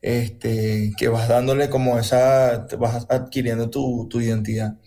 este, 0.00 0.92
que 0.96 1.08
vas 1.08 1.28
dándole 1.28 1.68
como 1.68 1.98
esa, 1.98 2.66
vas 2.78 3.06
adquiriendo 3.10 3.68
tu, 3.70 4.08
identidad. 4.20 4.78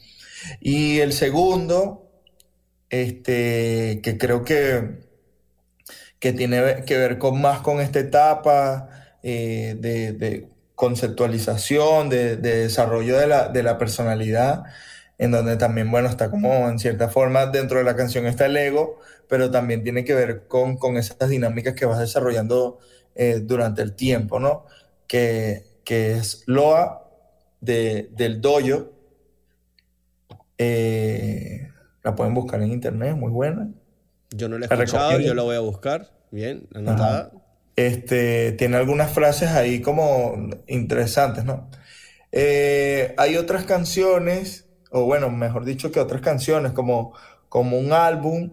Y 0.59 0.99
el 0.99 1.13
segundo, 1.13 2.11
este, 2.89 4.01
que 4.03 4.17
creo 4.17 4.43
que, 4.43 5.02
que 6.23 6.31
tiene 6.31 6.85
que 6.85 6.97
ver 6.97 7.17
con 7.17 7.41
más 7.41 7.59
con 7.59 7.81
esta 7.81 7.99
etapa 7.99 8.87
eh, 9.23 9.75
de, 9.77 10.47
conceptualización, 10.73 12.07
de, 12.07 12.37
desarrollo 12.37 13.17
de 13.17 13.27
la, 13.63 13.77
personalidad, 13.77 14.63
en 15.17 15.31
donde 15.31 15.57
también, 15.57 15.91
bueno, 15.91 16.07
está 16.07 16.31
como 16.31 16.69
en 16.69 16.79
cierta 16.79 17.09
forma 17.09 17.47
dentro 17.47 17.77
de 17.77 17.83
la 17.83 17.97
canción 17.97 18.25
está 18.25 18.45
el 18.45 18.55
ego, 18.55 18.99
pero 19.27 19.51
también 19.51 19.83
tiene 19.83 20.05
que 20.05 20.15
ver 20.15 20.47
con, 20.47 20.77
esas 20.95 21.27
dinámicas 21.27 21.73
que 21.73 21.85
vas 21.85 21.99
desarrollando 21.99 22.79
eh, 23.15 23.41
durante 23.43 23.81
el 23.81 23.93
tiempo, 23.93 24.39
¿no? 24.39 24.65
Que, 25.07 25.65
es 25.85 26.43
Loa 26.47 27.05
del 27.59 28.39
Doyo. 28.39 28.93
Eh, 30.57 31.67
la 32.01 32.15
pueden 32.15 32.33
buscar 32.33 32.61
en 32.61 32.71
internet, 32.71 33.13
muy 33.17 33.29
buena. 33.29 33.67
Yo 34.35 34.49
no 34.49 34.57
la 34.57 34.65
he 34.65 34.73
escuchado, 34.73 35.19
yo 35.19 35.33
la 35.33 35.43
voy 35.43 35.55
a 35.55 35.61
buscar. 35.61 36.09
Bien, 36.31 36.67
anotada 36.73 37.31
este, 37.75 38.51
tiene 38.53 38.77
algunas 38.77 39.11
frases 39.11 39.49
ahí 39.49 39.81
como 39.81 40.49
interesantes, 40.67 41.43
¿no? 41.45 41.69
Eh, 42.31 43.13
hay 43.17 43.37
otras 43.37 43.65
canciones, 43.65 44.67
o 44.91 45.05
bueno, 45.05 45.29
mejor 45.29 45.65
dicho 45.65 45.91
que 45.91 45.99
otras 45.99 46.21
canciones, 46.21 46.71
como, 46.71 47.13
como 47.49 47.77
un 47.77 47.93
álbum 47.93 48.51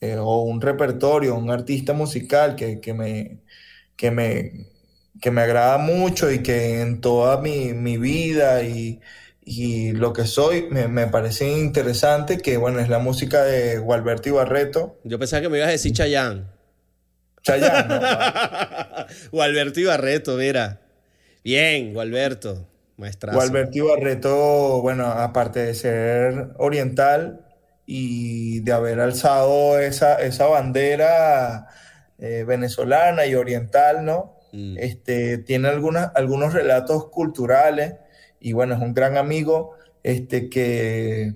eh, 0.00 0.16
o 0.18 0.42
un 0.42 0.60
repertorio, 0.60 1.36
un 1.36 1.50
artista 1.50 1.92
musical 1.92 2.56
que, 2.56 2.94
me, 2.94 3.40
que, 3.96 4.10
me, 4.10 4.66
que 5.20 5.30
me 5.30 5.42
agrada 5.42 5.78
mucho 5.78 6.30
y 6.30 6.42
que 6.42 6.80
en 6.80 7.00
toda 7.00 7.40
mi, 7.40 7.72
vida 7.98 8.62
y, 8.62 9.00
lo 9.44 10.12
que 10.12 10.24
soy 10.24 10.68
me, 10.70 10.88
me, 10.88 11.06
parece 11.08 11.50
interesante, 11.50 12.38
que 12.38 12.56
bueno, 12.56 12.78
es 12.80 12.88
la 12.88 12.98
música 12.98 13.42
de 13.42 13.78
Gualberto 13.78 14.34
Barreto. 14.34 14.98
Yo 15.04 15.18
pensaba 15.18 15.42
que 15.42 15.48
me 15.48 15.58
ibas 15.58 15.68
a 15.68 15.72
decir 15.72 15.92
Chayanne. 15.92 16.44
Chayanne. 17.42 18.00
Gualberto 19.32 19.80
Ibarreto, 19.80 20.36
mira. 20.36 20.80
Bien, 21.42 21.92
Gualberto, 21.92 22.68
maestrazo. 22.96 23.36
Gualberto 23.36 23.78
Ibarreto, 23.78 24.80
bueno, 24.80 25.06
aparte 25.06 25.60
de 25.60 25.74
ser 25.74 26.50
oriental 26.58 27.46
y 27.84 28.60
de 28.60 28.72
haber 28.72 29.00
alzado 29.00 29.80
esa, 29.80 30.22
esa 30.22 30.46
bandera 30.46 31.66
eh, 32.18 32.44
venezolana 32.46 33.26
y 33.26 33.34
oriental, 33.34 34.04
¿no? 34.04 34.38
Mm. 34.52 34.78
Este, 34.78 35.38
tiene 35.38 35.68
algunas, 35.68 36.12
algunos 36.14 36.52
relatos 36.52 37.08
culturales 37.08 37.94
y 38.42 38.52
bueno, 38.52 38.74
es 38.74 38.80
un 38.80 38.94
gran 38.94 39.16
amigo 39.16 39.72
este, 40.02 40.48
que, 40.48 41.34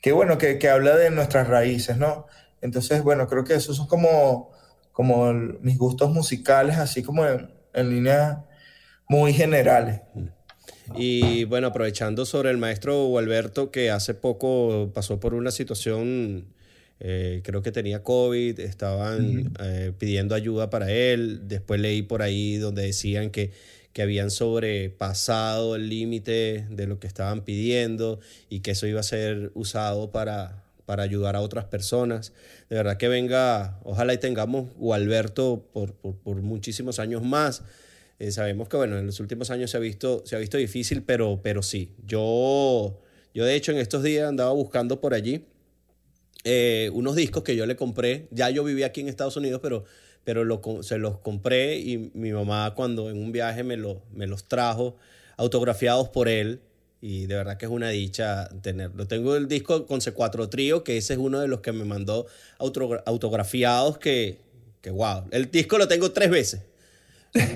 que 0.00 0.12
bueno, 0.12 0.38
que, 0.38 0.58
que 0.58 0.68
habla 0.68 0.96
de 0.96 1.10
nuestras 1.10 1.48
raíces, 1.48 1.96
¿no? 1.96 2.26
Entonces, 2.60 3.02
bueno, 3.02 3.26
creo 3.28 3.44
que 3.44 3.54
esos 3.54 3.76
son 3.76 3.86
como 3.86 4.50
como 4.98 5.32
mis 5.32 5.78
gustos 5.78 6.10
musicales, 6.10 6.76
así 6.76 7.04
como 7.04 7.24
en, 7.24 7.88
líneas 7.88 8.38
muy 9.08 9.32
generales. 9.32 10.00
Y 10.96 11.44
bueno, 11.44 11.68
aprovechando 11.68 12.26
sobre 12.26 12.50
el 12.50 12.56
maestro 12.56 13.16
Alberto, 13.16 13.70
que 13.70 13.92
hace 13.92 14.14
poco 14.14 14.90
pasó 14.92 15.20
por 15.20 15.34
una 15.34 15.52
situación, 15.52 16.48
eh, 16.98 17.42
creo 17.44 17.62
que 17.62 17.70
tenía 17.70 18.02
COVID, 18.02 18.58
estaban 18.58 19.52
eh, 19.62 19.92
pidiendo 19.96 20.34
ayuda 20.34 20.68
para 20.68 20.90
él, 20.90 21.42
después 21.46 21.80
leí 21.80 22.02
por 22.02 22.20
ahí 22.20 22.56
donde 22.56 22.82
decían 22.82 23.30
que, 23.30 23.52
que 23.98 24.02
habían 24.02 24.30
sobrepasado 24.30 25.74
el 25.74 25.88
límite 25.88 26.68
de 26.70 26.86
lo 26.86 27.00
que 27.00 27.08
estaban 27.08 27.44
pidiendo 27.44 28.20
y 28.48 28.60
que 28.60 28.70
eso 28.70 28.86
iba 28.86 29.00
a 29.00 29.02
ser 29.02 29.50
usado 29.54 30.12
para, 30.12 30.62
para 30.86 31.02
ayudar 31.02 31.34
a 31.34 31.40
otras 31.40 31.64
personas. 31.64 32.32
De 32.70 32.76
verdad 32.76 32.96
que 32.96 33.08
venga, 33.08 33.80
ojalá 33.82 34.14
y 34.14 34.18
tengamos 34.18 34.72
Gualberto 34.76 35.68
por, 35.72 35.94
por, 35.94 36.36
muchísimos 36.42 37.00
años 37.00 37.24
más. 37.24 37.64
Eh, 38.20 38.30
sabemos 38.30 38.68
que 38.68 38.76
bueno, 38.76 38.96
en 38.96 39.06
los 39.06 39.18
últimos 39.18 39.50
años 39.50 39.72
se 39.72 39.78
ha 39.78 39.80
visto, 39.80 40.22
se 40.24 40.36
ha 40.36 40.38
visto 40.38 40.58
difícil, 40.58 41.02
pero, 41.02 41.40
pero 41.42 41.64
sí. 41.64 41.90
Yo, 42.06 43.00
yo 43.34 43.44
de 43.44 43.56
hecho 43.56 43.72
en 43.72 43.78
estos 43.78 44.04
días 44.04 44.28
andaba 44.28 44.52
buscando 44.52 45.00
por 45.00 45.12
allí 45.12 45.44
eh, 46.44 46.88
unos 46.94 47.16
discos 47.16 47.42
que 47.42 47.56
yo 47.56 47.66
le 47.66 47.74
compré. 47.74 48.28
Ya 48.30 48.48
yo 48.48 48.62
vivía 48.62 48.86
aquí 48.86 49.00
en 49.00 49.08
Estados 49.08 49.36
Unidos, 49.36 49.58
pero, 49.60 49.86
pero 50.28 50.82
se 50.82 50.98
los 50.98 51.20
compré 51.20 51.78
y 51.78 52.10
mi 52.12 52.32
mamá 52.32 52.74
cuando 52.74 53.08
en 53.08 53.16
un 53.16 53.32
viaje 53.32 53.64
me, 53.64 53.78
lo, 53.78 54.02
me 54.12 54.26
los 54.26 54.44
trajo 54.44 54.98
autografiados 55.38 56.10
por 56.10 56.28
él 56.28 56.60
y 57.00 57.24
de 57.24 57.34
verdad 57.34 57.56
que 57.56 57.64
es 57.64 57.72
una 57.72 57.88
dicha 57.88 58.46
tenerlo. 58.60 59.06
Tengo 59.08 59.36
el 59.36 59.48
disco 59.48 59.86
con 59.86 60.00
C4 60.00 60.50
Trío, 60.50 60.84
que 60.84 60.98
ese 60.98 61.14
es 61.14 61.18
uno 61.18 61.40
de 61.40 61.48
los 61.48 61.60
que 61.60 61.72
me 61.72 61.86
mandó 61.86 62.26
autografiados, 62.58 63.96
que, 63.96 64.36
que 64.82 64.90
wow. 64.90 65.24
El 65.30 65.50
disco 65.50 65.78
lo 65.78 65.88
tengo 65.88 66.12
tres 66.12 66.28
veces. 66.28 66.60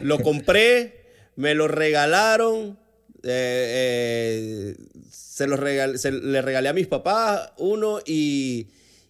Lo 0.01 0.20
compré, 0.20 1.05
me 1.37 1.55
lo 1.55 1.68
regalaron, 1.68 2.79
eh, 3.23 4.75
eh, 4.75 4.77
se, 5.11 5.47
lo 5.47 5.59
le 5.59 6.41
regalé 6.41 6.70
a 6.70 6.73
mis 6.73 6.87
papás 6.87 7.53
uno 7.59 7.99
y, 8.07 8.68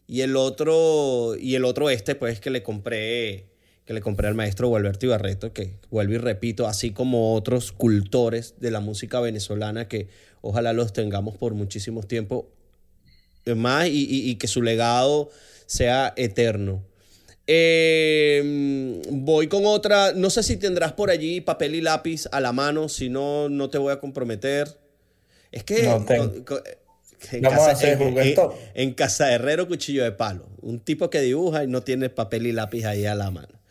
y, 0.08 0.22
el 0.22 0.34
otro, 0.34 1.36
y 1.38 1.54
el 1.54 1.64
otro 1.64 1.90
este, 1.90 2.16
pues 2.16 2.40
que 2.40 2.50
le 2.50 2.64
compré 2.64 3.51
que 3.84 3.94
le 3.94 4.00
compré 4.00 4.28
al 4.28 4.34
maestro 4.34 4.68
Gualberto 4.68 5.06
Ibarreto, 5.06 5.52
que 5.52 5.74
vuelvo 5.90 6.14
y 6.14 6.18
repito, 6.18 6.66
así 6.66 6.92
como 6.92 7.34
otros 7.34 7.72
cultores 7.72 8.54
de 8.58 8.70
la 8.70 8.80
música 8.80 9.20
venezolana 9.20 9.88
que 9.88 10.08
ojalá 10.40 10.72
los 10.72 10.92
tengamos 10.92 11.36
por 11.36 11.54
muchísimos 11.54 12.06
tiempos 12.06 12.44
más 13.56 13.88
y, 13.90 14.36
que 14.36 14.46
su 14.46 14.62
legado 14.62 15.30
sea 15.66 16.12
eterno. 16.16 16.84
Em, 17.48 19.02
voy 19.10 19.48
con 19.48 19.66
otra, 19.66 20.12
no 20.12 20.30
sé 20.30 20.44
si 20.44 20.56
tendrás 20.56 20.92
por 20.92 21.10
allí 21.10 21.40
papel 21.40 21.74
y 21.74 21.80
lápiz 21.80 22.28
a 22.30 22.40
la 22.40 22.52
mano, 22.52 22.88
si 22.88 23.08
no, 23.08 23.48
no 23.48 23.68
te 23.68 23.78
voy 23.78 23.92
a 23.92 23.98
comprometer. 23.98 24.68
Es 25.50 25.64
que... 25.64 25.84
en, 25.84 26.04
casa, 27.42 27.76
en, 28.74 28.94
casa 28.94 29.32
Herrero 29.32 29.66
Cuchillo 29.66 30.04
de 30.04 30.12
Palo. 30.12 30.46
Un 30.60 30.78
tipo 30.78 31.10
que 31.10 31.20
dibuja 31.20 31.64
y 31.64 31.66
no 31.66 31.82
tiene 31.82 32.10
papel 32.10 32.46
y 32.46 32.52
lápiz 32.52 32.84
ahí 32.84 33.06
a 33.06 33.16
la 33.16 33.30
mano. 33.32 33.61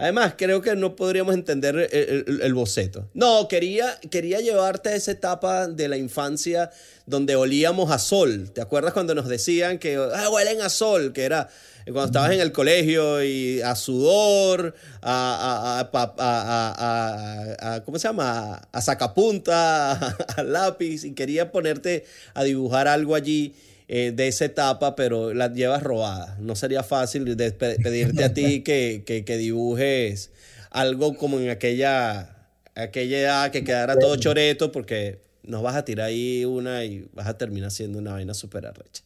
Además, 0.00 0.34
creo 0.38 0.62
que 0.62 0.76
no 0.76 0.94
podríamos 0.94 1.34
entender 1.34 1.88
el, 1.92 2.54
boceto. 2.54 3.08
No, 3.14 3.48
quería, 3.48 3.98
quería 4.12 4.38
llevarte 4.38 4.90
a 4.90 4.94
esa 4.94 5.10
etapa 5.10 5.66
de 5.66 5.88
la 5.88 5.96
infancia 5.96 6.70
donde 7.06 7.34
olíamos 7.34 7.90
a 7.90 7.98
sol. 7.98 8.48
¿Te 8.54 8.60
acuerdas 8.60 8.92
cuando 8.92 9.16
nos 9.16 9.26
decían 9.26 9.78
que 9.78 9.96
ah, 9.96 10.30
huelen 10.30 10.62
a 10.62 10.68
sol? 10.68 11.12
Que 11.12 11.24
era 11.24 11.48
cuando 11.92 12.04
estabas 12.04 12.30
en 12.30 12.40
el 12.40 12.52
colegio 12.52 13.24
y 13.24 13.60
a 13.60 13.74
sudor, 13.74 14.72
a, 15.02 15.88
a, 15.90 17.82
¿cómo 17.84 17.98
se 17.98 18.06
llama? 18.06 18.68
A 18.70 18.80
sacapunta, 18.80 19.92
a 20.36 20.42
lápiz, 20.44 21.02
y 21.02 21.12
quería 21.14 21.50
ponerte 21.50 22.04
a 22.34 22.44
dibujar 22.44 22.86
algo 22.86 23.16
allí. 23.16 23.52
Eh, 23.88 24.12
de 24.14 24.28
esa 24.28 24.44
etapa, 24.44 24.94
pero 24.94 25.34
la 25.34 25.52
llevas 25.52 25.82
robada. 25.82 26.36
No 26.40 26.54
sería 26.56 26.82
fácil 26.82 27.36
pedirte 27.36 28.24
a 28.24 28.34
ti 28.34 28.60
que, 28.64 29.02
que, 29.04 29.36
dibujes 29.36 30.30
algo 30.70 31.16
como 31.16 31.40
en 31.40 31.48
aquella, 31.48 32.36
aquella 32.74 33.18
edad 33.18 33.50
que 33.50 33.64
quedara 33.64 33.98
todo 33.98 34.16
choreto, 34.16 34.70
porque 34.70 35.20
nos 35.42 35.62
vas 35.62 35.76
a 35.76 35.84
tirar 35.84 36.08
ahí 36.08 36.44
una 36.44 36.84
y 36.84 37.08
vas 37.14 37.26
a 37.26 37.38
terminar 37.38 37.70
siendo 37.70 37.98
una 37.98 38.12
vaina 38.12 38.34
súper 38.34 38.66
arrecha. 38.66 39.02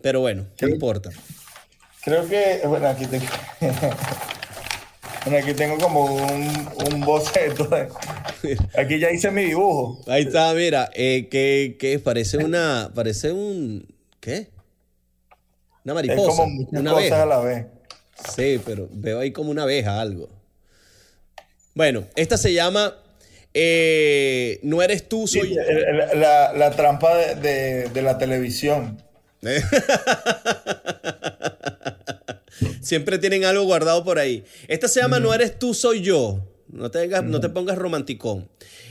Pero 0.00 0.20
bueno, 0.20 0.46
¿qué 0.56 0.66
importa? 0.66 1.10
Creo 2.02 2.26
que, 2.28 2.60
bueno, 2.64 2.88
aquí 2.88 3.06
tengo, 3.06 3.26
aquí 5.38 5.54
tengo 5.54 5.76
como 5.78 6.04
un, 6.04 6.68
un 6.92 7.00
boceto. 7.00 7.68
Aquí 8.74 8.98
ya 8.98 9.10
hice 9.10 9.30
mi 9.30 9.44
dibujo. 9.44 10.02
Ahí 10.06 10.22
está, 10.22 10.54
mira, 10.54 10.88
eh, 10.94 11.28
que, 11.28 12.00
parece 12.02 12.38
una, 12.38 12.90
parece 12.94 13.32
un, 13.32 13.86
¿qué? 14.20 14.48
Una 15.84 15.94
mariposa. 15.94 16.30
Es 16.30 16.36
como 16.36 16.68
una 16.70 16.92
cosas 16.92 17.12
a 17.12 17.26
la 17.26 17.40
vez. 17.40 17.66
Sí, 18.36 18.60
pero 18.64 18.88
veo 18.92 19.20
ahí 19.20 19.32
como 19.32 19.50
una 19.50 19.62
abeja, 19.62 20.00
algo. 20.00 20.28
Bueno, 21.74 22.04
esta 22.16 22.36
se 22.36 22.52
llama 22.52 22.96
eh, 23.54 24.60
No 24.62 24.82
eres 24.82 25.08
tú, 25.08 25.26
soy 25.26 25.54
yo. 25.54 25.62
La, 26.14 26.70
trampa 26.76 27.16
de, 27.16 27.88
de, 27.88 28.02
la 28.02 28.18
televisión. 28.18 29.02
Siempre 32.82 33.18
tienen 33.18 33.44
algo 33.44 33.64
guardado 33.64 34.04
por 34.04 34.18
ahí. 34.18 34.44
Esta 34.68 34.88
se 34.88 35.00
llama 35.00 35.18
No 35.20 35.32
eres 35.32 35.58
tú, 35.58 35.72
soy 35.74 36.02
yo. 36.02 36.46
No 36.68 36.90
te, 36.90 37.08
no 37.08 37.40
te 37.40 37.48
pongas 37.48 37.78
romanticón. 37.78 38.48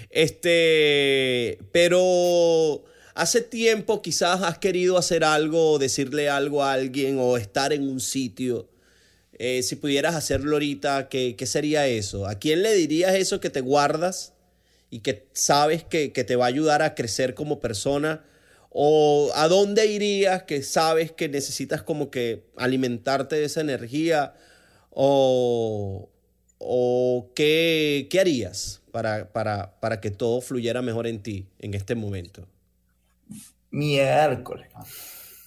Este, 0.09 1.59
pero 1.71 2.83
hace 3.19 3.41
tiempo 3.41 4.01
quizás 4.01 4.41
has 4.43 4.59
querido 4.59 4.97
hacer 4.97 5.25
algo, 5.25 5.77
decirle 5.77 6.29
algo 6.29 6.63
a 6.63 6.71
alguien 6.71 7.17
o 7.19 7.35
estar 7.35 7.73
en 7.73 7.87
un 7.87 7.99
sitio. 7.99 8.69
Eh, 9.33 9.61
si 9.61 9.75
pudieras 9.75 10.15
hacerlo 10.15 10.53
ahorita, 10.53 11.09
¿qué, 11.09 11.35
¿qué, 11.35 11.45
sería 11.45 11.85
eso? 11.85 12.27
¿A 12.27 12.35
quién 12.35 12.63
le 12.63 12.73
dirías 12.73 13.15
eso 13.15 13.41
que 13.41 13.49
te 13.49 13.59
guardas 13.59 14.33
y 14.89 14.99
que 14.99 15.27
sabes 15.33 15.83
que, 15.83 16.13
que 16.13 16.23
te 16.23 16.37
va 16.37 16.45
a 16.45 16.47
ayudar 16.47 16.81
a 16.81 16.95
crecer 16.95 17.33
como 17.35 17.59
persona? 17.59 18.23
¿O 18.69 19.31
a 19.35 19.49
dónde 19.49 19.87
irías 19.87 20.43
que 20.43 20.63
sabes 20.63 21.11
que 21.11 21.27
necesitas 21.27 21.81
como 21.81 22.11
que 22.11 22.43
alimentarte 22.55 23.35
de 23.35 23.45
esa 23.45 23.61
energía? 23.61 24.33
¿O, 24.91 26.09
o 26.57 27.31
qué, 27.35 28.07
qué 28.09 28.19
harías 28.21 28.81
para, 28.91 29.33
para, 29.33 29.77
para, 29.81 29.99
que 29.99 30.11
todo 30.11 30.39
fluyera 30.39 30.81
mejor 30.81 31.05
en 31.07 31.21
ti 31.21 31.47
en 31.59 31.73
este 31.73 31.95
momento? 31.95 32.47
Miércoles. 33.71 34.67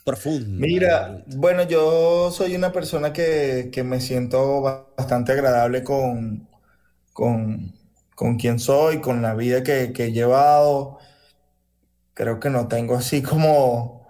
Profundo. 0.05 0.67
Mira, 0.67 1.23
bueno, 1.37 1.63
yo 1.63 2.31
soy 2.31 2.57
una 2.57 2.73
persona 2.73 3.13
que, 3.13 3.71
me 3.85 4.01
siento 4.01 4.61
bastante 4.61 5.33
agradable 5.33 5.85
con, 5.85 6.49
con, 7.13 7.73
con 8.15 8.37
quien 8.37 8.59
soy, 8.59 9.01
con 9.01 9.23
la 9.23 9.35
vida 9.35 9.63
que, 9.63 9.93
que 9.93 10.07
he 10.07 10.13
llevado 10.13 10.99
creo 12.15 12.41
que 12.41 12.51
no 12.51 12.69
tengo 12.69 12.95
así 12.95 13.23
como, 13.23 14.07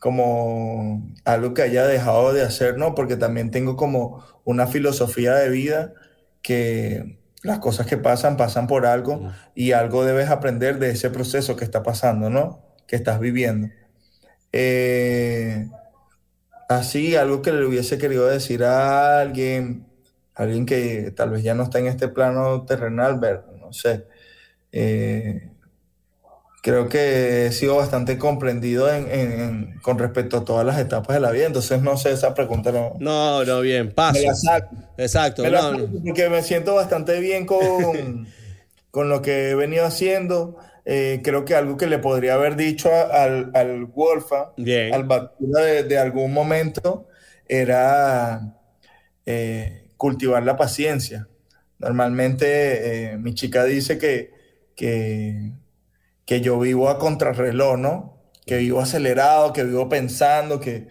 como 0.00 1.02
algo 1.24 1.54
que 1.54 1.62
haya 1.62 1.86
dejado 1.86 2.32
de 2.32 2.42
hacer, 2.42 2.78
¿no? 2.78 2.94
Porque 2.94 3.16
también 3.16 3.50
tengo 3.50 3.76
como 3.76 4.24
una 4.44 4.66
filosofía 4.66 5.34
de 5.34 5.48
vida 5.50 5.92
que 6.42 7.18
las 7.42 7.58
cosas 7.58 7.86
que 7.86 7.96
pasan 7.96 8.36
pasan 8.36 8.66
por 8.66 8.86
algo 8.86 9.32
y 9.54 9.72
algo 9.72 10.04
debes 10.04 10.30
aprender 10.30 10.78
de 10.78 10.90
ese 10.90 11.10
proceso 11.10 11.56
que 11.56 11.64
está 11.64 11.82
pasando, 11.82 12.30
¿no? 12.30 12.71
Que 12.92 12.96
estás 12.96 13.20
viviendo. 13.20 13.70
Eh, 14.52 15.66
así, 16.68 17.16
algo 17.16 17.40
que 17.40 17.50
le 17.50 17.64
hubiese 17.64 17.96
querido 17.96 18.26
decir 18.26 18.64
a 18.64 19.22
alguien, 19.22 19.86
alguien 20.34 20.66
que 20.66 21.10
tal 21.16 21.30
vez 21.30 21.42
ya 21.42 21.54
no 21.54 21.62
está 21.62 21.78
en 21.78 21.86
este 21.86 22.08
plano 22.08 22.66
terrenal, 22.66 23.18
ver, 23.18 23.44
no 23.58 23.72
sé. 23.72 24.04
Eh, 24.72 25.48
creo 26.62 26.90
que 26.90 27.46
he 27.46 27.52
sido 27.52 27.76
bastante 27.76 28.18
comprendido 28.18 28.92
en, 28.92 29.80
con 29.80 29.98
respecto 29.98 30.36
a 30.36 30.44
todas 30.44 30.66
las 30.66 30.78
etapas 30.78 31.14
de 31.14 31.20
la 31.20 31.30
vida. 31.30 31.46
Entonces, 31.46 31.80
no 31.80 31.96
sé, 31.96 32.12
esa 32.12 32.34
pregunta 32.34 32.72
no. 32.72 32.92
No, 33.00 33.42
no, 33.46 33.62
bien, 33.62 33.90
paso. 33.90 34.20
Exacto. 34.98 35.44
porque 36.04 36.28
me 36.28 36.42
siento 36.42 36.74
bastante 36.74 37.20
bien 37.20 37.46
con, 37.46 38.28
con 38.90 39.08
lo 39.08 39.22
que 39.22 39.48
he 39.48 39.54
venido 39.54 39.86
haciendo. 39.86 40.58
Eh, 40.84 41.20
creo 41.22 41.44
que 41.44 41.54
algo 41.54 41.76
que 41.76 41.86
le 41.86 41.98
podría 41.98 42.34
haber 42.34 42.56
dicho 42.56 42.90
al, 42.92 43.50
al 43.54 43.84
Wolfa, 43.86 44.52
al 44.92 45.04
Bakura 45.04 45.62
de, 45.62 45.98
algún 45.98 46.32
momento, 46.32 47.06
era 47.48 48.54
eh, 49.26 49.88
cultivar 49.96 50.42
la 50.42 50.56
paciencia. 50.56 51.28
Normalmente 51.78 53.12
eh, 53.12 53.18
mi 53.18 53.34
chica 53.34 53.64
dice 53.64 53.98
que, 53.98 54.30
que 54.76 55.52
que 56.24 56.40
yo 56.40 56.58
vivo 56.58 56.88
a 56.88 56.98
contrarreloj, 56.98 57.78
¿no? 57.78 58.18
Que 58.46 58.58
vivo 58.58 58.80
acelerado, 58.80 59.52
que 59.52 59.64
vivo 59.64 59.88
pensando, 59.88 60.60
que, 60.60 60.88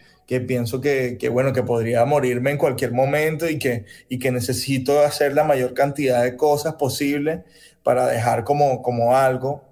pienso 0.48 0.80
que, 0.80 1.18
bueno, 1.32 1.52
que 1.52 1.64
podría 1.64 2.06
morirme 2.06 2.52
en 2.52 2.58
cualquier 2.58 2.94
momento 2.94 3.50
y 3.50 3.60
que, 3.60 3.86
y 4.08 4.20
que 4.20 4.32
necesito 4.32 5.02
hacer 5.02 5.34
la 5.34 5.44
mayor 5.44 5.74
cantidad 5.74 6.24
de 6.24 6.38
cosas 6.38 6.76
posible 6.76 7.44
para 7.84 8.08
dejar 8.08 8.44
como, 8.44 8.82
como 8.82 9.16
algo. 9.16 9.64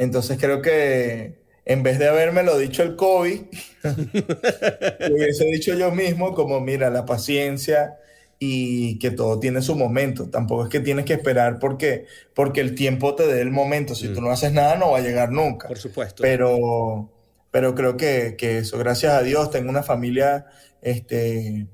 Entonces 0.00 0.38
creo 0.40 0.62
que 0.62 1.42
en 1.66 1.82
vez 1.82 1.98
de 1.98 2.08
haberme 2.08 2.42
lo 2.42 2.56
dicho 2.56 2.82
el 2.82 2.96
COVID, 2.96 3.42
hubiese 5.12 5.44
dicho 5.44 5.74
yo 5.74 5.90
mismo 5.90 6.34
como, 6.34 6.58
mira, 6.58 6.88
la 6.88 7.04
paciencia, 7.04 7.98
y 8.38 8.98
que 8.98 9.10
todo 9.10 9.38
tiene 9.38 9.60
su 9.60 9.76
momento. 9.76 10.30
Tampoco 10.30 10.64
es 10.64 10.70
que 10.70 10.80
tienes 10.80 11.04
que 11.04 11.12
esperar 11.12 11.58
porque, 11.58 12.06
porque 12.34 12.62
el 12.62 12.74
tiempo 12.74 13.14
te 13.14 13.26
dé 13.26 13.42
el 13.42 13.50
momento. 13.50 13.94
Si 13.94 14.08
tú 14.08 14.22
mm. 14.22 14.24
no 14.24 14.30
haces 14.30 14.52
nada, 14.52 14.76
no 14.76 14.92
va 14.92 14.98
a 14.98 15.02
llegar 15.02 15.30
nunca. 15.30 15.68
Por 15.68 15.76
supuesto. 15.76 16.22
Pero, 16.22 17.12
pero 17.50 17.74
creo 17.74 17.98
que, 17.98 18.36
que 18.38 18.58
eso, 18.58 18.78
gracias 18.78 19.12
a 19.12 19.22
Dios, 19.22 19.50
tengo 19.50 19.68
una 19.68 19.82
familia, 19.82 20.46
este, 20.80 21.66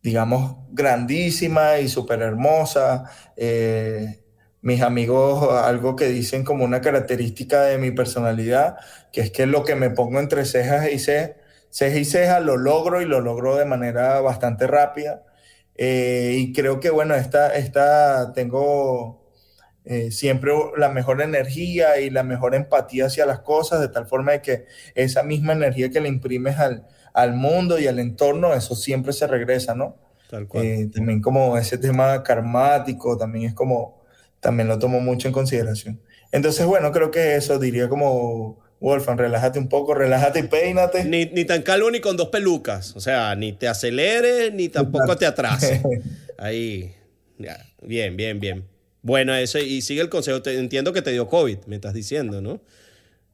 digamos, 0.00 0.58
grandísima 0.70 1.80
y 1.80 1.88
súper 1.88 2.22
hermosa. 2.22 3.10
Eh, 3.36 4.20
mis 4.60 4.82
amigos, 4.82 5.52
algo 5.64 5.96
que 5.96 6.06
dicen 6.08 6.44
como 6.44 6.64
una 6.64 6.80
característica 6.80 7.62
de 7.62 7.78
mi 7.78 7.90
personalidad, 7.90 8.76
que 9.12 9.20
es 9.20 9.30
que 9.30 9.46
lo 9.46 9.64
que 9.64 9.74
me 9.74 9.90
pongo 9.90 10.18
entre 10.18 10.44
cejas 10.44 10.90
y 10.92 10.98
cejas, 10.98 11.32
ceja 11.70 11.98
y 11.98 12.04
ceja 12.04 12.40
lo 12.40 12.56
logro 12.56 13.00
y 13.00 13.04
lo 13.04 13.20
logro 13.20 13.56
de 13.56 13.64
manera 13.64 14.20
bastante 14.20 14.66
rápida. 14.66 15.22
Eh, 15.76 16.34
y 16.38 16.52
creo 16.52 16.80
que, 16.80 16.90
bueno, 16.90 17.14
esta, 17.14 17.54
esta 17.54 18.32
tengo 18.32 19.32
eh, 19.84 20.10
siempre 20.10 20.52
la 20.76 20.88
mejor 20.88 21.22
energía 21.22 22.00
y 22.00 22.10
la 22.10 22.24
mejor 22.24 22.54
empatía 22.54 23.06
hacia 23.06 23.26
las 23.26 23.40
cosas, 23.40 23.80
de 23.80 23.88
tal 23.88 24.06
forma 24.06 24.32
de 24.32 24.42
que 24.42 24.64
esa 24.94 25.22
misma 25.22 25.52
energía 25.52 25.90
que 25.90 26.00
le 26.00 26.08
imprimes 26.08 26.58
al, 26.58 26.86
al 27.14 27.34
mundo 27.34 27.78
y 27.78 27.86
al 27.86 27.98
entorno, 27.98 28.54
eso 28.54 28.74
siempre 28.74 29.12
se 29.12 29.26
regresa, 29.26 29.74
¿no? 29.74 29.96
Tal 30.28 30.46
cual. 30.46 30.64
Eh, 30.64 30.90
también 30.92 31.22
como 31.22 31.56
ese 31.56 31.78
tema 31.78 32.22
karmático, 32.22 33.16
también 33.16 33.46
es 33.46 33.54
como, 33.54 33.97
también 34.40 34.68
lo 34.68 34.78
tomo 34.78 35.00
mucho 35.00 35.28
en 35.28 35.34
consideración. 35.34 36.00
Entonces, 36.32 36.66
bueno, 36.66 36.92
creo 36.92 37.10
que 37.10 37.36
eso 37.36 37.58
diría 37.58 37.88
como 37.88 38.58
Wolfgang, 38.80 39.18
relájate 39.18 39.58
un 39.58 39.68
poco, 39.68 39.94
relájate 39.94 40.40
y 40.40 40.42
peínate. 40.44 41.04
Ni, 41.04 41.26
ni, 41.26 41.44
tan 41.44 41.62
calvo 41.62 41.90
ni 41.90 42.00
con 42.00 42.16
dos 42.16 42.28
pelucas. 42.28 42.94
O 42.96 43.00
sea, 43.00 43.34
ni 43.34 43.52
te 43.52 43.66
aceleres 43.66 44.52
ni 44.52 44.68
tampoco 44.68 45.16
te 45.16 45.26
atrases. 45.26 45.82
Ahí. 46.38 46.94
Bien, 47.82 48.16
bien, 48.16 48.40
bien. 48.40 48.64
Bueno, 49.02 49.34
eso, 49.34 49.58
y 49.58 49.80
sigue 49.82 50.00
el 50.00 50.08
consejo. 50.08 50.40
entiendo 50.46 50.92
que 50.92 51.02
te 51.02 51.10
dio 51.10 51.28
COVID, 51.28 51.58
me 51.66 51.76
estás 51.76 51.94
diciendo, 51.94 52.40
¿no? 52.40 52.60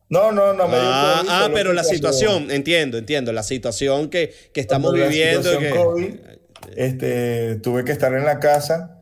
No, 0.08 0.30
no, 0.30 0.52
no 0.52 0.68
me 0.68 0.76
dio 0.76 0.86
ah, 0.86 1.16
COVID. 1.20 1.30
Ah, 1.30 1.50
pero 1.52 1.72
la 1.72 1.84
situación, 1.84 2.50
entiendo, 2.50 2.98
entiendo. 2.98 3.32
La 3.32 3.42
situación 3.42 4.08
que, 4.08 4.32
que 4.52 4.60
estamos 4.60 4.94
viviendo. 4.94 5.50
COVID, 5.74 6.14
este, 6.76 7.56
tuve 7.56 7.84
que 7.84 7.92
estar 7.92 8.14
en 8.14 8.24
la 8.24 8.38
casa 8.40 8.93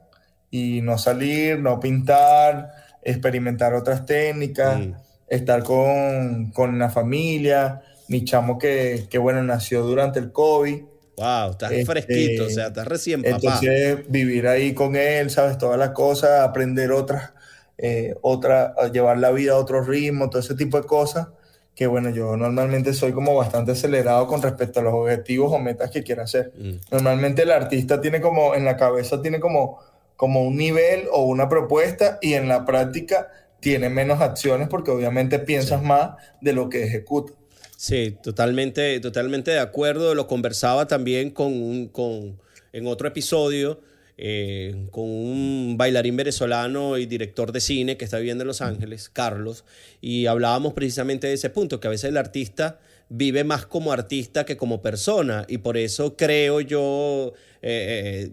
y 0.53 0.83
no 0.83 0.99
salir, 0.99 1.59
no 1.59 1.81
pintar, 1.81 2.71
experimentar 3.03 3.75
otras 3.75 4.07
técnicas. 4.07 4.79
Mm 4.79 4.93
estar 5.33 5.63
con, 5.63 6.51
con 6.51 6.79
la 6.79 6.91
familia, 6.91 7.81
mi 8.09 8.23
chamo 8.23 8.59
que, 8.59 9.07
que, 9.09 9.17
bueno, 9.17 9.43
nació 9.43 9.83
durante 9.83 10.19
el 10.19 10.31
COVID. 10.31 10.83
Wow, 11.17 11.51
estás 11.53 11.73
este, 11.73 11.87
fresquito, 11.87 12.45
o 12.45 12.51
sea, 12.51 12.67
estás 12.67 12.87
recién 12.87 13.23
papá. 13.23 13.37
Entonces, 13.37 14.01
vivir 14.09 14.47
ahí 14.47 14.75
con 14.75 14.95
él, 14.95 15.31
sabes, 15.31 15.57
todas 15.57 15.79
las 15.79 15.91
cosas, 15.91 16.41
aprender 16.41 16.93
otras, 16.93 17.33
eh, 17.79 18.15
otra, 18.21 18.75
llevar 18.93 19.19
la 19.19 19.31
vida 19.31 19.53
a 19.53 19.57
otro 19.57 19.83
ritmo, 19.83 20.29
todo 20.29 20.41
ese 20.41 20.55
tipo 20.55 20.79
de 20.79 20.87
cosas, 20.87 21.29
que 21.75 21.87
bueno, 21.87 22.11
yo 22.11 22.37
normalmente 22.37 22.93
soy 22.93 23.13
como 23.13 23.35
bastante 23.35 23.73
acelerado 23.73 24.27
con 24.27 24.43
respecto 24.43 24.81
a 24.81 24.83
los 24.83 24.93
objetivos 24.93 25.51
o 25.51 25.59
metas 25.59 25.91
que 25.91 26.03
quiera 26.03 26.25
hacer. 26.25 26.53
Mm. 26.59 26.73
Normalmente 26.91 27.43
el 27.43 27.53
artista 27.53 28.03
tiene 28.03 28.21
como, 28.21 28.55
en 28.55 28.67
la 28.67 28.77
cabeza 28.77 29.23
tiene 29.23 29.41
como, 29.41 29.79
como 30.17 30.43
un 30.43 30.57
nivel 30.57 31.05
o 31.13 31.25
una 31.25 31.49
propuesta 31.49 32.19
y 32.21 32.35
en 32.35 32.49
la 32.49 32.65
práctica 32.65 33.29
tiene 33.61 33.89
menos 33.89 34.21
acciones 34.21 34.69
porque 34.69 34.91
obviamente 34.91 35.39
piensas 35.39 35.83
más 35.83 36.17
de 36.41 36.53
lo 36.53 36.69
que 36.69 36.85
ejecuta. 36.85 37.33
Sí, 37.77 38.17
totalmente, 38.23 38.99
totalmente 39.01 39.51
de 39.51 39.59
acuerdo. 39.59 40.15
Lo 40.15 40.27
conversaba 40.27 40.87
también 40.87 41.31
con, 41.31 41.53
un, 41.53 41.89
con 41.89 42.41
en 42.73 42.87
otro 42.87 43.09
episodio 43.09 43.81
eh, 44.19 44.87
con 44.91 45.05
un 45.05 45.77
bailarín 45.79 46.17
venezolano 46.17 46.99
y 46.99 47.07
director 47.07 47.51
de 47.51 47.61
cine 47.61 47.97
que 47.97 48.05
está 48.05 48.19
viviendo 48.19 48.43
en 48.43 48.49
Los 48.49 48.61
Ángeles, 48.61 49.09
Carlos, 49.09 49.65
y 50.01 50.27
hablábamos 50.27 50.75
precisamente 50.75 51.27
de 51.27 51.33
ese 51.33 51.49
punto, 51.51 51.81
que 51.81 51.89
a 51.89 51.91
veces 51.91 52.11
el 52.11 52.19
artista 52.19 52.79
vive 53.09 53.43
más 53.43 53.67
como 53.67 53.91
artista 53.91 54.45
que 54.45 54.57
como 54.57 54.83
persona, 54.83 55.47
y 55.49 55.59
por 55.59 55.79
eso 55.79 56.17
creo 56.17 56.61
yo, 56.61 57.33
eh, 57.63 58.31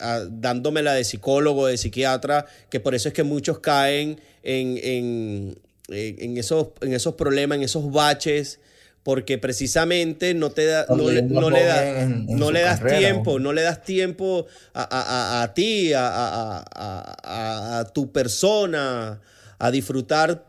eh, 0.00 0.26
dándomela 0.30 0.94
de 0.94 1.04
psicólogo, 1.04 1.66
de 1.66 1.76
psiquiatra, 1.76 2.46
que 2.70 2.80
por 2.80 2.94
eso 2.94 3.08
es 3.08 3.14
que 3.14 3.22
muchos 3.22 3.58
caen 3.60 4.20
en, 4.42 4.78
en, 5.88 6.36
esos, 6.38 6.68
en 6.80 6.94
esos 6.94 7.14
problemas, 7.14 7.58
en 7.58 7.64
esos 7.64 7.92
baches 7.92 8.58
porque 9.02 9.38
precisamente 9.38 10.34
no 10.34 10.50
te 10.50 10.66
da, 10.66 10.86
no, 10.88 11.08
le, 11.08 11.22
le, 11.22 11.22
no 11.22 12.50
le 12.50 12.60
das 12.60 12.84
tiempo, 12.84 13.38
no 13.38 13.52
le 13.52 13.62
das 13.62 13.82
tiempo 13.82 14.46
a, 14.74 15.42
a 15.42 15.54
ti, 15.54 15.92
a, 15.96 17.90
tu 17.94 18.12
persona, 18.12 19.20
a 19.58 19.70
disfrutar 19.70 20.44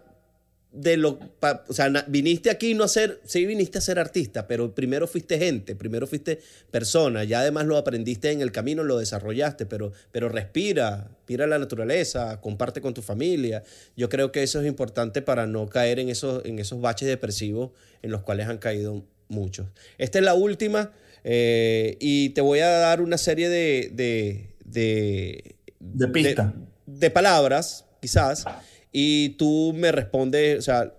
de 0.72 0.96
lo, 0.96 1.20
o 1.68 1.74
sea, 1.74 1.90
viniste 2.08 2.50
aquí 2.50 2.74
no 2.74 2.86
a 2.86 2.88
ser, 2.88 3.20
sí 3.26 3.46
viniste 3.46 3.78
a 3.78 3.82
ser 3.82 4.00
artista, 4.00 4.48
pero 4.48 4.74
primero 4.74 5.06
fuiste 5.06 5.38
gente, 5.38 5.76
primero 5.76 6.08
fuiste 6.08 6.40
persona, 6.72 7.26
ya 7.26 7.42
además 7.42 7.66
lo 7.66 7.76
aprendiste 7.76 8.32
en 8.32 8.42
el 8.42 8.54
camino, 8.54 8.84
lo 8.86 8.98
desarrollaste, 8.98 9.66
pero, 9.66 9.92
pero 10.14 10.30
respira, 10.30 11.10
respira 11.10 11.46
la 11.46 11.60
naturaleza, 11.60 12.40
comparte 12.40 12.80
con 12.80 12.94
tu 12.94 13.02
familia. 13.02 13.64
Yo 13.98 14.08
creo 14.08 14.32
que 14.32 14.44
eso 14.44 14.62
es 14.62 14.68
importante 14.68 15.22
para 15.22 15.46
no 15.46 15.68
caer 15.68 16.00
en 16.00 16.08
esos, 16.08 16.46
en 16.46 16.58
esos 16.60 16.80
baches 16.80 17.08
depresivos 17.08 17.72
en 18.02 18.12
los 18.12 18.22
cuales 18.22 18.48
han 18.48 18.58
caído 18.58 19.04
muchos. 19.28 19.68
Esta 19.98 20.20
es 20.20 20.26
la 20.26 20.36
última 20.36 20.94
eh, 21.26 21.98
y 22.00 22.30
te 22.30 22.40
voy 22.40 22.60
a 22.60 22.70
dar 22.70 23.02
una 23.02 23.18
serie 23.18 23.50
de, 23.50 23.92
de, 23.94 24.56
de, 24.64 25.56
de 25.80 26.08
pistas. 26.08 26.54
de 26.86 27.10
palabras, 27.10 27.86
quizás 28.00 28.46
y 28.92 29.30
tú 29.30 29.74
me 29.76 29.92
respondes, 29.92 30.60
o 30.60 30.62
sea, 30.62 30.94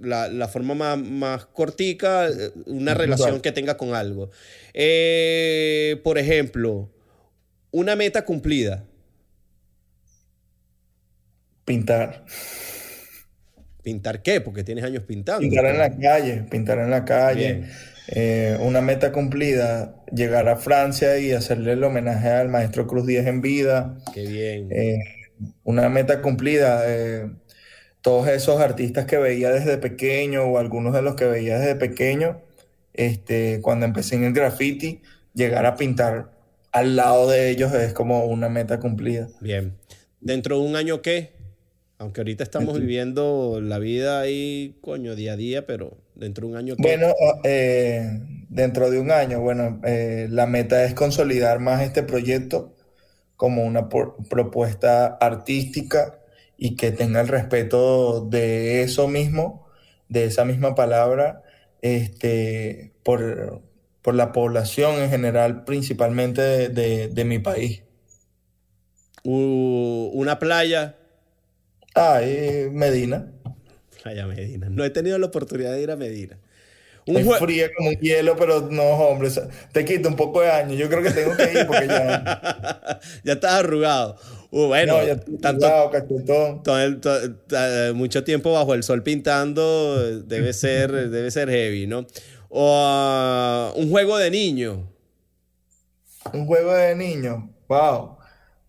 la, 0.00 0.48
forma 0.48 0.74
más, 0.74 0.98
más, 0.98 1.46
cortica, 1.46 2.28
eh, 2.28 2.50
una 2.66 2.94
relación 2.94 3.40
que 3.40 3.52
tenga 3.52 3.76
con 3.76 3.94
algo. 3.94 4.30
Eh, 4.74 6.00
por 6.02 6.18
ejemplo, 6.18 6.90
una 7.70 7.96
meta 7.96 8.24
cumplida. 8.24 8.84
Pintar. 11.64 12.24
¿Pintar 13.82 14.22
qué? 14.22 14.40
Porque 14.40 14.64
tienes 14.64 14.84
años 14.84 15.04
pintando. 15.04 15.40
Pintar 15.40 15.66
en 15.66 15.78
la 15.78 15.96
calle, 15.96 16.44
pintar 16.50 16.78
en 16.78 16.90
la 16.90 17.04
calle. 17.04 17.64
Eh, 18.08 18.58
una 18.60 18.80
meta 18.80 19.12
cumplida, 19.12 19.94
llegar 20.12 20.48
a 20.48 20.56
Francia 20.56 21.18
y 21.18 21.32
hacerle 21.32 21.72
el 21.72 21.84
homenaje 21.84 22.28
al 22.28 22.48
maestro 22.48 22.86
Cruz 22.86 23.06
Díaz 23.06 23.26
en 23.26 23.40
vida. 23.40 23.96
Qué 24.12 24.26
bien 24.26 24.68
una 25.64 25.88
meta 25.88 26.22
cumplida. 26.22 26.82
Eh, 26.86 27.30
todos 28.02 28.28
esos 28.28 28.60
artistas 28.60 29.06
que 29.06 29.16
veía 29.16 29.50
desde 29.50 29.78
pequeño 29.78 30.42
o 30.44 30.58
algunos 30.58 30.92
de 30.92 31.02
los 31.02 31.14
que 31.14 31.24
veía 31.24 31.58
desde 31.58 31.76
pequeño, 31.76 32.40
este, 32.92 33.60
cuando 33.62 33.86
empecé 33.86 34.16
en 34.16 34.24
el 34.24 34.32
graffiti, 34.32 35.00
llegar 35.34 35.66
a 35.66 35.76
pintar 35.76 36.32
al 36.72 36.96
lado 36.96 37.30
de 37.30 37.50
ellos 37.50 37.72
es 37.72 37.92
como 37.92 38.24
una 38.24 38.48
meta 38.48 38.80
cumplida. 38.80 39.28
Bien. 39.40 39.74
¿Dentro 40.20 40.58
de 40.58 40.66
un 40.66 40.76
año 40.76 41.00
qué? 41.00 41.32
Aunque 41.98 42.20
ahorita 42.20 42.42
estamos 42.42 42.80
viviendo 42.80 43.60
la 43.62 43.78
vida 43.78 44.20
ahí, 44.20 44.76
coño, 44.80 45.14
día 45.14 45.34
a 45.34 45.36
día, 45.36 45.66
pero 45.66 45.96
dentro 46.16 46.46
de 46.46 46.52
un 46.52 46.58
año 46.58 46.76
qué? 46.76 46.82
Bueno, 46.82 47.14
eh, 47.44 48.20
dentro 48.48 48.90
de 48.90 48.98
un 48.98 49.12
año, 49.12 49.40
bueno, 49.40 49.80
eh, 49.84 50.26
la 50.28 50.46
meta 50.46 50.84
es 50.84 50.94
consolidar 50.94 51.60
más 51.60 51.82
este 51.82 52.02
proyecto 52.02 52.74
como 53.42 53.64
una 53.64 53.88
propuesta 53.88 55.18
artística 55.20 56.20
y 56.56 56.76
que 56.76 56.92
tenga 56.92 57.20
el 57.20 57.26
respeto 57.26 58.20
de 58.20 58.82
eso 58.82 59.08
mismo, 59.08 59.66
de 60.08 60.26
esa 60.26 60.44
misma 60.44 60.76
palabra, 60.76 61.42
este, 61.80 62.92
por, 63.02 63.60
la 64.14 64.30
población 64.30 65.02
en 65.02 65.10
general, 65.10 65.64
principalmente 65.64 66.68
de, 66.68 67.24
mi 67.24 67.40
país. 67.40 67.82
¿Una 69.24 70.38
playa? 70.38 70.94
Ah, 71.96 72.20
Medina. 72.70 73.32
Playa 74.04 74.28
Medina. 74.28 74.68
No 74.70 74.84
he 74.84 74.90
tenido 74.90 75.18
la 75.18 75.26
oportunidad 75.26 75.72
de 75.72 75.82
ir 75.82 75.90
a 75.90 75.96
Medina. 75.96 76.38
Un 77.06 77.16
es 77.16 77.38
fría 77.38 77.68
como 77.76 77.90
un 77.90 77.96
hielo, 77.96 78.36
pero 78.36 78.68
no, 78.70 78.82
hombre, 78.82 79.28
te 79.72 79.84
quita 79.84 80.08
un 80.08 80.16
poco 80.16 80.40
de 80.40 80.50
años. 80.50 80.78
Yo 80.78 80.88
creo 80.88 81.02
que 81.02 81.10
tengo 81.10 81.36
que 81.36 81.52
ir 81.52 81.66
porque 81.66 81.88
ya. 81.88 83.00
ya 83.24 83.32
estás 83.32 83.54
arrugado. 83.54 84.16
Uh, 84.50 84.66
bueno, 84.66 84.98
no, 84.98 85.06
ya 85.06 85.18
tanto, 85.40 85.66
arrugado, 85.66 86.60
todo 86.62 87.94
mucho 87.94 88.22
tiempo 88.22 88.52
bajo 88.52 88.74
el 88.74 88.82
sol 88.82 89.02
pintando 89.02 90.20
debe 90.22 90.52
ser, 90.52 91.10
debe 91.10 91.30
ser 91.30 91.48
heavy, 91.48 91.86
¿no? 91.86 92.06
O 92.48 93.72
uh, 93.74 93.80
un 93.80 93.90
juego 93.90 94.18
de 94.18 94.30
niño. 94.30 94.88
Un 96.32 96.46
juego 96.46 96.72
de 96.74 96.94
niño, 96.94 97.50
wow. 97.66 98.18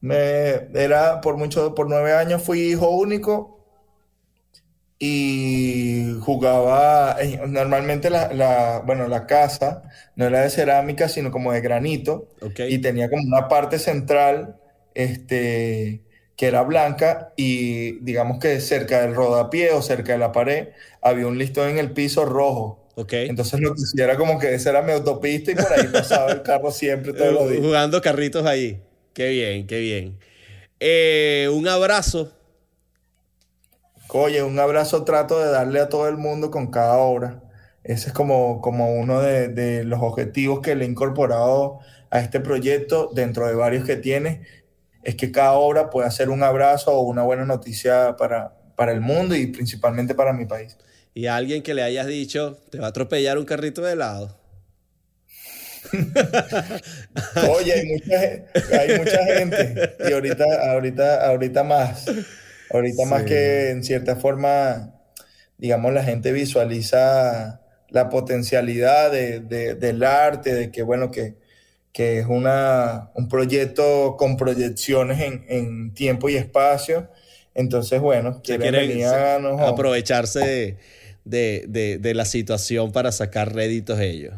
Me, 0.01 0.69
era 0.73 1.21
por 1.21 1.37
mucho, 1.37 1.75
por 1.75 1.87
nueve 1.87 2.13
años 2.13 2.41
fui 2.41 2.71
hijo 2.71 2.89
único 2.89 3.62
y 5.05 6.17
jugaba, 6.21 7.17
eh, 7.19 7.37
normalmente 7.45 8.09
la, 8.09 8.81
bueno, 8.85 9.09
la 9.09 9.27
casa 9.27 9.81
no 10.15 10.27
era 10.27 10.43
de 10.43 10.49
cerámica, 10.49 11.09
sino 11.09 11.29
como 11.29 11.51
de 11.51 11.59
granito, 11.59 12.29
y 12.69 12.77
tenía 12.77 13.09
como 13.09 13.21
una 13.23 13.49
parte 13.49 13.79
central 13.79 14.55
este, 14.95 16.03
que 16.37 16.45
era 16.45 16.61
blanca 16.61 17.33
y 17.35 17.99
digamos 17.99 18.39
que 18.39 18.61
cerca 18.61 19.01
del 19.01 19.13
rodapié 19.13 19.71
o 19.71 19.81
cerca 19.81 20.13
de 20.13 20.19
la 20.19 20.31
pared 20.31 20.69
había 21.01 21.27
un 21.27 21.37
listón 21.37 21.71
en 21.71 21.79
el 21.79 21.91
piso 21.91 22.23
rojo. 22.23 22.87
Okay. 22.95 23.27
Entonces 23.27 23.59
lo 23.59 23.75
que 23.75 23.81
hacía 23.81 24.05
era 24.05 24.15
como 24.15 24.39
que 24.39 24.53
esa 24.53 24.69
era 24.69 24.83
mi 24.83 24.93
autopista 24.93 25.51
y 25.51 25.55
por 25.55 25.73
ahí 25.73 25.87
pasaba 25.91 26.31
el 26.31 26.43
carro 26.43 26.71
siempre 26.71 27.11
todos 27.11 27.33
los 27.33 27.49
días. 27.49 27.61
Jugando 27.65 28.01
carritos 28.01 28.45
ahí. 28.45 28.79
Qué 29.13 29.27
bien, 29.31 29.67
qué 29.67 29.79
bien. 29.81 30.17
Eh, 30.79 31.49
un 31.51 31.67
abrazo 31.67 32.31
Oye, 34.15 34.43
un 34.43 34.59
abrazo 34.59 35.03
trato 35.05 35.39
de 35.39 35.49
darle 35.49 35.79
a 35.79 35.89
todo 35.89 36.07
el 36.07 36.17
mundo 36.17 36.51
con 36.51 36.69
cada 36.69 36.97
obra. 36.97 37.41
Ese 37.83 38.09
es 38.09 38.13
como, 38.13 38.61
como 38.61 38.93
uno 38.93 39.19
de, 39.19 39.83
los 39.85 39.99
objetivos 40.03 40.61
que 40.61 40.75
le 40.75 40.85
he 40.85 40.87
incorporado 40.87 41.79
a 42.11 42.19
este 42.19 42.39
proyecto, 42.39 43.09
dentro 43.15 43.47
de 43.47 43.55
varios 43.55 43.85
que 43.85 43.95
tiene, 43.95 44.43
es 45.01 45.15
que 45.15 45.31
cada 45.31 45.53
obra 45.53 45.89
pueda 45.89 46.11
ser 46.11 46.29
un 46.29 46.43
abrazo 46.43 46.91
o 46.91 47.01
una 47.01 47.23
buena 47.23 47.43
noticia 47.45 48.15
para, 48.15 48.53
para 48.75 48.91
el 48.91 49.01
mundo 49.01 49.35
y 49.35 49.47
principalmente 49.47 50.13
para 50.13 50.31
mi 50.31 50.45
país. 50.45 50.77
Y 51.15 51.25
a 51.25 51.35
alguien 51.35 51.63
que 51.63 51.73
le 51.73 51.81
hayas 51.81 52.05
dicho, 52.05 52.59
te 52.69 52.77
va 52.77 52.85
a 52.85 52.89
atropellar 52.89 53.39
un 53.39 53.45
carrito 53.45 53.81
de 53.81 53.93
helado. 53.93 54.37
Oye, 57.49 57.73
hay 57.73 57.85
mucha, 57.87 58.19
hay 58.79 58.99
mucha 58.99 59.25
gente 59.25 59.95
y 60.07 60.13
ahorita, 60.13 60.71
ahorita, 60.71 61.27
ahorita 61.27 61.63
más. 61.63 62.05
Ahorita 62.73 63.05
más 63.05 63.23
que 63.23 63.69
en 63.69 63.83
cierta 63.83 64.15
forma, 64.15 64.95
digamos, 65.59 65.93
la 65.93 66.03
gente 66.03 66.31
visualiza 66.31 67.61
la 67.89 68.09
potencialidad 68.09 69.11
del 69.11 70.03
arte, 70.03 70.55
de 70.55 70.71
que, 70.71 70.81
bueno, 70.81 71.11
que, 71.11 71.35
es 71.93 72.25
una, 72.27 73.11
un 73.13 73.29
proyecto 73.29 74.15
con 74.17 74.35
proyecciones 74.35 75.21
en, 75.47 75.93
tiempo 75.93 76.29
y 76.29 76.35
espacio. 76.35 77.07
Entonces, 77.53 78.01
bueno, 78.01 78.41
quieren, 78.43 78.73
aprovecharse 79.59 80.77
de, 81.23 81.97
de, 82.01 82.13
la 82.15 82.25
situación 82.25 82.91
para 82.91 83.11
sacar 83.11 83.53
réditos 83.53 83.99
ellos. 83.99 84.33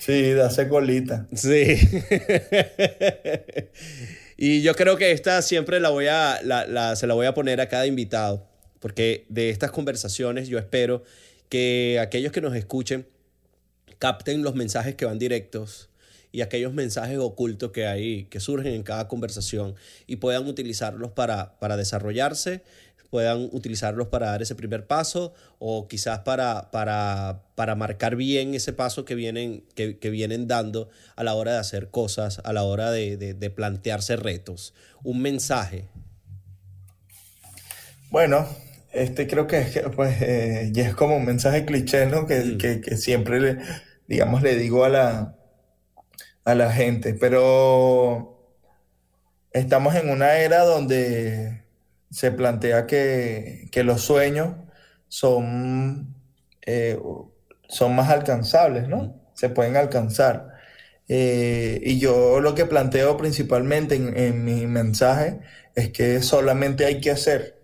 Sí, 0.00 0.32
darse 0.32 0.66
colita. 0.66 1.28
Sí. 1.32 1.76
Y 4.40 4.62
yo 4.62 4.76
creo 4.76 4.96
que 4.96 5.10
esta 5.10 5.42
siempre 5.42 5.80
la 5.80 5.90
voy 5.90 6.06
a, 6.06 6.38
se 6.94 7.08
la 7.08 7.14
voy 7.14 7.26
a 7.26 7.34
poner 7.34 7.60
a 7.60 7.68
cada 7.68 7.86
invitado, 7.86 8.46
porque 8.78 9.26
de 9.28 9.50
estas 9.50 9.72
conversaciones 9.72 10.46
yo 10.46 10.58
espero 10.60 11.02
que 11.48 11.98
aquellos 12.00 12.30
que 12.30 12.40
nos 12.40 12.54
escuchen 12.54 13.04
capten 13.98 14.44
los 14.44 14.54
mensajes 14.54 14.94
que 14.94 15.06
van 15.06 15.18
directos 15.18 15.90
y 16.30 16.42
aquellos 16.42 16.72
mensajes 16.72 17.18
ocultos 17.18 17.72
que 17.72 17.88
hay, 17.88 18.26
que 18.26 18.38
surgen 18.38 18.74
en 18.74 18.84
cada 18.84 19.08
conversación 19.08 19.74
y 20.06 20.16
puedan 20.16 20.46
utilizarlos 20.46 21.10
para, 21.10 21.58
para 21.58 21.76
desarrollarse 21.76 22.62
puedan 23.10 23.48
utilizarlos 23.52 24.08
para 24.08 24.28
dar 24.28 24.42
ese 24.42 24.54
primer 24.54 24.86
paso 24.86 25.32
o 25.58 25.88
quizás 25.88 26.20
para, 26.20 26.70
para, 26.70 27.42
para 27.54 27.74
marcar 27.74 28.16
bien 28.16 28.54
ese 28.54 28.72
paso 28.72 29.04
que 29.04 29.14
vienen, 29.14 29.64
que, 29.74 30.10
vienen 30.10 30.46
dando 30.46 30.90
a 31.16 31.24
la 31.24 31.34
hora 31.34 31.52
de 31.52 31.58
hacer 31.58 31.88
cosas, 31.88 32.40
a 32.44 32.52
la 32.52 32.64
hora 32.64 32.90
de, 32.90 33.52
plantearse 33.54 34.16
retos. 34.16 34.74
Un 35.02 35.22
mensaje. 35.22 35.86
Bueno, 38.10 38.46
este 38.92 39.26
creo 39.26 39.46
que 39.46 39.58
es, 39.58 39.80
pues, 39.94 40.20
eh, 40.22 40.70
ya 40.72 40.86
es 40.88 40.94
como 40.94 41.16
un 41.16 41.24
mensaje 41.24 41.64
cliché, 41.64 42.06
¿no? 42.06 42.26
Que, 42.26 42.40
mm. 42.40 42.58
que, 42.58 42.80
que, 42.80 42.96
siempre, 42.96 43.40
le, 43.40 43.58
digamos, 44.06 44.42
le 44.42 44.56
digo 44.56 44.84
a 44.84 44.88
la, 44.88 45.36
a 46.44 46.54
la 46.54 46.72
gente, 46.72 47.14
pero 47.14 48.38
estamos 49.52 49.94
en 49.94 50.10
una 50.10 50.38
era 50.38 50.64
donde 50.64 51.57
se 52.10 52.32
plantea 52.32 52.86
que, 52.86 53.68
que 53.72 53.84
los 53.84 54.02
sueños 54.02 54.56
son, 55.08 56.14
eh, 56.66 56.98
son 57.68 57.94
más 57.94 58.10
alcanzables, 58.10 58.88
¿no? 58.88 59.14
Se 59.34 59.48
pueden 59.50 59.76
alcanzar. 59.76 60.48
Eh, 61.08 61.80
y 61.84 61.98
yo 61.98 62.40
lo 62.40 62.54
que 62.54 62.66
planteo 62.66 63.16
principalmente 63.16 63.94
en, 63.96 64.16
en 64.16 64.44
mi 64.44 64.66
mensaje 64.66 65.40
es 65.74 65.90
que 65.90 66.22
solamente 66.22 66.84
hay 66.84 67.00
que 67.00 67.10
hacer 67.10 67.56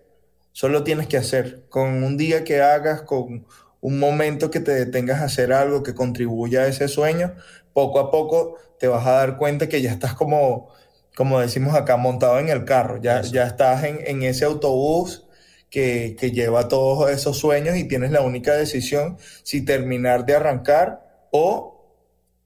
Solo 0.51 0.83
tienes 0.83 1.07
que 1.07 1.17
hacer. 1.17 1.65
Con 1.69 2.03
un 2.03 2.17
día 2.17 2.43
que 2.45 2.61
hagas, 2.61 3.01
con 3.01 3.45
un 3.81 3.99
momento 3.99 4.51
que 4.51 4.61
te 4.61 4.71
detengas 4.73 5.21
a 5.21 5.25
hacer 5.25 5.51
algo 5.51 5.83
que 5.83 5.93
contribuya 5.93 6.61
a 6.61 6.67
ese 6.67 6.87
sueño, 6.87 7.35
poco 7.73 7.99
a 7.99 8.09
poco 8.11 8.57
te 8.79 8.87
vas 8.87 9.05
a 9.05 9.11
dar 9.11 9.37
cuenta 9.37 9.67
que 9.69 9.81
ya 9.81 9.91
estás 9.91 10.13
como, 10.15 10.69
como 11.15 11.39
decimos 11.39 11.73
acá, 11.75 11.97
montado 11.97 12.39
en 12.39 12.49
el 12.49 12.65
carro. 12.65 13.01
Ya, 13.01 13.21
ya 13.21 13.45
estás 13.47 13.83
en, 13.83 14.23
ese 14.23 14.45
autobús 14.45 15.25
que, 15.69 16.15
lleva 16.33 16.67
todos 16.67 17.09
esos 17.09 17.37
sueños 17.37 17.77
y 17.77 17.85
tienes 17.85 18.11
la 18.11 18.21
única 18.21 18.53
decisión 18.53 19.17
si 19.43 19.63
terminar 19.63 20.25
de 20.25 20.35
arrancar 20.35 21.27
o 21.31 21.71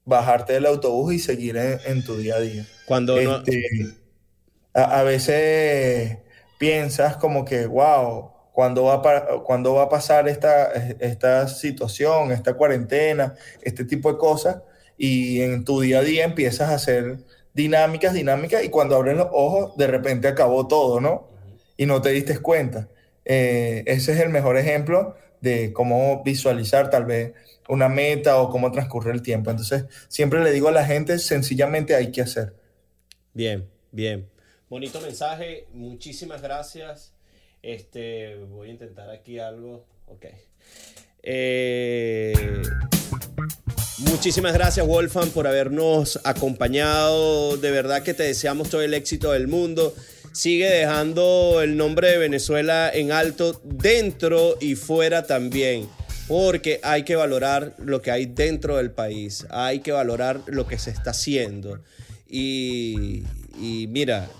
bajarte 0.04 0.54
del 0.54 0.66
autobús 0.66 1.12
y 1.12 1.18
seguir 1.18 1.56
en, 1.56 2.04
tu 2.04 2.16
día 2.16 2.36
a 2.36 2.40
día. 2.40 2.66
Cuando 2.86 3.18
este, 3.18 3.62
a 4.72 5.02
veces 5.02 6.18
piensas 6.58 7.16
como 7.16 7.44
que, 7.44 7.66
wow, 7.66 8.30
¿cuándo 8.52 8.84
va 8.84 8.94
a, 8.94 9.42
¿cuándo 9.44 9.74
va 9.74 9.84
a 9.84 9.88
pasar 9.88 10.28
esta, 10.28 10.72
esta 10.72 11.48
situación, 11.48 12.30
esta 12.32 12.54
cuarentena, 12.54 13.34
este 13.62 13.84
tipo 13.84 14.12
de 14.12 14.18
cosas? 14.18 14.58
Y 14.96 15.40
en 15.40 15.64
tu 15.64 15.80
día 15.80 16.00
a 16.00 16.02
día 16.02 16.24
empiezas 16.24 16.68
a 16.68 16.74
hacer 16.74 17.18
dinámicas, 17.54 18.14
dinámicas, 18.14 18.64
y 18.64 18.68
cuando 18.68 18.96
abres 18.96 19.16
los 19.16 19.28
ojos, 19.32 19.76
de 19.76 19.86
repente 19.86 20.28
acabó 20.28 20.66
todo, 20.66 21.00
¿no? 21.00 21.28
Y 21.76 21.86
no 21.86 22.00
te 22.02 22.10
diste 22.10 22.38
cuenta. 22.38 22.88
Eh, 23.24 23.84
ese 23.86 24.12
es 24.12 24.20
el 24.20 24.30
mejor 24.30 24.56
ejemplo 24.56 25.16
de 25.40 25.72
cómo 25.72 26.22
visualizar 26.24 26.90
tal 26.90 27.04
vez 27.04 27.32
una 27.68 27.88
meta 27.88 28.40
o 28.40 28.50
cómo 28.50 28.72
transcurre 28.72 29.12
el 29.12 29.22
tiempo. 29.22 29.50
Entonces, 29.50 29.84
siempre 30.08 30.42
le 30.42 30.52
digo 30.52 30.68
a 30.68 30.72
la 30.72 30.84
gente, 30.84 31.18
sencillamente 31.18 31.94
hay 31.94 32.10
que 32.10 32.22
hacer. 32.22 32.54
Bien, 33.32 33.68
bien. 33.92 34.28
Bonito 34.68 35.00
mensaje, 35.00 35.66
muchísimas 35.72 36.42
gracias. 36.42 37.14
Este, 37.62 38.36
voy 38.36 38.68
a 38.68 38.72
intentar 38.72 39.10
aquí 39.10 39.38
algo. 39.38 39.84
Ok. 40.06 40.26
Eh, 41.22 42.62
muchísimas 44.00 44.52
gracias, 44.52 44.86
Wolfgang, 44.86 45.30
por 45.30 45.46
habernos 45.46 46.20
acompañado. 46.24 47.56
De 47.56 47.70
verdad 47.70 48.02
que 48.02 48.14
te 48.14 48.22
deseamos 48.22 48.70
todo 48.70 48.82
el 48.82 48.94
éxito 48.94 49.32
del 49.32 49.48
mundo. 49.48 49.94
Sigue 50.32 50.68
dejando 50.70 51.60
el 51.62 51.76
nombre 51.76 52.08
de 52.08 52.18
Venezuela 52.18 52.90
en 52.92 53.12
alto 53.12 53.60
dentro 53.64 54.56
y 54.60 54.74
fuera 54.74 55.26
también. 55.26 55.88
Porque 56.28 56.80
hay 56.82 57.02
que 57.02 57.16
valorar 57.16 57.74
lo 57.78 58.00
que 58.00 58.10
hay 58.10 58.26
dentro 58.26 58.76
del 58.76 58.90
país. 58.92 59.46
Hay 59.50 59.80
que 59.80 59.92
valorar 59.92 60.42
lo 60.46 60.66
que 60.66 60.78
se 60.78 60.90
está 60.90 61.10
haciendo. 61.10 61.80
Y, 62.28 63.24
y 63.58 63.88
mira, 63.88 64.30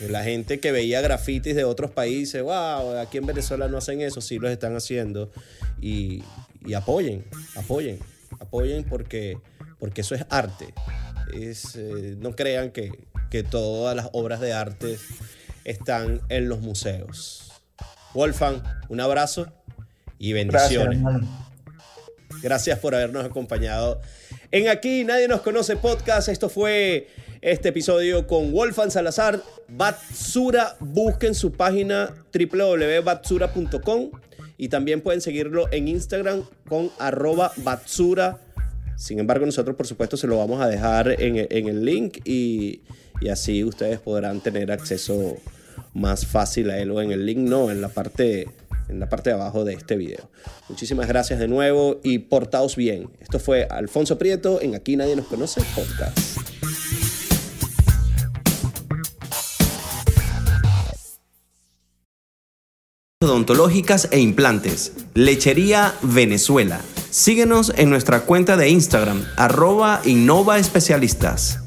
la 0.00 0.24
gente 0.24 0.60
que 0.60 0.72
veía 0.72 1.00
grafitis 1.00 1.54
de 1.54 1.64
otros 1.64 1.90
países, 1.90 2.42
wow, 2.42 2.96
aquí 2.98 3.18
en 3.18 3.26
Venezuela 3.26 3.68
no 3.68 3.78
hacen 3.78 4.00
eso, 4.00 4.20
sí 4.20 4.38
los 4.38 4.50
están 4.50 4.76
haciendo. 4.76 5.30
Y, 5.80 6.22
apoyen, 6.74 7.24
apoyen, 7.56 7.98
apoyen 8.40 8.84
porque, 8.84 9.38
porque 9.78 10.02
eso 10.02 10.14
es 10.14 10.24
arte. 10.30 10.74
Es, 11.32 11.76
eh, 11.76 12.16
no 12.18 12.34
crean 12.36 12.70
que, 12.70 12.92
todas 13.50 13.96
las 13.96 14.10
obras 14.12 14.38
de 14.38 14.52
arte 14.52 14.96
están 15.64 16.20
en 16.28 16.48
los 16.48 16.60
museos. 16.60 17.50
Wolfgang, 18.14 18.62
un 18.88 19.00
abrazo 19.00 19.52
y 20.20 20.32
bendiciones. 20.32 21.02
Gracias, 21.02 21.30
Gracias 22.42 22.78
por 22.78 22.94
habernos 22.94 23.24
acompañado 23.24 24.00
en 24.52 24.68
Aquí 24.68 25.02
Nadie 25.02 25.26
Nos 25.26 25.40
Conoce 25.40 25.76
Podcast. 25.76 26.28
Esto 26.28 26.48
fue 26.48 27.08
este 27.40 27.70
episodio 27.70 28.28
con 28.28 28.52
Wolfan 28.52 28.92
Salazar. 28.92 29.42
Batsura, 29.66 30.76
busquen 30.78 31.34
su 31.34 31.50
página 31.50 32.14
www.batsura.com 32.32 34.10
y 34.56 34.68
también 34.68 35.00
pueden 35.00 35.20
seguirlo 35.20 35.66
en 35.72 35.88
Instagram 35.88 36.44
con 36.68 36.90
arroba 36.98 37.52
Batsura. 37.58 38.38
Sin 38.96 39.18
embargo, 39.18 39.46
nosotros 39.46 39.76
por 39.76 39.86
supuesto 39.86 40.16
se 40.16 40.26
lo 40.26 40.38
vamos 40.38 40.60
a 40.60 40.68
dejar 40.68 41.20
en, 41.20 41.36
el 41.36 41.84
link 41.84 42.18
y, 42.24 42.80
y, 43.20 43.28
así 43.28 43.64
ustedes 43.64 43.98
podrán 43.98 44.40
tener 44.40 44.70
acceso 44.70 45.36
más 45.92 46.26
fácil 46.26 46.70
a 46.70 46.78
él 46.78 46.90
o 46.90 47.02
en 47.02 47.10
el 47.10 47.26
link, 47.26 47.38
no, 47.38 47.70
en 47.70 47.80
la 47.80 47.88
parte 47.88 48.48
en 48.88 49.00
la 49.00 49.08
parte 49.08 49.30
de 49.30 49.34
abajo 49.34 49.64
de 49.64 49.74
este 49.74 49.96
video. 49.96 50.28
Muchísimas 50.68 51.08
gracias 51.08 51.38
de 51.38 51.48
nuevo 51.48 52.00
y 52.02 52.18
portaos 52.18 52.76
bien. 52.76 53.08
Esto 53.20 53.38
fue 53.38 53.66
Alfonso 53.70 54.18
Prieto 54.18 54.60
en 54.60 54.74
Aquí 54.74 54.96
Nadie 54.96 55.16
Nos 55.16 55.26
Conoce 55.26 55.62
Podcast. 55.74 56.53
Odontológicas 63.24 64.08
e 64.10 64.20
implantes. 64.20 64.92
Lechería 65.14 65.94
Venezuela. 66.02 66.80
Síguenos 67.10 67.72
en 67.76 67.90
nuestra 67.90 68.20
cuenta 68.20 68.56
de 68.56 68.68
Instagram, 68.68 69.24
arroba 69.36 70.00
Innova 70.04 70.58
Especialistas. 70.58 71.60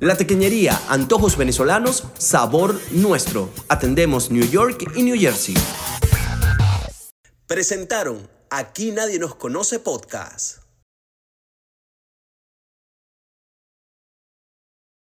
La 0.00 0.16
tequeñería, 0.16 0.80
antojos 0.88 1.36
venezolanos, 1.36 2.04
sabor 2.18 2.80
nuestro. 2.90 3.50
Atendemos 3.68 4.30
New 4.30 4.48
York 4.50 4.90
y 4.96 5.02
New 5.04 5.16
Jersey. 5.16 5.54
Presentaron 7.46 8.28
Aquí 8.50 8.90
Nadie 8.90 9.18
Nos 9.18 9.36
Conoce 9.36 9.78
Podcast. 9.78 10.61